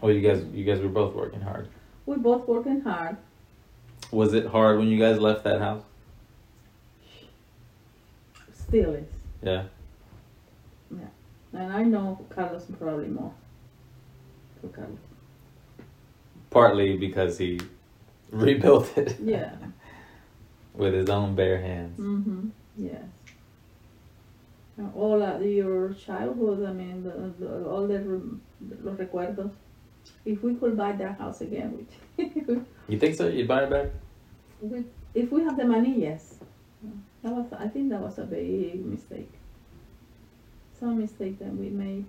[0.02, 1.70] Well, you guys, you guys were both working hard.
[2.06, 3.18] We're both working hard.
[4.12, 5.84] Was it hard when you guys left that house?
[8.54, 9.08] Still is,
[9.42, 9.64] Yeah.
[11.54, 13.34] and I know Carlos probably more.
[14.62, 14.98] For Carlos.
[16.50, 17.60] Partly because he
[18.32, 19.56] rebuilt it Yeah.
[20.78, 22.00] With his own bare hands.
[22.00, 22.50] Mm-hmm.
[22.78, 23.04] Yes.
[24.78, 28.22] And all uh, your childhood, I mean, the, the, all the,
[28.84, 29.52] los recuerdos.
[30.24, 31.88] If we could buy that house again,
[32.18, 32.24] we,
[32.88, 33.28] You think so?
[33.28, 33.88] You'd buy it back?
[34.62, 36.36] we, if we have the money, yes.
[37.24, 39.32] That was, I think that was a big mistake.
[40.80, 42.06] Some mistake that we made.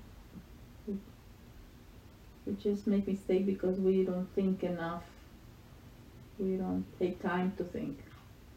[0.86, 0.98] We,
[2.46, 5.04] we just make mistake because we don't think enough.
[6.38, 7.98] We don't take time to think,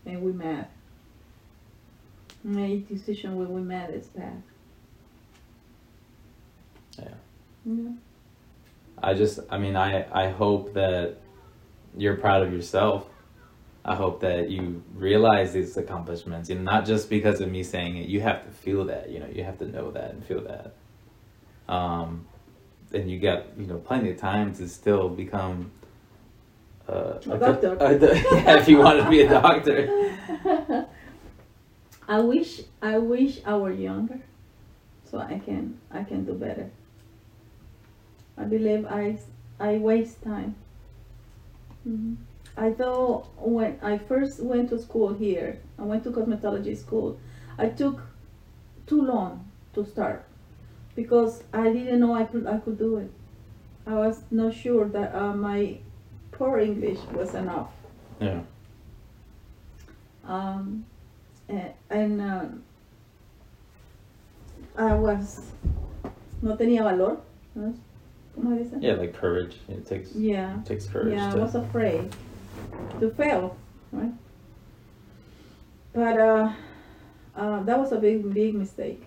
[0.05, 0.67] and we mad.
[2.43, 4.41] Make decision when we mad is bad.
[6.97, 7.13] Yeah.
[7.65, 7.91] Yeah.
[9.03, 11.17] I just, I mean, I, I hope that
[11.97, 13.07] you're proud of yourself.
[13.83, 18.07] I hope that you realize these accomplishments, and not just because of me saying it.
[18.07, 20.75] You have to feel that, you know, you have to know that and feel that.
[21.67, 22.27] Um,
[22.93, 25.71] and you got, you know, plenty of time to still become
[26.91, 27.77] uh, A doctor.
[27.79, 27.93] a
[28.33, 29.79] yeah, if you want to be a doctor.
[32.07, 34.19] I wish I wish I were younger,
[35.05, 36.69] so I can I can do better.
[38.37, 39.17] I believe I
[39.59, 40.55] I waste time.
[41.83, 42.15] hmm
[42.57, 47.17] I thought when I first went to school here, I went to cosmetology school.
[47.57, 48.01] I took
[48.87, 50.25] too long to start
[50.95, 53.11] because I didn't know I could I could do it.
[53.87, 55.79] I was not sure that uh, my
[56.31, 57.71] poor English was enough.
[58.19, 58.41] Yeah.
[60.25, 60.85] Um,
[61.49, 62.63] eh, and um,
[64.77, 65.51] I was
[66.41, 67.21] no tenía valor.
[67.55, 67.73] ¿no?
[68.35, 68.77] ¿Cómo dice?
[68.81, 69.57] Yeah, like courage.
[69.67, 70.59] It takes Yeah.
[70.59, 72.15] it takes courage Yeah, I was afraid
[72.99, 73.55] to fail,
[73.91, 74.13] right?
[75.93, 76.53] But uh,
[77.35, 79.03] uh, that was a big, big mistake.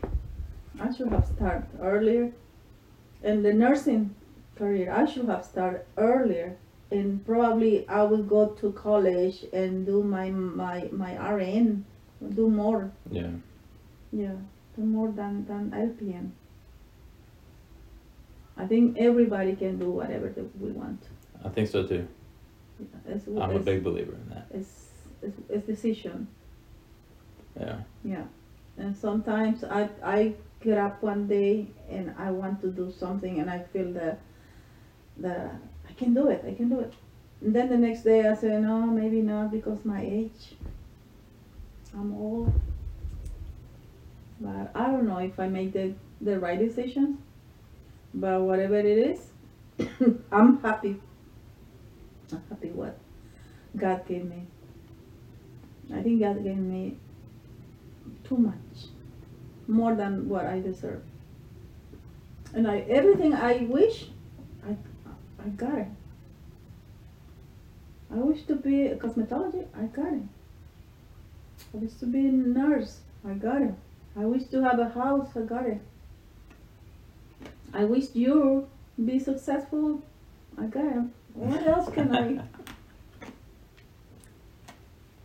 [0.81, 2.33] I should have started earlier.
[3.23, 4.15] And the nursing
[4.57, 6.59] career, I should have started earlier.
[6.91, 11.85] And probably I will go to college and do my my my RN,
[12.35, 13.31] do more, Yeah.
[14.13, 14.37] yeah,
[14.77, 16.31] do more than than LPN.
[18.57, 21.03] I think everybody can do whatever we want.
[21.45, 22.07] I think so too.
[23.07, 24.47] It's, I'm a big believer in that.
[24.53, 24.91] it's,
[25.23, 26.29] it's, it's decision.
[27.59, 27.79] Yeah.
[28.05, 28.25] Yeah.
[28.79, 33.49] And sometimes I, I get up one day and I want to do something and
[33.51, 34.21] I feel that,
[35.19, 35.55] that
[35.89, 36.93] I can do it, I can do it.
[37.41, 40.57] And then the next day I say, no, maybe not because my age.
[41.93, 42.53] I'm old.
[44.41, 47.19] But I don't know if I make the, the right decisions.
[48.15, 49.31] But whatever it is,
[50.33, 51.01] I'm happy.
[52.33, 52.97] I'm happy what
[53.77, 54.47] God gave me.
[55.93, 56.97] I think God gave me
[58.25, 58.89] too much,
[59.67, 61.03] more than what I deserve.
[62.55, 64.07] And I everything I wish,
[65.45, 65.87] I got it.
[68.11, 70.23] I wish to be a cosmetology, I got it.
[71.75, 73.75] I wish to be a nurse, I got it.
[74.17, 75.81] I wish to have a house, I got it.
[77.73, 78.69] I wish you
[79.05, 80.03] be successful,
[80.57, 81.05] I got it.
[81.35, 82.43] What else can I?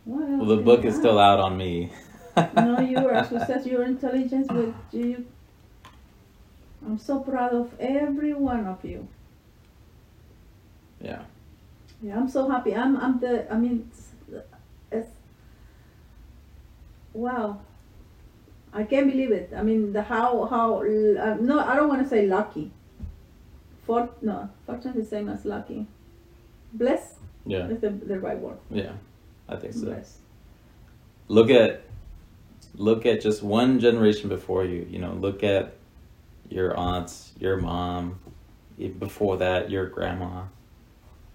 [0.04, 1.92] What else Well, the book is still out on me.
[2.56, 3.64] no, you are success.
[3.64, 5.26] Your intelligence with you.
[6.84, 9.06] I'm so proud of every one of you.
[11.00, 11.22] Yeah.
[12.02, 12.74] Yeah, I'm so happy.
[12.74, 13.52] I'm, I'm the.
[13.52, 14.08] I mean, it's,
[14.90, 15.10] it's
[17.12, 17.60] wow.
[18.72, 19.52] I can't believe it.
[19.56, 22.70] I mean, the how how uh, no, I don't want to say lucky.
[23.82, 25.86] For no, fortune is the same as lucky.
[26.72, 27.16] Bless
[27.46, 27.66] Yeah.
[27.68, 28.58] is the, the right word.
[28.70, 28.92] Yeah.
[29.48, 29.86] I think so.
[29.86, 30.18] Bless.
[31.28, 31.82] look at
[32.76, 35.74] look at just one generation before you you know look at
[36.48, 38.18] your aunts your mom
[38.98, 40.42] before that your grandma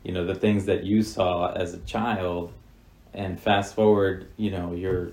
[0.06, 2.54] you know the things that you saw as a child
[3.14, 5.12] and fast forward you know you're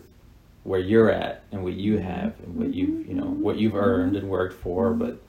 [0.64, 4.14] where you're at and what you have and what you you know what you've earned
[4.16, 5.20] and worked for but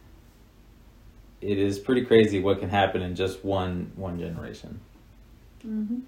[1.41, 4.80] it is pretty crazy what can happen in just one one generation
[5.61, 5.99] hmm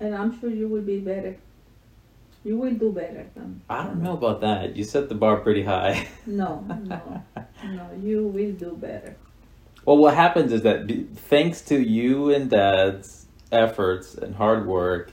[0.00, 1.36] And I'm sure you will be better.
[2.44, 3.26] You will do better.
[3.34, 6.60] Than, i don't know about that you set the bar pretty high no,
[6.92, 7.24] no,
[7.78, 7.90] no.
[8.02, 9.16] You will do better.
[9.88, 15.12] Well, what happens is that thanks to you and Dad's efforts and hard work,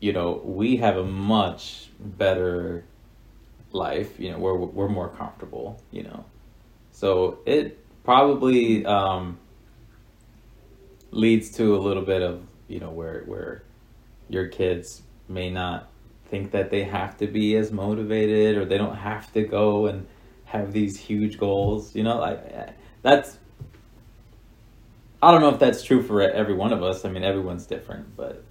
[0.00, 2.86] you know, we have a much better
[3.72, 4.18] life.
[4.18, 5.82] You know, we're we're more comfortable.
[5.90, 6.24] You know,
[6.92, 9.38] so it probably um,
[11.10, 13.64] leads to a little bit of you know where where
[14.30, 15.90] your kids may not
[16.30, 20.06] think that they have to be as motivated or they don't have to go and
[20.46, 22.70] have these huge goals you know like eh,
[23.02, 23.38] that's
[25.22, 27.04] i don't know if that's true for every one of us.
[27.04, 28.42] I mean everyone's different but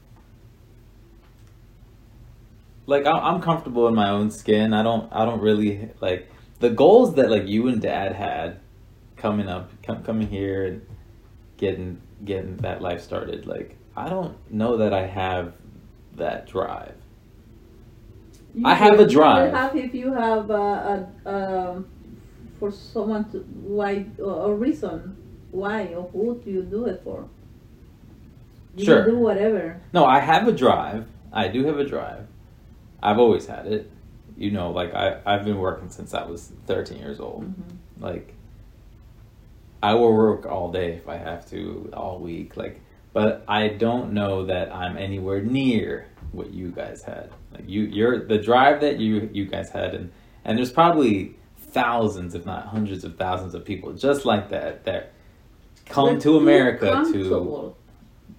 [2.85, 4.73] like i'm comfortable in my own skin.
[4.73, 8.59] I don't i don't really like the goals that like you and dad had
[9.15, 10.85] coming up com- coming here and
[11.57, 15.53] getting getting that life started like i don't know that i have
[16.15, 16.95] that drive
[18.55, 19.53] You I have a drive.
[19.53, 21.87] Have if you have a, a, um
[22.59, 25.17] for someone to why a reason
[25.51, 27.27] why or who do you do it for?
[28.75, 29.05] You Sure.
[29.05, 29.81] do whatever.
[29.93, 31.05] No, I have a drive.
[31.31, 32.27] I do have a drive.
[33.01, 33.91] I've always had it.
[34.37, 37.43] You know, like I, I've been working since I was 13 years old.
[37.45, 37.77] Mhm.
[37.99, 38.33] Like,
[39.81, 42.57] I will work all day if I have to, all week.
[42.57, 42.81] Like,
[43.13, 47.31] but I don't know that I'm anywhere near what you guys had.
[47.53, 50.11] Like you, you're the drive that you you guys had, and
[50.43, 55.11] and there's probably thousands, if not hundreds of thousands of people just like that that
[55.85, 57.75] come to America to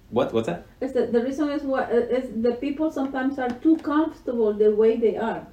[0.09, 0.65] what what's that?
[0.79, 4.95] It's the, the reason is what is the people sometimes are too comfortable the way
[4.97, 5.45] they are.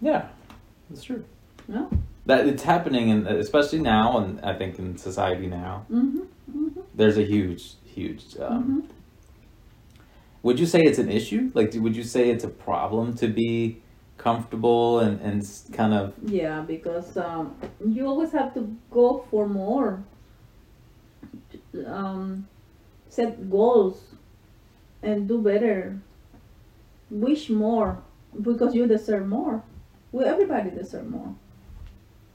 [0.00, 0.28] Yeah,
[0.88, 1.24] that's true.
[1.66, 1.90] No.
[2.26, 6.20] That it's happening, and especially now, and I think in society now, Mm-hmm.
[6.50, 6.80] Mm-hmm.
[6.94, 8.36] there's a huge, huge.
[8.38, 8.80] Um, mm-hmm.
[10.48, 11.50] Would you say it's an issue?
[11.52, 13.82] Like, would you say it's a problem to be
[14.16, 15.38] comfortable and and
[15.74, 16.14] kind of?
[16.24, 17.54] Yeah, because um,
[17.86, 20.02] you always have to go for more.
[21.86, 22.48] Um,
[23.10, 23.98] set goals
[25.02, 26.00] and do better.
[27.10, 27.98] Wish more
[28.48, 29.62] because you deserve more.
[30.12, 31.34] Well, everybody deserve more.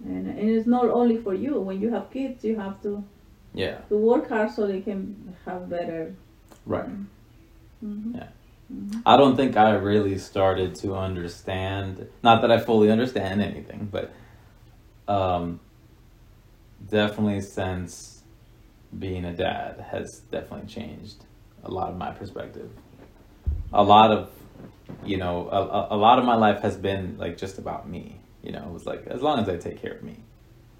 [0.06, 1.60] And, and it's not only for you.
[1.60, 3.04] When you have kids, you have to,
[3.56, 6.14] Yeah, to work hard so they can have better.
[6.68, 6.90] right.
[7.84, 8.28] Hmm Yeah.
[9.06, 12.08] I don't think I really started to understand.
[12.24, 14.14] Not that I fully understand anything, but
[15.08, 15.60] um,
[16.90, 18.24] definitely since
[18.98, 21.26] being a dad has definitely changed
[21.64, 22.70] a lot of my perspective.
[23.74, 24.30] A lot of,
[25.04, 28.20] you know, a, a, a lot of my life has been like just about me.
[28.44, 30.18] You know, it was like as long as I take care of me,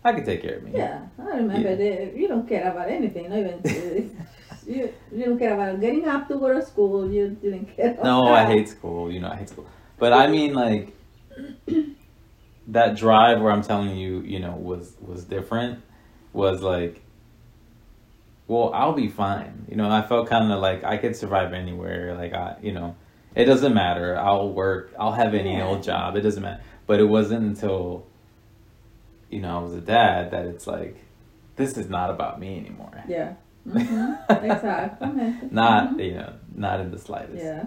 [0.04, 0.72] I can take care of me.
[0.76, 1.76] Yeah, I remember Yeah.
[1.76, 4.18] that you don't care about anything, not even
[4.68, 7.12] you, you don't care about getting up to go to school.
[7.12, 7.92] You didn't care.
[7.92, 9.12] About No, I hate school.
[9.12, 9.68] You know, I hate school.
[9.98, 10.96] But I mean, like
[12.68, 15.82] that drive where I'm telling you, you know, was was different.
[16.34, 17.02] Was like,
[18.48, 19.66] well, I'll be fine.
[19.70, 22.16] You know, I felt kind of like I could survive anywhere.
[22.16, 22.96] Like I, you know,
[23.36, 24.18] it doesn't matter.
[24.18, 24.94] I'll work.
[25.00, 25.66] I'll have any Yeah.
[25.68, 26.16] old job.
[26.16, 26.62] It doesn't matter.
[26.88, 28.06] But it wasn't until,
[29.30, 30.98] you know, I was a dad that it's like,
[31.56, 33.04] this is not about me anymore.
[33.08, 33.34] Yeah.
[33.72, 35.34] Hmm Exactly.
[35.52, 37.44] Not you know, not in the slightest.
[37.44, 37.66] Yeah.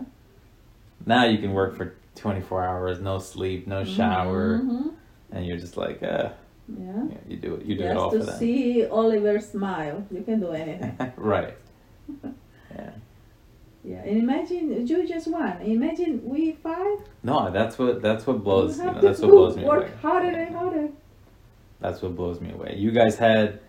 [1.05, 4.92] Now you can work for 24 hours, no sleep, no shower, Mhm.
[5.33, 6.31] and you're just like, uh,
[6.68, 7.05] Yeah.
[7.10, 7.65] yeah, you do it.
[7.66, 8.39] You do it all Just for to them.
[8.39, 10.97] see Oliver smile, you can do anything.
[11.16, 11.55] right.
[12.76, 12.91] Yeah.
[13.84, 14.02] yeah.
[14.02, 15.60] And imagine you just one.
[15.62, 16.99] Imagine we five.
[17.23, 18.76] No, that's what that's what blows.
[18.78, 19.92] you You know, to that's what blows me work away.
[20.02, 20.89] harder and harder.
[21.81, 22.75] That's what blows me away.
[22.76, 23.60] You guys had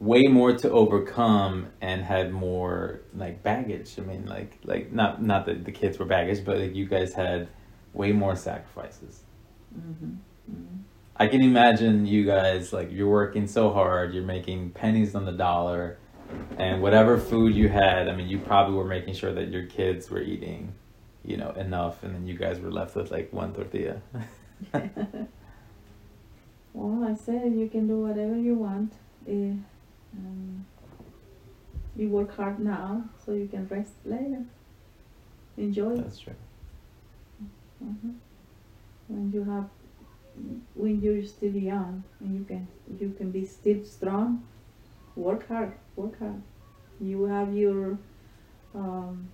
[0.00, 3.94] way more to overcome and had more like baggage.
[3.98, 7.14] I mean, like like not not that the kids were baggage, but like you guys
[7.14, 7.48] had
[7.92, 9.22] way more sacrifices.
[9.74, 10.16] hmm
[11.16, 15.32] I can imagine you guys like you're working so hard, you're making pennies on the
[15.32, 15.98] dollar,
[16.56, 20.10] and whatever food you had, I mean, you probably were making sure that your kids
[20.10, 20.72] were eating,
[21.24, 24.00] you know, enough, and then you guys were left with like one tortilla.
[26.72, 28.94] well, I said you can do whatever you want.
[29.28, 29.52] Eh,
[30.16, 30.66] um,
[31.96, 34.44] you work hard now, so you can rest later.
[35.56, 35.96] Enjoy.
[35.96, 36.34] That's true.
[37.82, 38.14] Mhm.
[39.08, 39.68] When you have,
[40.74, 44.46] when you're still young, and you can you can be still strong.
[45.16, 45.72] Work hard.
[45.96, 46.42] Work hard.
[47.00, 47.98] You have your
[48.74, 49.30] um,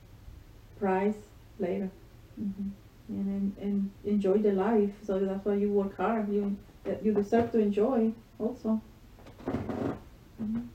[0.79, 1.17] prize
[1.59, 1.91] later,
[2.37, 2.69] hmm
[3.09, 4.95] and, and and enjoy the life.
[5.05, 6.33] So that's why you work hard.
[6.33, 8.81] You that you deserve to enjoy also.
[10.41, 10.67] Mhm.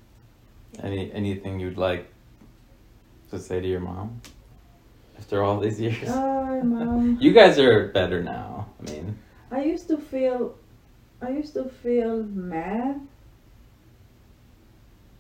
[0.82, 2.08] Any anything you'd like
[3.30, 4.22] to say to your mom
[5.18, 6.08] after all these years?
[6.10, 7.18] Hi, mom.
[7.20, 8.68] You guys are better now.
[8.80, 9.18] I mean,
[9.52, 10.56] I used to feel,
[11.22, 13.02] I used to feel mad,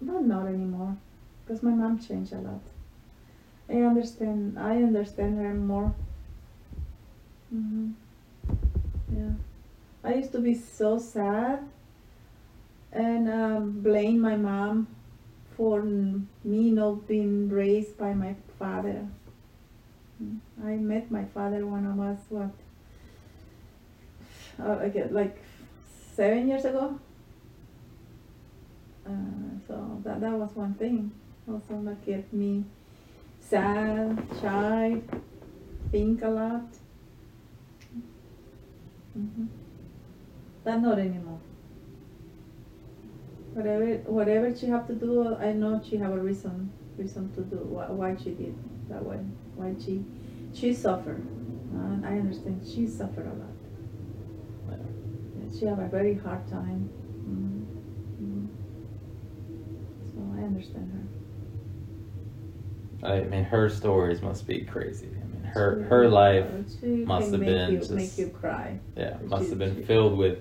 [0.02, 0.98] but not anymore,
[1.45, 2.61] because my mom changed a lot.
[3.70, 4.58] I understand.
[4.58, 5.94] I understand her more.
[7.50, 7.92] hmm
[9.14, 9.34] Yeah,
[10.03, 11.60] I used to be so sad,
[12.92, 14.88] and um, blame my mom
[15.56, 19.08] for me not being raised by my father.
[20.22, 20.40] Mm.
[20.64, 22.52] I met my father when I was what
[24.60, 25.38] uh, like uh, like
[26.16, 27.00] seven years ago.
[29.06, 31.11] Uh, so that that was one thing.
[31.48, 32.64] Also, that kept me
[33.40, 35.02] sad, shy,
[35.92, 36.61] think a lot.
[39.14, 39.45] hmm
[40.64, 41.40] But not anymore.
[43.62, 47.58] Whatever whatever she have to do, I know she have a reason reason to do
[47.58, 48.56] why, why she did
[48.90, 49.20] that way.
[49.56, 50.04] Why she
[50.52, 51.22] she suffered.
[51.72, 53.54] Uh, I understand she suffered a lot.
[55.56, 56.90] She have a very hard time.
[57.30, 57.66] Mm,
[58.24, 58.48] mm.
[60.10, 60.90] So I understand
[63.04, 63.08] her.
[63.08, 65.10] I mean, her stories must be crazy.
[65.22, 66.48] I mean, her She- her life,
[66.80, 68.80] she must have been you, just- make you cry.
[68.96, 70.40] yeah, She- must have been she- filled with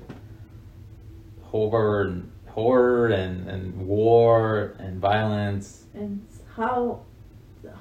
[1.42, 5.84] horror and horror and and war and violence.
[5.94, 7.00] And how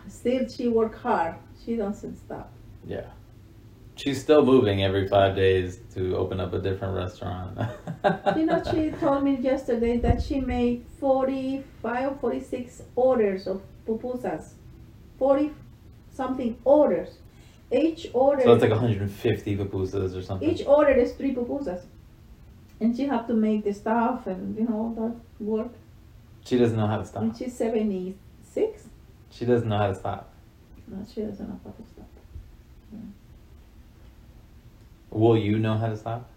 [0.08, 1.36] still she work hard.
[1.64, 2.52] She doesn't stop.
[2.86, 3.08] Yeah.
[3.96, 7.58] She's still moving every five days to open up a different restaurant.
[8.38, 14.54] You know, she told me yesterday that she made 45 or 46 orders of pupusas.
[15.18, 15.52] 40
[16.12, 17.10] something orders.
[17.72, 20.50] Each order So it's like 150 pupusas or something.
[20.50, 21.82] each order is three pupusas.
[22.80, 25.72] And she have to make the stuff and you know all that work.
[26.46, 27.24] She doesn't know how to stop.
[27.24, 28.84] And she's 76.
[29.32, 30.32] She doesn't know how to stop.
[30.88, 32.08] No, she doesn't know how to stop.
[35.12, 36.30] Will you know how to stop?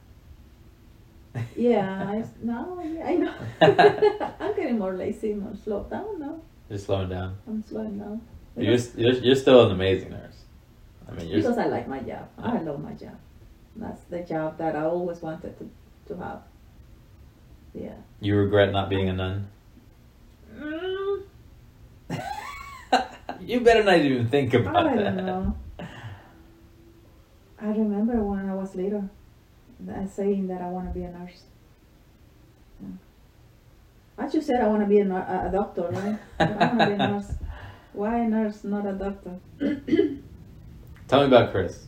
[1.57, 3.35] Yeah, I, no, yeah, I know.
[4.41, 6.41] I'm getting more lazy, more slow down now.
[6.69, 7.37] You're slowing down.
[7.47, 8.21] I'm slowing down.
[8.57, 10.45] You're, you're, you're still an amazing nurse.
[11.09, 12.29] I mean, you're Because I like my job.
[12.39, 13.17] I love my job.
[13.77, 15.71] That's the job that I always wanted to,
[16.16, 16.42] have.
[17.74, 17.94] Yeah.
[18.20, 19.49] you regret not being a nun.
[20.58, 21.23] Mm,
[23.41, 25.16] you better not even think about I that.
[25.16, 25.57] don't know.
[27.60, 29.08] I remember when I was little,
[29.81, 31.44] that saying that I want to be a nurse.
[32.82, 32.89] Yeah.
[34.18, 36.18] I just said I want to be a, a a doctor, right?
[36.41, 37.32] I want to be a nurse.
[37.94, 39.39] Why a nurse, not a doctor?
[41.08, 41.86] Tell me about Chris.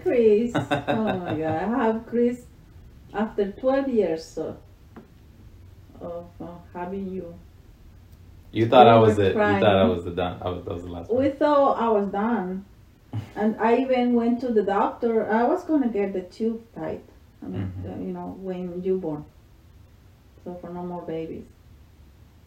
[0.00, 2.44] Chris, oh my god, I have Chris
[3.14, 4.56] after 12 years of
[6.40, 7.34] uh, having you.
[8.52, 9.34] You thought I was it.
[9.34, 10.38] You thought I was the done.
[10.42, 11.36] I was that was the last We one.
[11.36, 12.64] thought I was done,
[13.34, 15.28] and I even went to the doctor.
[15.30, 17.00] I was gonna get the tube tied,
[17.42, 17.92] I mean, Mhm.
[17.92, 19.24] uh, you know, when you born,
[20.44, 21.46] so for no more babies.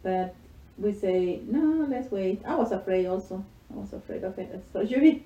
[0.02, 0.34] But
[0.78, 2.42] we say no, let's wait.
[2.46, 3.44] I was afraid also.
[3.74, 5.24] I was afraid of it surgery.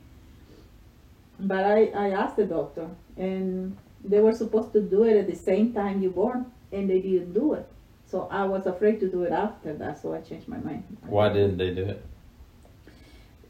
[1.38, 5.36] But I, I asked the doctor, and they were supposed to do it at the
[5.36, 7.66] same time you born, and they didn't do it.
[8.06, 10.84] So I was afraid to do it after that, so I changed my mind.
[11.06, 12.04] Why didn't they do it?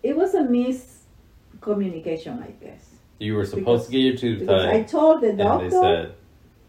[0.03, 2.89] It was a miscommunication, I guess.
[3.19, 5.65] You were supposed to get your tube Because I told the doctor.
[5.65, 6.15] and they said,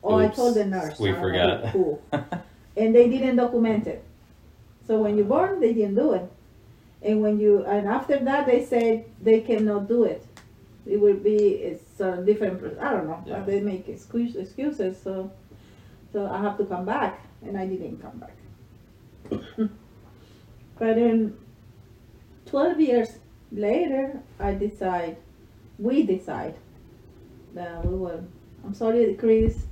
[0.01, 0.99] or I told the nurse.
[0.99, 1.99] We forgot." Who,
[2.77, 4.03] and they didn't document it.
[4.85, 6.29] So when you born, they didn't do it.
[7.01, 10.25] And when you, and after that, they said they cannot do it.
[10.85, 13.37] It will be, it's a different, I don't know, Yeah.
[13.37, 15.31] but they make excuse, excuses, so,
[16.11, 18.35] so I have to come back, and I didn't come back.
[20.79, 21.37] but then,
[22.45, 23.17] twelve years
[23.51, 25.17] later, I decide,
[25.79, 26.55] we decide,
[27.55, 28.23] that we will,
[28.65, 29.65] I'm sorry, Chris,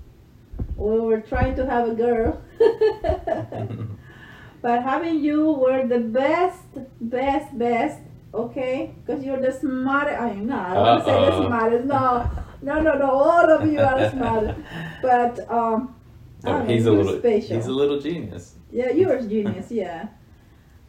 [0.77, 2.41] we were trying to have a girl.
[4.61, 6.64] but having you were the best,
[7.01, 7.99] best, best
[8.34, 10.19] okay, because you're the smartest.
[10.19, 10.69] I'm not.
[10.69, 11.85] I don't want to say the smartest.
[11.85, 12.30] No,
[12.61, 13.11] no, no, no.
[13.11, 14.56] All of you are smart.
[15.01, 15.95] But um,
[16.43, 17.56] I No, don't he's a little special.
[17.56, 18.56] he's a little genius.
[18.72, 19.72] Yeah, you're a genius.
[19.84, 20.08] Yeah,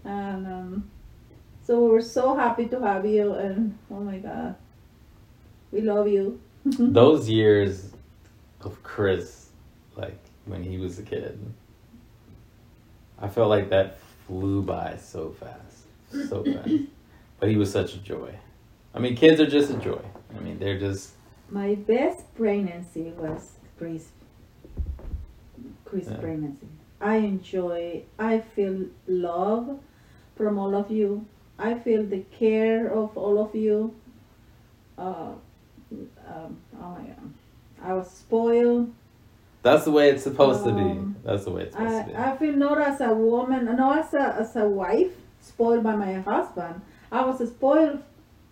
[0.04, 0.90] and um,
[1.64, 3.32] so we're so happy to have you.
[3.34, 4.54] And oh my God,
[5.72, 6.40] we love you.
[6.64, 7.90] Those years
[8.60, 9.48] of Chris,
[9.96, 11.38] like when he was a kid,
[13.18, 16.70] I felt like that flew by so fast, so fast.
[17.42, 18.32] But he was such a joy.
[18.94, 20.00] I mean, kids are just a joy.
[20.36, 21.10] I mean, they're just
[21.50, 24.10] My best pregnancy was Chris.
[25.84, 26.18] Chris Yeah.
[26.18, 26.68] pregnancy.
[27.00, 28.04] I enjoy.
[28.16, 29.80] I feel love
[30.36, 31.26] from all of you.
[31.58, 33.92] I feel the care of all of you.
[34.96, 35.32] Uh,
[36.32, 37.30] um, oh my God,
[37.82, 38.92] I was spoiled.
[39.62, 41.28] that's the way it's supposed to Um, be.
[41.28, 42.14] That's the way it's supposed to be.
[42.14, 45.96] I, I feel not as a woman, not as a, as a wife, spoiled by
[45.96, 46.80] my husband.
[47.12, 48.02] I was spoiled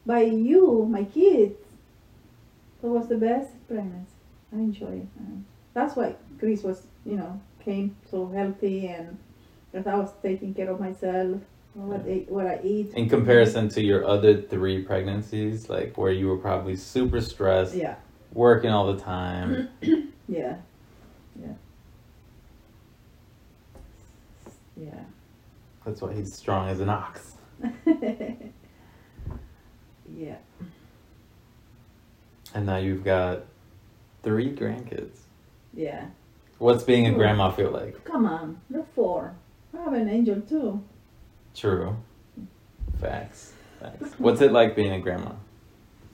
[0.05, 1.59] by you, my kids.
[2.83, 4.13] It was the best pregnancy.
[4.53, 5.09] I enjoy it.
[5.19, 9.19] Um, that's why Chris was, you know, came so healthy and
[9.73, 11.41] because I was taking care of myself,
[11.75, 12.93] what, I, what I eat.
[12.95, 17.95] In comparison to your other three pregnancies, like where you were probably super stressed, Yeah,
[18.33, 19.69] working all the time.
[20.29, 20.57] yeah,
[21.41, 21.53] yeah.
[24.77, 25.05] Yeah.
[25.85, 27.30] That's why he's strong as an ox.
[30.17, 30.37] yeah.
[32.55, 33.43] And now you've got
[34.23, 35.19] three grandkids.
[35.75, 36.07] Yeah.
[36.59, 38.05] What's being a grandma feel like?
[38.05, 39.35] Come on, you're four.
[39.79, 40.83] I have an angel too.
[41.55, 41.97] True.
[43.01, 43.53] Facts.
[43.81, 44.13] Facts.
[44.19, 45.33] What's it like being a grandma?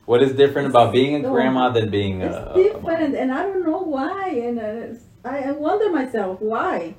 [0.05, 3.15] What is different about being a grandma than being a, It's a- a different, mom?
[3.17, 4.29] and I don't know why.
[4.29, 6.95] And uh, I, I wonder myself why.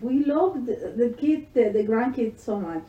[0.00, 2.88] We love the, the kid, the, the grandkids so much.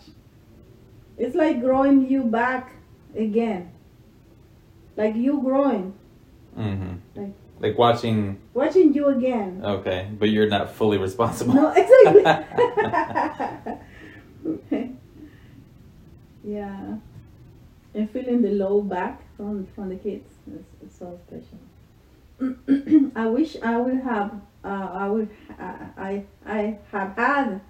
[1.17, 2.71] It's like growing you back
[3.15, 3.71] again.
[4.95, 5.93] Like you growing,
[6.57, 6.95] Mm-hmm.
[7.15, 8.39] Like- Like watching.
[8.53, 9.61] watching you again.
[9.63, 11.53] Okay, but you're not fully responsible.
[11.55, 12.23] No, exactly.
[16.43, 16.95] yeah,
[17.93, 20.29] and feeling the love back from from the kids
[20.85, 21.59] is so special.
[23.15, 24.31] I wish I would have.
[24.63, 25.29] Uh, I would.
[25.57, 27.61] Uh, I I have had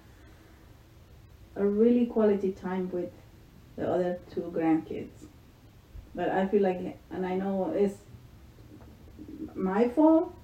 [1.56, 3.12] a really quality time with
[3.76, 5.26] the other two grandkids,
[6.14, 7.98] but I feel like, and I know it's
[9.54, 10.34] my fault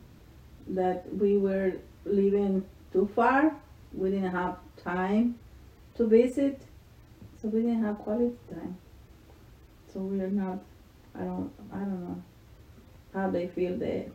[0.69, 1.73] that we were
[2.05, 3.57] living too far.
[3.93, 5.39] We didn't have time
[5.97, 6.61] to visit,
[7.41, 8.77] so we didn't have quality time.
[9.93, 10.59] So we are not.
[11.15, 11.51] I don't.
[11.73, 12.23] I don't know
[13.15, 13.77] how they feel.
[13.77, 14.09] They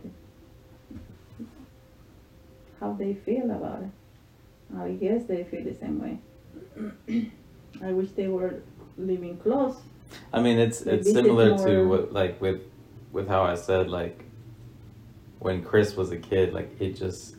[2.82, 4.78] how they feel about it.
[4.78, 7.32] I guess they feel the same way.
[7.84, 8.62] I wish they were
[8.98, 9.78] living close.
[10.34, 12.62] I mean, it's They it's similar to what like with
[13.14, 14.26] with how I said like
[15.40, 17.36] when Chris was a kid, like it just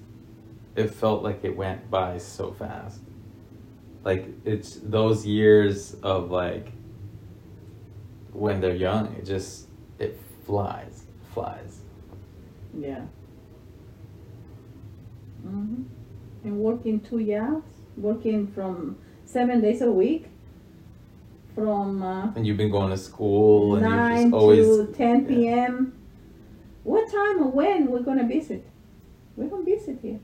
[0.77, 3.01] it felt like it went by so fast.
[4.05, 6.73] Like it's those years of like
[8.33, 11.05] when they're young, it just it flies,
[11.35, 11.81] flies.
[12.75, 13.03] Yeah.
[15.43, 15.83] Hmm
[16.45, 17.63] And working two years,
[17.97, 20.27] working from seven days a week,
[21.55, 25.23] from uh, And you've been going to school, and you're nine just always to ten
[25.23, 25.29] yeah.
[25.29, 25.93] p.m.
[26.85, 28.67] What time or when we're gonna visit?
[29.37, 30.21] We're gonna visit here,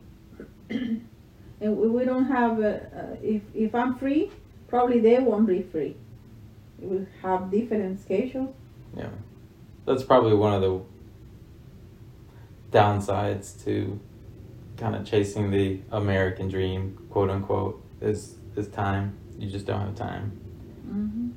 [0.70, 2.60] and we, we don't have.
[2.60, 4.30] Uh, uh, if if I'm free,
[4.66, 5.97] probably they won't be free.
[6.78, 8.55] We will have different schedules.
[8.97, 9.10] Yeah,
[9.84, 10.80] that's probably one of the
[12.70, 13.98] downsides to
[14.78, 19.16] kind of chasing the American dream, quote unquote, is is time.
[19.39, 20.40] You just don't have time.
[20.86, 21.28] Mm-hmm.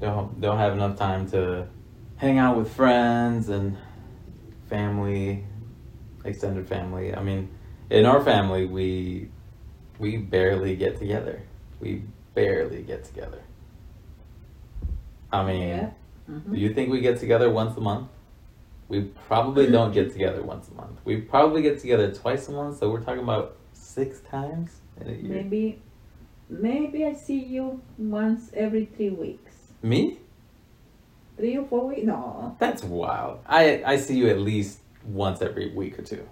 [0.00, 1.66] Don't don't have enough time to
[2.16, 3.76] hang out with friends and
[4.68, 5.44] family,
[6.24, 7.14] extended family.
[7.14, 7.50] I mean,
[7.90, 9.28] in our family, we
[9.98, 11.42] we barely get together.
[11.80, 12.02] We
[12.34, 13.42] barely get together.
[15.32, 15.90] I mean, Yeah.
[16.30, 16.54] Mm-hmm.
[16.54, 18.08] do you think we get together once a month?
[18.88, 21.00] We probably don't get together once a month.
[21.04, 25.12] We probably get together twice a month, so we're talking about six times in a
[25.12, 25.42] year.
[25.42, 25.82] Maybe,
[26.48, 29.52] maybe I see you once every three weeks.
[29.82, 30.18] Me?
[31.36, 32.04] Three or four weeks?
[32.04, 32.56] No.
[32.58, 33.40] That's wild.
[33.46, 36.26] I I see you at least once every week or two.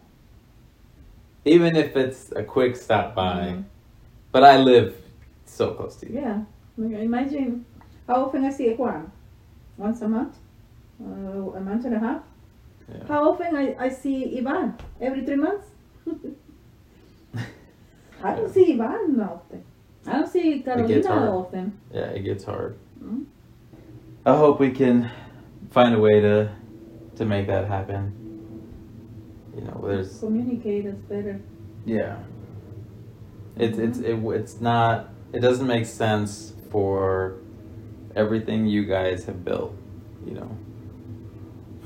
[1.45, 3.49] Even if it's a quick stop by.
[3.49, 3.65] Mhm.
[4.33, 4.97] But I live
[5.45, 6.21] so close to you.
[6.21, 6.45] Yeah.
[6.79, 7.65] Imagine
[8.07, 9.11] how often I see Juan.
[9.77, 10.37] Once a month?
[11.01, 12.23] Uh, a month and a half?
[12.89, 13.07] Yeah.
[13.09, 14.75] How often I, I see Ivan?
[15.01, 15.67] Every three months?
[18.23, 19.65] I don't see Ivan often.
[20.07, 21.79] I don't see Carolina often.
[21.93, 22.79] Yeah, it gets hard.
[23.03, 23.23] Mm-hmm.
[24.27, 25.11] I hope we can
[25.71, 26.51] find a way to
[27.17, 28.13] to make that happen.
[29.55, 31.41] You know, there's communicate is better.
[31.85, 32.17] Yeah.
[33.57, 35.11] It's it's it, it's not.
[35.33, 37.37] It doesn't make sense for
[38.17, 39.75] everything you guys have built.
[40.27, 40.57] You know,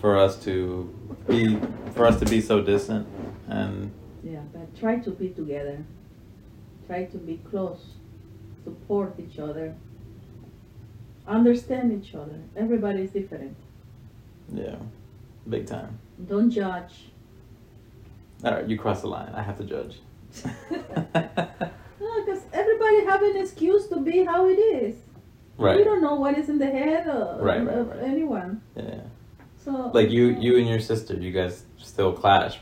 [0.01, 0.93] for us to
[1.27, 1.59] be
[1.95, 3.07] for us to be so distant
[3.49, 3.93] and.
[4.23, 5.85] Yeah, but try to be together.
[6.87, 7.85] Try to be close.
[8.65, 9.75] Support each other.
[11.27, 12.41] Understand each other.
[12.57, 13.57] Everybody is different.
[14.53, 14.77] Yeah,
[15.49, 15.99] big time.
[16.27, 17.11] Don't judge.
[18.45, 19.33] All right, you cross the line.
[19.35, 20.01] I have to judge.
[20.45, 24.97] no, because everybody have an excuse to be how it is.
[25.59, 25.77] Right.
[25.77, 28.63] We don't know what is in the head of, right, right, of anyone.
[28.77, 29.01] Yeah.
[29.69, 29.91] So.
[29.93, 32.59] Like you, you and your sister, you guys still clash.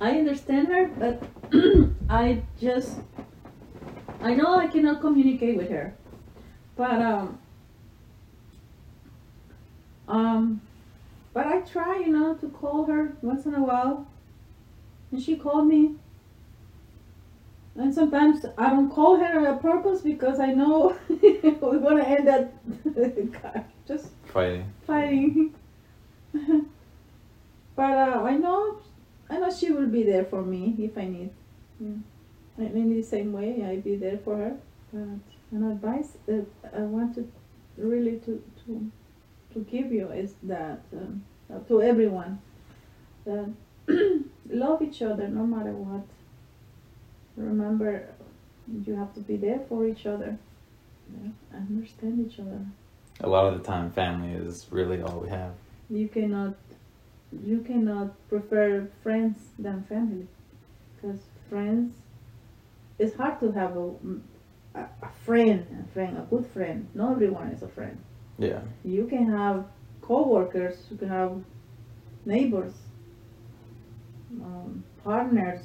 [0.00, 1.22] I understand her, but
[2.10, 2.98] I just
[4.20, 5.94] I know I cannot communicate with her,
[6.74, 7.38] but um
[10.08, 10.60] um
[11.32, 14.08] but I try, you know, to call her once in a while,
[15.12, 15.94] and she called me.
[17.76, 22.52] And sometimes I don't call her on purpose because I know we're gonna end up
[23.86, 24.72] just fighting.
[24.86, 25.54] Fighting.
[27.76, 28.78] but uh, I know
[29.28, 31.30] I know she will be there for me if I need.
[31.78, 31.96] Yeah.
[32.58, 34.56] In the same way, I be there for her.
[34.92, 37.30] But an advice that I want to
[37.76, 38.90] really to to
[39.52, 42.40] to give you is that um, uh, to everyone
[43.24, 43.48] that
[44.50, 46.06] love each other no matter what.
[47.36, 48.08] Remember,
[48.84, 50.36] you have to be there for each other.
[51.10, 52.66] Yeah, understand each other.
[53.22, 55.52] A lot of the time, family is really all we have.
[55.90, 56.54] You cannot
[57.46, 60.26] you cannot prefer friends than family
[60.96, 61.94] because friends
[62.98, 63.90] it's hard to have a,
[64.74, 66.88] a, a, friend a friend a good friend.
[66.94, 67.98] Not everyone is a friend.
[68.38, 68.60] Yeah.
[68.84, 69.66] You can have
[70.00, 71.32] co-workers you can have
[72.24, 72.74] neighbors
[74.42, 75.60] um, partners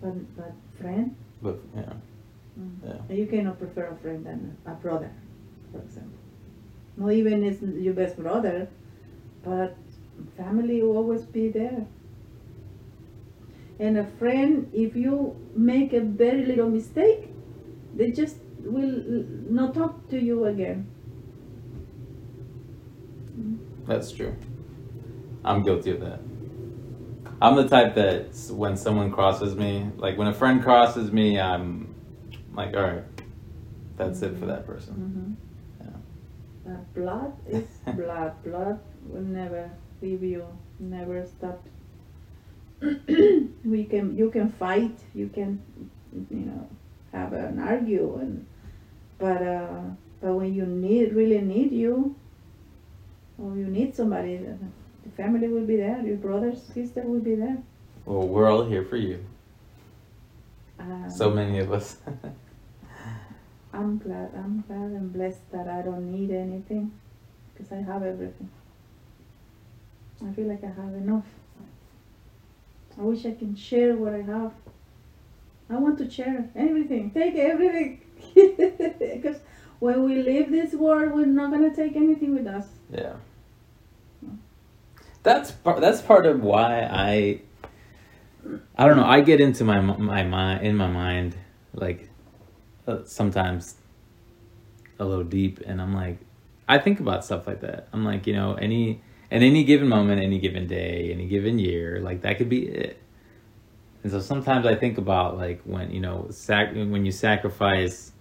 [0.00, 1.16] but but friend?
[1.42, 1.92] But yeah.
[2.60, 2.76] Mm.
[2.86, 3.16] yeah.
[3.16, 5.10] You cannot prefer a friend than a brother
[5.74, 6.18] for example
[6.96, 8.68] not even is your best brother
[9.42, 9.76] but
[10.36, 11.86] family will always be there.
[13.78, 17.28] And a friend, if you make a very little mistake,
[17.94, 19.02] they just will
[19.50, 20.86] not talk to you again.
[23.86, 24.34] That's true.
[25.44, 26.20] I'm guilty of that.
[27.42, 31.94] I'm the type that when someone crosses me, like when a friend crosses me, I'm
[32.54, 33.04] like, all right,
[33.96, 34.36] that's mm-hmm.
[34.36, 34.94] it for that person.
[34.94, 35.53] Mm-hmm.
[36.66, 38.32] Uh, blood is blood.
[38.42, 39.70] blood will never
[40.00, 40.46] leave you,
[40.78, 41.62] never stop.
[42.80, 45.60] we can, you can fight, you can,
[46.30, 46.68] you know,
[47.12, 48.46] have an argue, and
[49.18, 49.80] but uh,
[50.20, 52.16] but when you need really need you,
[53.38, 56.00] or you need somebody, the family will be there.
[56.00, 57.58] Your brothers, sister will be there.
[58.06, 59.24] Well, we're all here for you.
[60.78, 61.96] Uh, so many of us.
[63.74, 66.92] I'm glad, I'm glad and blessed that I don't need anything
[67.52, 68.50] because I have everything.
[70.26, 71.26] I feel like I have enough.
[72.98, 74.52] I wish I can share what I have.
[75.68, 78.00] I want to share everything, take everything.
[78.34, 79.38] because
[79.80, 82.66] when we leave this world, we're not gonna take anything with us.
[82.90, 83.14] Yeah.
[85.24, 85.80] That's part.
[85.80, 87.40] That's part of why I.
[88.76, 89.06] I don't know.
[89.06, 91.34] I get into my my mind in my mind
[91.72, 92.10] like
[93.04, 93.76] sometimes
[94.98, 96.18] a little deep and i'm like
[96.68, 97.88] i think about stuff like that.
[97.92, 102.00] I'm like you know any at any given moment any given day any given year
[102.00, 103.00] like that could be it.
[104.02, 108.12] And so sometimes i think about like when you know sac- when you sacrifice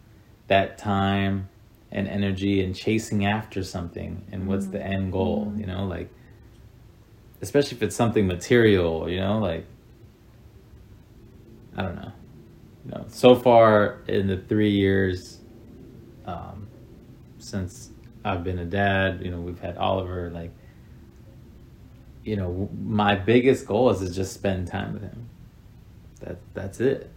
[0.47, 1.49] that time
[1.91, 5.59] and energy and chasing after something and what's the end goal mm-hmm.
[5.59, 6.09] you know like
[7.41, 9.65] especially if it's something material you know like
[11.77, 12.11] i don't know
[12.85, 15.39] you know, so far in the three years
[16.25, 16.67] um,
[17.37, 17.91] since
[18.25, 20.29] I've been a dad, you know, we've had Oliver.
[20.29, 20.51] Like,
[22.23, 25.29] you know, my biggest goal is to just spend time with him.
[26.21, 27.09] That that's it.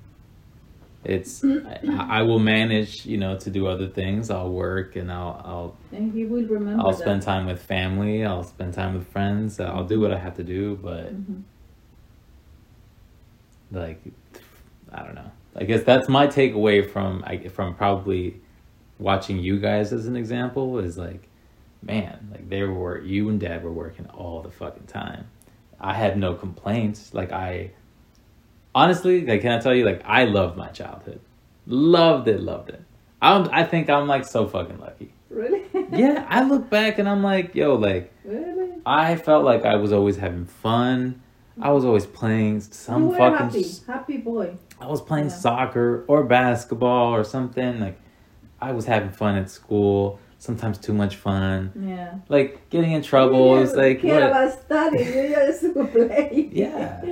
[1.04, 1.44] It's
[1.88, 4.30] I, I, will manage, you know, to do other things.
[4.30, 6.82] I'll work and I'll I'll and he will remember.
[6.84, 7.26] I'll spend that.
[7.26, 8.24] time with family.
[8.24, 9.60] I'll spend time with friends.
[9.60, 11.40] I'll do what I have to do, but mm-hmm.
[13.70, 14.02] like
[14.92, 15.30] I don't know.
[15.56, 18.40] I guess that's my takeaway from from probably
[18.98, 21.28] watching you guys as an example is like,
[21.82, 25.26] man, like they were you and Dad were working all the fucking time.
[25.80, 27.14] I had no complaints.
[27.14, 27.70] Like I,
[28.74, 31.20] honestly, like, can I tell you, like, I loved my childhood,
[31.66, 32.82] loved it, loved it.
[33.20, 35.12] I'm, I think I'm like so fucking lucky.
[35.30, 35.62] Really?
[35.92, 38.72] Yeah, I look back and I'm like, yo, like, Really?
[38.84, 41.22] I felt like I was always having fun.
[41.60, 43.60] I was always playing some fucking.
[43.60, 44.56] happy, happy boy.
[44.80, 45.32] I was playing Yeah.
[45.32, 47.80] soccer or basketball or something.
[47.80, 47.98] Like,
[48.60, 50.18] I was having fun at school.
[50.38, 51.72] Sometimes too much fun.
[51.80, 52.16] Yeah.
[52.28, 55.30] Like getting in trouble is like care what- about studying.
[55.30, 56.50] You just play.
[56.52, 57.02] Yeah.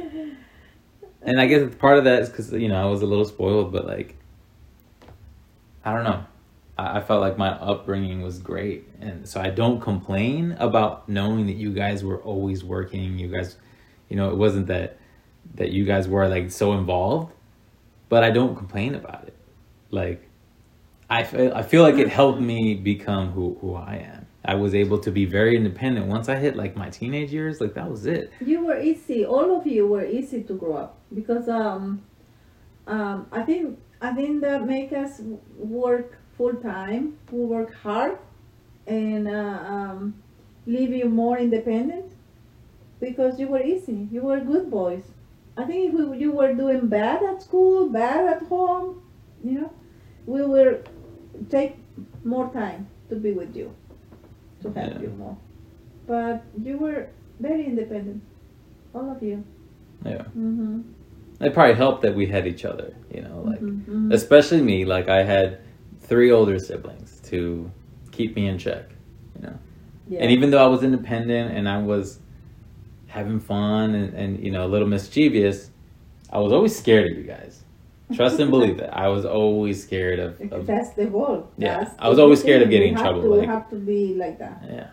[1.23, 3.73] And I guess part of that is because you know I was a little spoiled,
[3.73, 4.15] but like,
[5.85, 6.25] I don't know.
[6.79, 11.47] I, I felt like my upbringing was great, and so I don't complain about knowing
[11.47, 13.19] that you guys were always working.
[13.19, 13.57] You guys,
[14.11, 14.99] you know, it wasn't that
[15.55, 17.33] that you guys were like so involved,
[18.09, 19.35] but I don't complain about it.
[19.91, 20.29] Like,
[21.11, 24.27] I feel I feel like it helped me become who who I am.
[24.45, 27.61] I was able to be very independent once I hit like my teenage years.
[27.61, 28.31] Like that was it.
[28.41, 29.25] You were easy.
[29.25, 32.03] All of you were easy to grow up because um,
[32.87, 35.23] um, I think I think that make us
[35.57, 37.17] work full time.
[37.31, 38.19] We work hard
[38.87, 40.23] and uh, um,
[40.67, 42.13] leave you more independent
[43.01, 44.09] because you were easy.
[44.11, 45.05] You were good boys.
[45.57, 49.03] I think if we, you were doing bad at school, bad at home,
[49.45, 49.73] you know,
[50.27, 50.79] we will
[51.51, 51.77] take
[52.25, 53.75] more time to be with you,
[54.63, 55.01] to help Yeah.
[55.01, 55.37] you more.
[56.07, 57.09] But you were
[57.41, 58.23] very independent,
[58.95, 59.45] all of you.
[60.05, 60.23] Yeah.
[60.37, 60.81] Mm-hmm.
[61.41, 64.13] It probably helped that we had each other, you know, like mm-hmm.
[64.13, 64.85] especially me.
[64.85, 65.61] Like I had
[66.01, 67.71] three older siblings to
[68.13, 68.91] keep me in check,
[69.37, 69.59] you know.
[70.09, 70.21] yeah.
[70.21, 72.21] And even though I was independent and I was
[73.15, 75.71] having fun and, and you know a little mischievous,
[76.31, 77.63] I was always scared of you guys.
[78.15, 80.39] Trust and believe that I was always scared of.
[80.53, 81.49] of That's the goal.
[81.57, 84.15] Yeah, That's I was always scared of getting in trouble, To, like- have to be
[84.15, 84.91] like that, yeah,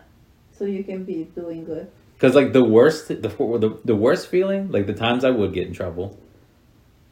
[0.56, 1.90] so you can be doing good.
[2.14, 5.66] because like the worst, the, the the worst feeling, like the times I would get
[5.66, 6.16] in trouble,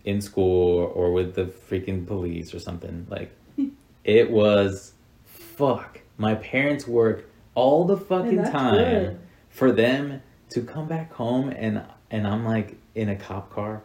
[0.05, 3.31] in school or with the freaking police or something, like
[4.05, 6.01] it was, fuck.
[6.17, 7.19] My parents work
[7.55, 9.19] all the fucking time good.
[9.49, 13.83] for them to come back home and and I'm like in a cop car,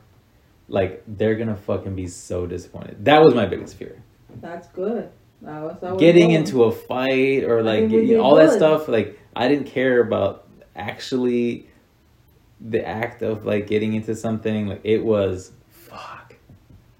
[0.67, 3.05] like they're gonna fucking be so disappointed.
[3.05, 4.01] That was my biggest fear.
[4.41, 5.09] That's good.
[5.41, 8.35] That was our Getting into a fight or like mean, we you know, did all
[8.35, 8.87] that stuff.
[8.87, 11.69] Like I didn't care about actually
[12.59, 14.67] the act of like getting into something.
[14.67, 16.35] Like it was fuck.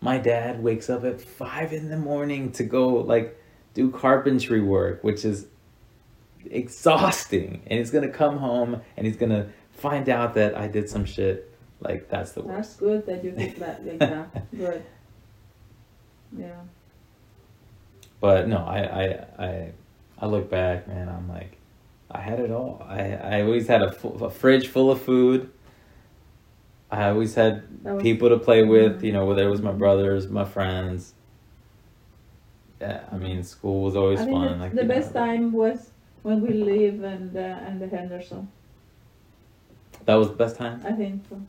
[0.01, 3.39] My dad wakes up at five in the morning to go like
[3.73, 5.47] do carpentry work, which is
[6.51, 7.61] exhausting.
[7.67, 11.51] And he's gonna come home and he's gonna find out that I did some shit.
[11.81, 12.55] Like that's the worst.
[12.57, 14.51] That's good that you did that like that.
[14.57, 14.83] Good.
[16.37, 16.55] Yeah.
[18.19, 19.71] But no, I I I
[20.19, 21.09] I look back, man.
[21.09, 21.57] I'm like,
[22.09, 22.85] I had it all.
[22.87, 25.51] I I always had a, a fridge full of food.
[26.89, 29.01] I always had was, people to play with.
[29.01, 29.03] Mhm.
[29.03, 31.13] You know, whether it was my brothers, my friends.
[32.79, 34.53] Yeah, I mean, school was always I fun.
[34.53, 35.91] the, like the you know, best time was
[36.25, 38.47] when we live and uh, and the Henderson.
[40.05, 40.81] That was the best time.
[40.83, 41.39] I think so.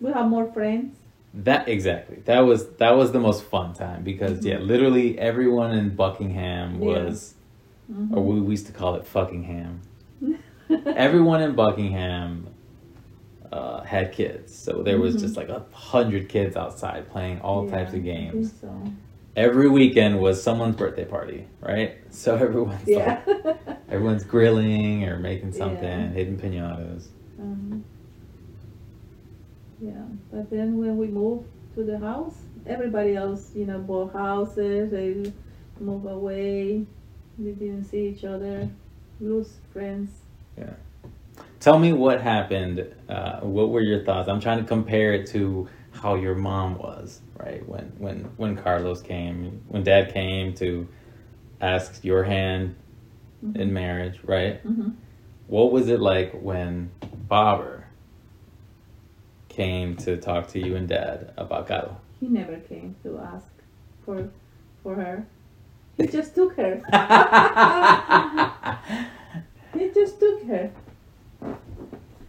[0.00, 0.96] We have more friends.
[1.34, 2.16] That exactly.
[2.24, 6.82] That was that was the most fun time because yeah, literally everyone in Buckingham Mm-hmm.
[6.88, 7.04] Yeah.
[7.04, 7.34] was,
[7.92, 8.16] Mhm.
[8.16, 9.72] or we, we used to call it Fuckingham.
[11.06, 12.46] everyone in Buckingham
[13.52, 15.20] uh, had kids, so there was Mhm.
[15.24, 18.52] just like a hundred kids outside playing all Yeah, types of games.
[18.60, 18.70] So.
[19.38, 21.96] Every weekend was someone's birthday party, right?
[22.10, 23.20] So everyone's Yeah.
[23.24, 23.56] like,
[23.88, 26.08] everyone's grilling or making something, Yeah.
[26.08, 27.06] hitting pinatas.
[27.38, 27.84] Um,
[29.80, 30.02] yeah,
[30.32, 32.34] but then when we moved to the house,
[32.66, 35.32] everybody else, you know, bought houses, they
[35.78, 36.84] moved away,
[37.38, 38.68] we didn't see each other,
[39.20, 40.10] lose friends.
[40.58, 40.72] Yeah.
[41.60, 42.92] Tell me what happened.
[43.08, 44.28] Uh, what were your thoughts?
[44.28, 45.68] I'm trying to compare it to
[46.00, 47.66] how your mom was, right?
[47.68, 50.88] When when when Carlos came, when Dad came to
[51.60, 52.76] ask your hand
[53.54, 54.60] in marriage, right?
[54.60, 54.90] hmm
[55.48, 56.90] What was it like when
[57.28, 57.86] Bobber
[59.48, 61.96] came to talk to you and Dad about Caro?
[62.20, 63.50] He never came to ask
[64.04, 64.30] for
[64.82, 65.26] for her.
[65.96, 66.82] He just took her.
[69.74, 70.70] He just took her.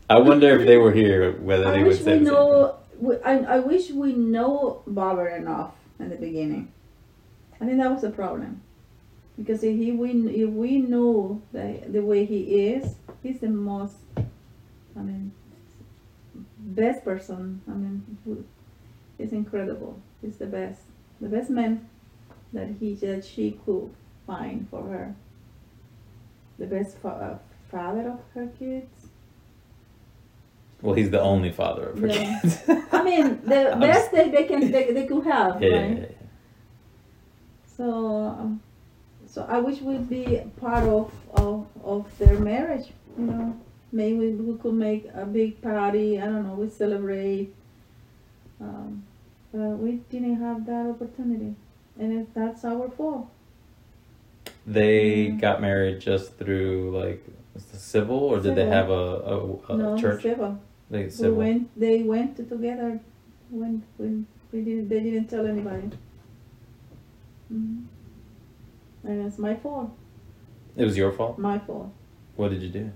[0.09, 2.35] I wonder if they were here, whether I they would wish say we the same
[2.35, 2.78] know.
[3.25, 6.71] I, I wish we know Bobber enough in the beginning.
[7.61, 8.61] I think that was a problem,
[9.37, 13.95] because if he we if we know the the way he is, he's the most.
[14.95, 15.31] I mean,
[16.57, 17.61] best person.
[17.67, 18.45] I mean,
[19.17, 20.01] he's incredible.
[20.21, 20.81] He's the best,
[21.21, 21.87] the best man
[22.53, 23.89] that he that she could
[24.25, 25.15] find for her.
[26.57, 27.39] The best fa-
[27.71, 28.98] father of her kids.
[30.81, 32.39] Well, he's the only father of her Yeah.
[32.41, 32.59] kids.
[32.91, 35.97] I mean, the I'm best they, they can they, they could have, Yeah, right?
[35.97, 36.27] yeah, yeah.
[37.77, 37.85] So,
[38.39, 38.61] um,
[39.27, 42.87] so I wish we'd be part of, of of their marriage.
[43.17, 43.57] You know,
[43.91, 46.19] maybe we could make a big party.
[46.21, 46.53] I don't know.
[46.55, 47.53] We celebrate.
[48.61, 49.03] Um,
[49.51, 51.55] but we didn't have that opportunity,
[51.99, 53.27] and if that's our fault.
[54.67, 55.35] They Yeah.
[55.45, 57.23] got married just through like
[57.57, 60.21] civil, or did they have a, a, a no, church?
[60.23, 60.59] civil.
[60.89, 61.79] They We went.
[61.79, 62.99] They went together.
[63.49, 64.89] When when we didn't.
[64.89, 65.89] They didn't tell anybody.
[67.49, 67.81] hmm
[69.03, 69.91] And it's my fault.
[70.75, 71.37] It was your fault.
[71.37, 71.91] My fault.
[72.35, 72.91] What did you do?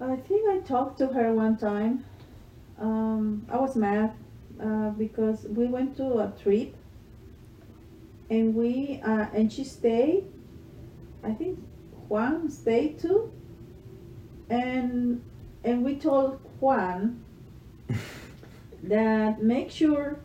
[0.00, 2.04] I think I talked to her one time.
[2.78, 4.12] Um, I was mad
[4.60, 6.74] uh, because we went to a trip,
[8.30, 10.24] and we uh, and she stayed.
[11.22, 11.58] I think
[12.08, 13.32] Juan stayed too,
[14.50, 15.22] and
[15.62, 17.22] and we told Juan
[18.84, 20.18] that make sure.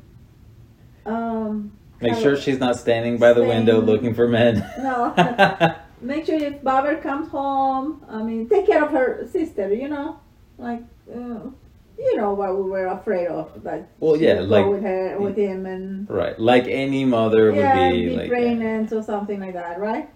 [1.05, 4.65] Um, Make sure she's not standing by the window looking for men.
[4.77, 5.13] No.
[6.01, 10.19] make sure if Barbara comes home, I mean, take care of her sister, you know,
[10.57, 10.81] like,
[11.13, 11.49] uh,
[11.97, 15.65] you know what we were afraid of, like, Well, yeah, like- with her, with him,
[15.65, 18.29] and right, like any mother would yeah, be, be like.
[18.29, 20.09] pregnant or something like that, right?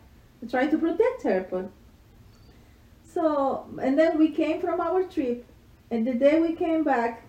[0.50, 1.70] trying to protect her, but
[3.06, 5.46] so, and then we came from our trip,
[5.94, 7.22] and the day we came back,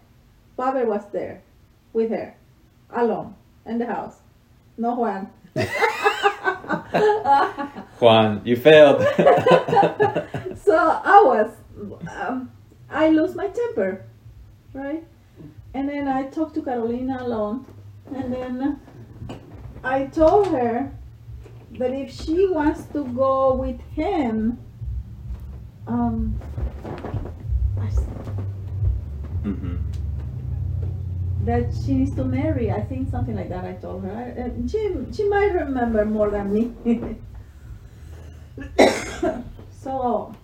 [0.56, 1.42] Barbara was there
[1.92, 2.34] with her,
[2.90, 3.34] alone
[3.66, 4.16] in the house,
[4.78, 5.30] no Juan.
[8.00, 9.02] Juan, you failed.
[10.56, 11.50] so I was,
[12.10, 12.50] um,
[12.88, 14.06] I lose my temper,
[14.72, 15.04] right?
[15.74, 17.66] And then I talked to Carolina alone,
[18.14, 18.80] and then
[19.84, 20.90] I told her
[21.72, 24.58] that if she wants to go with him,
[25.86, 26.40] um,
[29.44, 29.76] S- hmm
[31.44, 32.72] that she needs to marry.
[32.72, 33.66] I think something like that.
[33.66, 34.10] I told her.
[34.10, 36.72] I, and she she might remember more than me.
[39.70, 40.34] so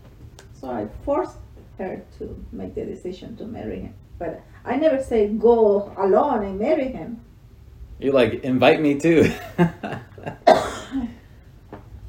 [0.53, 1.39] so I forced
[1.79, 3.95] her to make the decision to marry him.
[4.19, 7.21] But I never say go alone and marry him.
[7.99, 9.33] You like invite me too.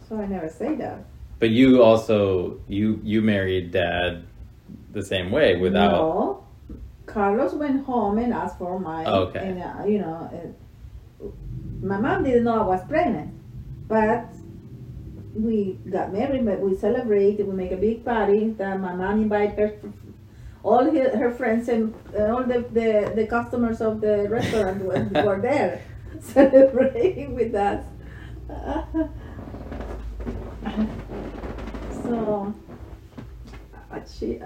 [0.07, 1.05] So I never say that.
[1.39, 4.25] but you also you you married dad
[4.91, 5.91] the same way without.
[5.91, 6.40] No.
[7.13, 9.05] Carlos went home and asked for my.
[9.05, 9.39] Okay.
[9.39, 10.55] And, uh, you know,
[11.21, 11.27] uh,
[11.81, 13.33] my mom didn't know I was pregnant,
[13.87, 14.25] but
[15.35, 16.45] we got married.
[16.45, 17.47] But we celebrated.
[17.47, 18.51] We make a big party.
[18.51, 19.79] That my mom invited her,
[20.63, 25.23] all her, her friends and uh, all the, the the customers of the restaurant were,
[25.25, 25.83] were there
[26.19, 27.83] celebrating with us.
[32.03, 32.53] so
[33.91, 34.39] uh, she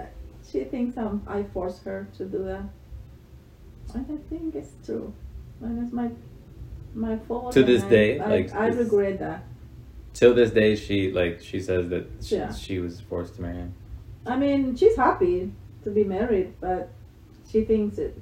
[0.56, 2.64] she thinks I'm, I forced her to do that.
[3.94, 5.12] And I think it's true.
[5.60, 6.10] And it's my
[6.94, 7.52] my fault.
[7.52, 9.44] To this I- day, I, like, I regret that.
[10.14, 12.52] Till this day, she like she says that she, Yeah.
[12.52, 13.72] she was forced to marry him.
[14.26, 15.52] I mean, she's happy
[15.84, 16.88] to be married, but
[17.50, 18.12] she thinks that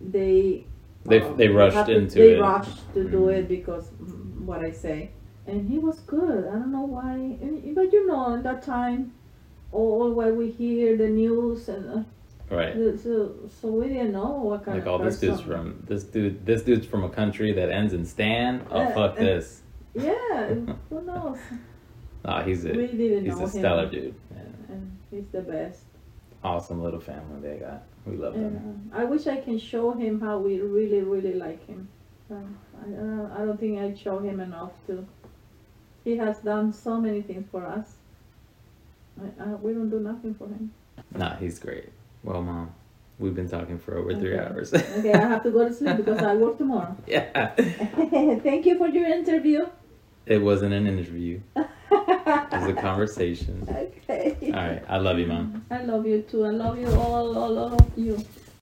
[0.00, 0.64] they
[1.04, 2.34] They uh, they rushed to- into they it.
[2.36, 3.34] They rushed to do Mhm.
[3.38, 5.10] it because mm, what I say.
[5.46, 6.40] And he was good.
[6.52, 7.14] I don't know why.
[7.42, 9.12] And, but you know, at that time,
[9.74, 12.02] all what we hear the news and uh,
[12.54, 12.74] Right.
[12.76, 13.14] the- so
[13.60, 16.44] so we didn't know what kind Like, of oh, this dude's from this dude.
[16.46, 18.52] This dude's from a country that ends in Stan.
[18.70, 19.62] Oh, Uh, fuck this.
[19.94, 20.54] Yeah,
[20.90, 21.38] who knows?
[22.24, 23.60] Nah, he's a we didn't he's know a him.
[23.60, 24.14] stellar dude.
[24.32, 24.72] Yeah.
[24.74, 25.82] And he's the best.
[26.42, 27.82] Awesome little family they got.
[28.06, 28.90] We love them.
[28.94, 31.88] uh, I wish I can show him how we really, really like him.
[32.30, 35.06] Um, I, uh, I don't think I show him enough to.
[36.04, 37.88] He has done so many things for us.
[39.20, 40.72] I, I, we don't do nothing for him.
[41.14, 41.90] Nah, he's great.
[42.22, 42.74] Well, mom,
[43.18, 44.72] we've been talking for over three hours.
[44.98, 46.96] Okay, I have to go to sleep because I work tomorrow.
[47.06, 47.54] yeah.
[47.54, 49.66] Thank you for your interview.
[50.26, 51.40] It wasn't an interview.
[51.56, 51.66] It
[52.52, 53.66] was a conversation.
[53.68, 54.36] okay.
[54.46, 54.82] All right.
[54.88, 55.64] I love you, mom.
[55.70, 56.44] I love you too.
[56.46, 58.24] I love you all, all, all of you.